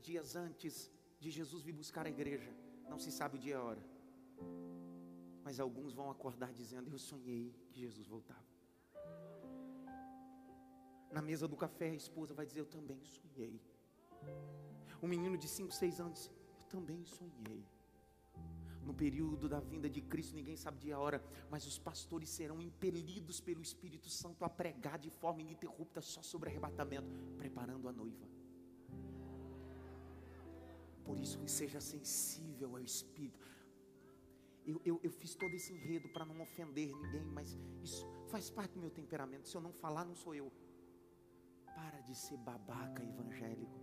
Dias 0.00 0.36
antes 0.36 0.90
de 1.18 1.30
Jesus 1.30 1.62
vir 1.62 1.72
buscar 1.72 2.06
a 2.06 2.10
igreja, 2.10 2.54
não 2.88 2.98
se 2.98 3.10
sabe 3.10 3.36
o 3.36 3.40
dia 3.40 3.52
e 3.52 3.54
a 3.54 3.62
hora, 3.62 3.82
mas 5.42 5.58
alguns 5.58 5.94
vão 5.94 6.10
acordar 6.10 6.52
dizendo: 6.52 6.90
Eu 6.90 6.98
sonhei 6.98 7.54
que 7.70 7.80
Jesus 7.80 8.06
voltava. 8.06 8.55
Na 11.16 11.22
mesa 11.22 11.48
do 11.48 11.56
café, 11.56 11.88
a 11.88 11.94
esposa 11.94 12.34
vai 12.34 12.44
dizer: 12.44 12.60
Eu 12.60 12.66
também 12.66 13.02
sonhei. 13.02 13.58
Um 15.02 15.08
menino 15.08 15.38
de 15.38 15.48
5, 15.48 15.72
6 15.72 15.98
anos, 15.98 16.30
eu 16.58 16.64
também 16.66 17.02
sonhei. 17.06 17.64
No 18.84 18.92
período 18.92 19.48
da 19.48 19.58
vinda 19.58 19.88
de 19.88 20.02
Cristo, 20.02 20.34
ninguém 20.36 20.58
sabe 20.58 20.78
dia 20.78 20.90
e 20.90 20.92
a 20.92 20.98
hora, 20.98 21.24
mas 21.50 21.66
os 21.66 21.78
pastores 21.78 22.28
serão 22.28 22.60
impelidos 22.60 23.40
pelo 23.40 23.62
Espírito 23.62 24.10
Santo 24.10 24.44
a 24.44 24.50
pregar 24.50 24.98
de 24.98 25.08
forma 25.08 25.40
ininterrupta 25.40 26.02
só 26.02 26.22
sobre 26.22 26.50
arrebatamento, 26.50 27.08
preparando 27.38 27.88
a 27.88 27.92
noiva. 27.92 28.26
Por 31.02 31.18
isso 31.18 31.38
que 31.38 31.50
seja 31.50 31.80
sensível 31.80 32.76
ao 32.76 32.82
Espírito. 32.82 33.48
Eu, 34.66 34.82
eu, 34.84 35.00
eu 35.02 35.10
fiz 35.10 35.34
todo 35.34 35.54
esse 35.54 35.72
enredo 35.72 36.10
para 36.10 36.26
não 36.26 36.42
ofender 36.42 36.94
ninguém, 36.94 37.24
mas 37.24 37.56
isso 37.82 38.04
faz 38.28 38.50
parte 38.50 38.72
do 38.74 38.80
meu 38.80 38.90
temperamento. 38.90 39.48
Se 39.48 39.56
eu 39.56 39.62
não 39.62 39.72
falar, 39.72 40.04
não 40.04 40.14
sou 40.14 40.34
eu. 40.34 40.52
Para 41.76 42.00
de 42.00 42.14
ser 42.14 42.38
babaca 42.38 43.02
evangélico. 43.12 43.80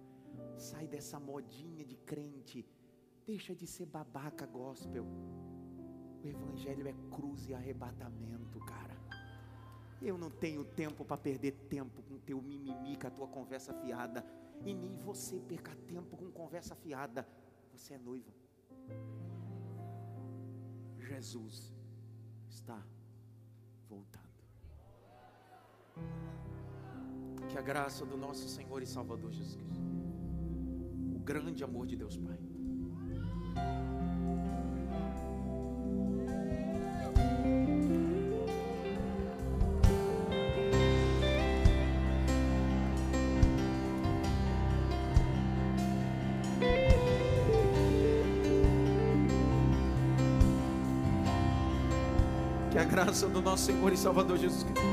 Sai 0.57 0.87
dessa 0.87 1.19
modinha 1.19 1.85
de 1.85 1.95
crente. 2.11 2.59
Deixa 3.25 3.55
de 3.55 3.67
ser 3.67 3.85
babaca 3.85 4.45
gospel. 4.45 5.05
O 6.23 6.27
evangelho 6.27 6.87
é 6.87 6.93
cruz 7.15 7.47
e 7.47 7.53
arrebatamento, 7.53 8.59
cara. 8.65 8.97
Eu 10.01 10.17
não 10.17 10.29
tenho 10.29 10.65
tempo 10.65 11.05
para 11.05 11.17
perder 11.17 11.53
tempo 11.69 12.01
com 12.03 12.17
teu 12.17 12.41
mimimi, 12.41 12.97
com 12.97 13.07
a 13.07 13.11
tua 13.11 13.27
conversa 13.27 13.73
fiada. 13.73 14.25
E 14.65 14.73
nem 14.73 14.97
você 14.97 15.39
perca 15.39 15.75
tempo 15.87 16.17
com 16.17 16.31
conversa 16.31 16.75
fiada. 16.75 17.27
Você 17.71 17.93
é 17.93 17.97
noiva. 17.97 18.33
Jesus 20.99 21.73
está 22.49 22.81
voltando. 23.87 24.23
Que 27.49 27.57
a 27.57 27.61
graça 27.61 28.05
do 28.05 28.17
nosso 28.17 28.49
Senhor 28.49 28.81
e 28.81 28.85
Salvador 28.85 29.31
Jesus 29.31 29.55
Cristo, 29.55 29.81
o 31.15 31.19
grande 31.19 31.63
amor 31.63 31.85
de 31.85 31.95
Deus 31.95 32.17
Pai, 32.17 32.39
graça 52.93 53.27
do 53.27 53.41
nosso 53.41 53.65
Senhor 53.65 53.91
e 53.91 53.97
Salvador 53.97 54.37
Jesus 54.37 54.61
Cristo, 54.61 54.85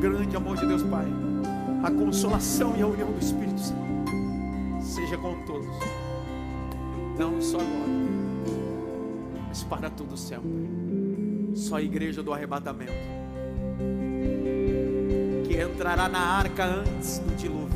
grande 0.00 0.36
amor 0.36 0.56
de 0.56 0.64
Deus 0.64 0.82
Pai 0.84 1.23
a 1.84 1.90
consolação 1.90 2.74
e 2.78 2.80
a 2.80 2.86
união 2.86 3.12
do 3.12 3.18
Espírito 3.18 3.60
Santo 3.60 4.10
seja 4.80 5.18
com 5.18 5.34
todos, 5.44 5.68
não 7.18 7.42
só 7.42 7.58
agora, 7.58 7.92
mas 9.48 9.62
para 9.64 9.90
todo 9.90 10.16
sempre. 10.16 11.52
Só 11.54 11.76
a 11.76 11.82
igreja 11.82 12.22
do 12.22 12.32
arrebatamento 12.32 12.92
que 15.46 15.60
entrará 15.60 16.08
na 16.08 16.18
arca 16.18 16.64
antes 16.64 17.18
do 17.18 17.36
dilúvio, 17.36 17.68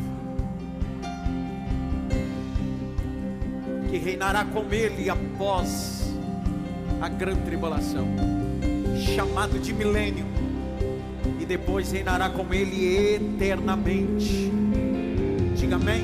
que 3.91 3.99
reinará 3.99 4.43
com 4.47 4.73
ele 4.73 5.11
após 5.11 6.15
a 7.03 7.11
grande 7.11 7.43
tribulação, 7.43 8.09
chamado 9.15 9.59
de 9.59 9.75
milênio 9.75 10.38
depois 11.49 11.91
reinará 11.91 12.29
com 12.29 12.53
ele 12.53 13.15
eternamente. 13.15 14.53
Diga 15.57 15.77
amém. 15.77 16.03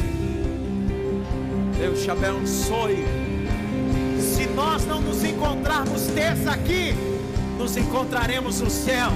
Deus 1.78 2.02
te 2.02 2.10
abençoe. 2.10 3.04
Se 4.18 4.46
nós 4.46 4.86
não 4.86 5.02
nos 5.02 5.22
encontrarmos 5.22 6.06
terça 6.14 6.50
aqui, 6.50 6.94
nos 7.58 7.76
encontraremos 7.76 8.62
no 8.62 8.70
céu. 8.70 9.12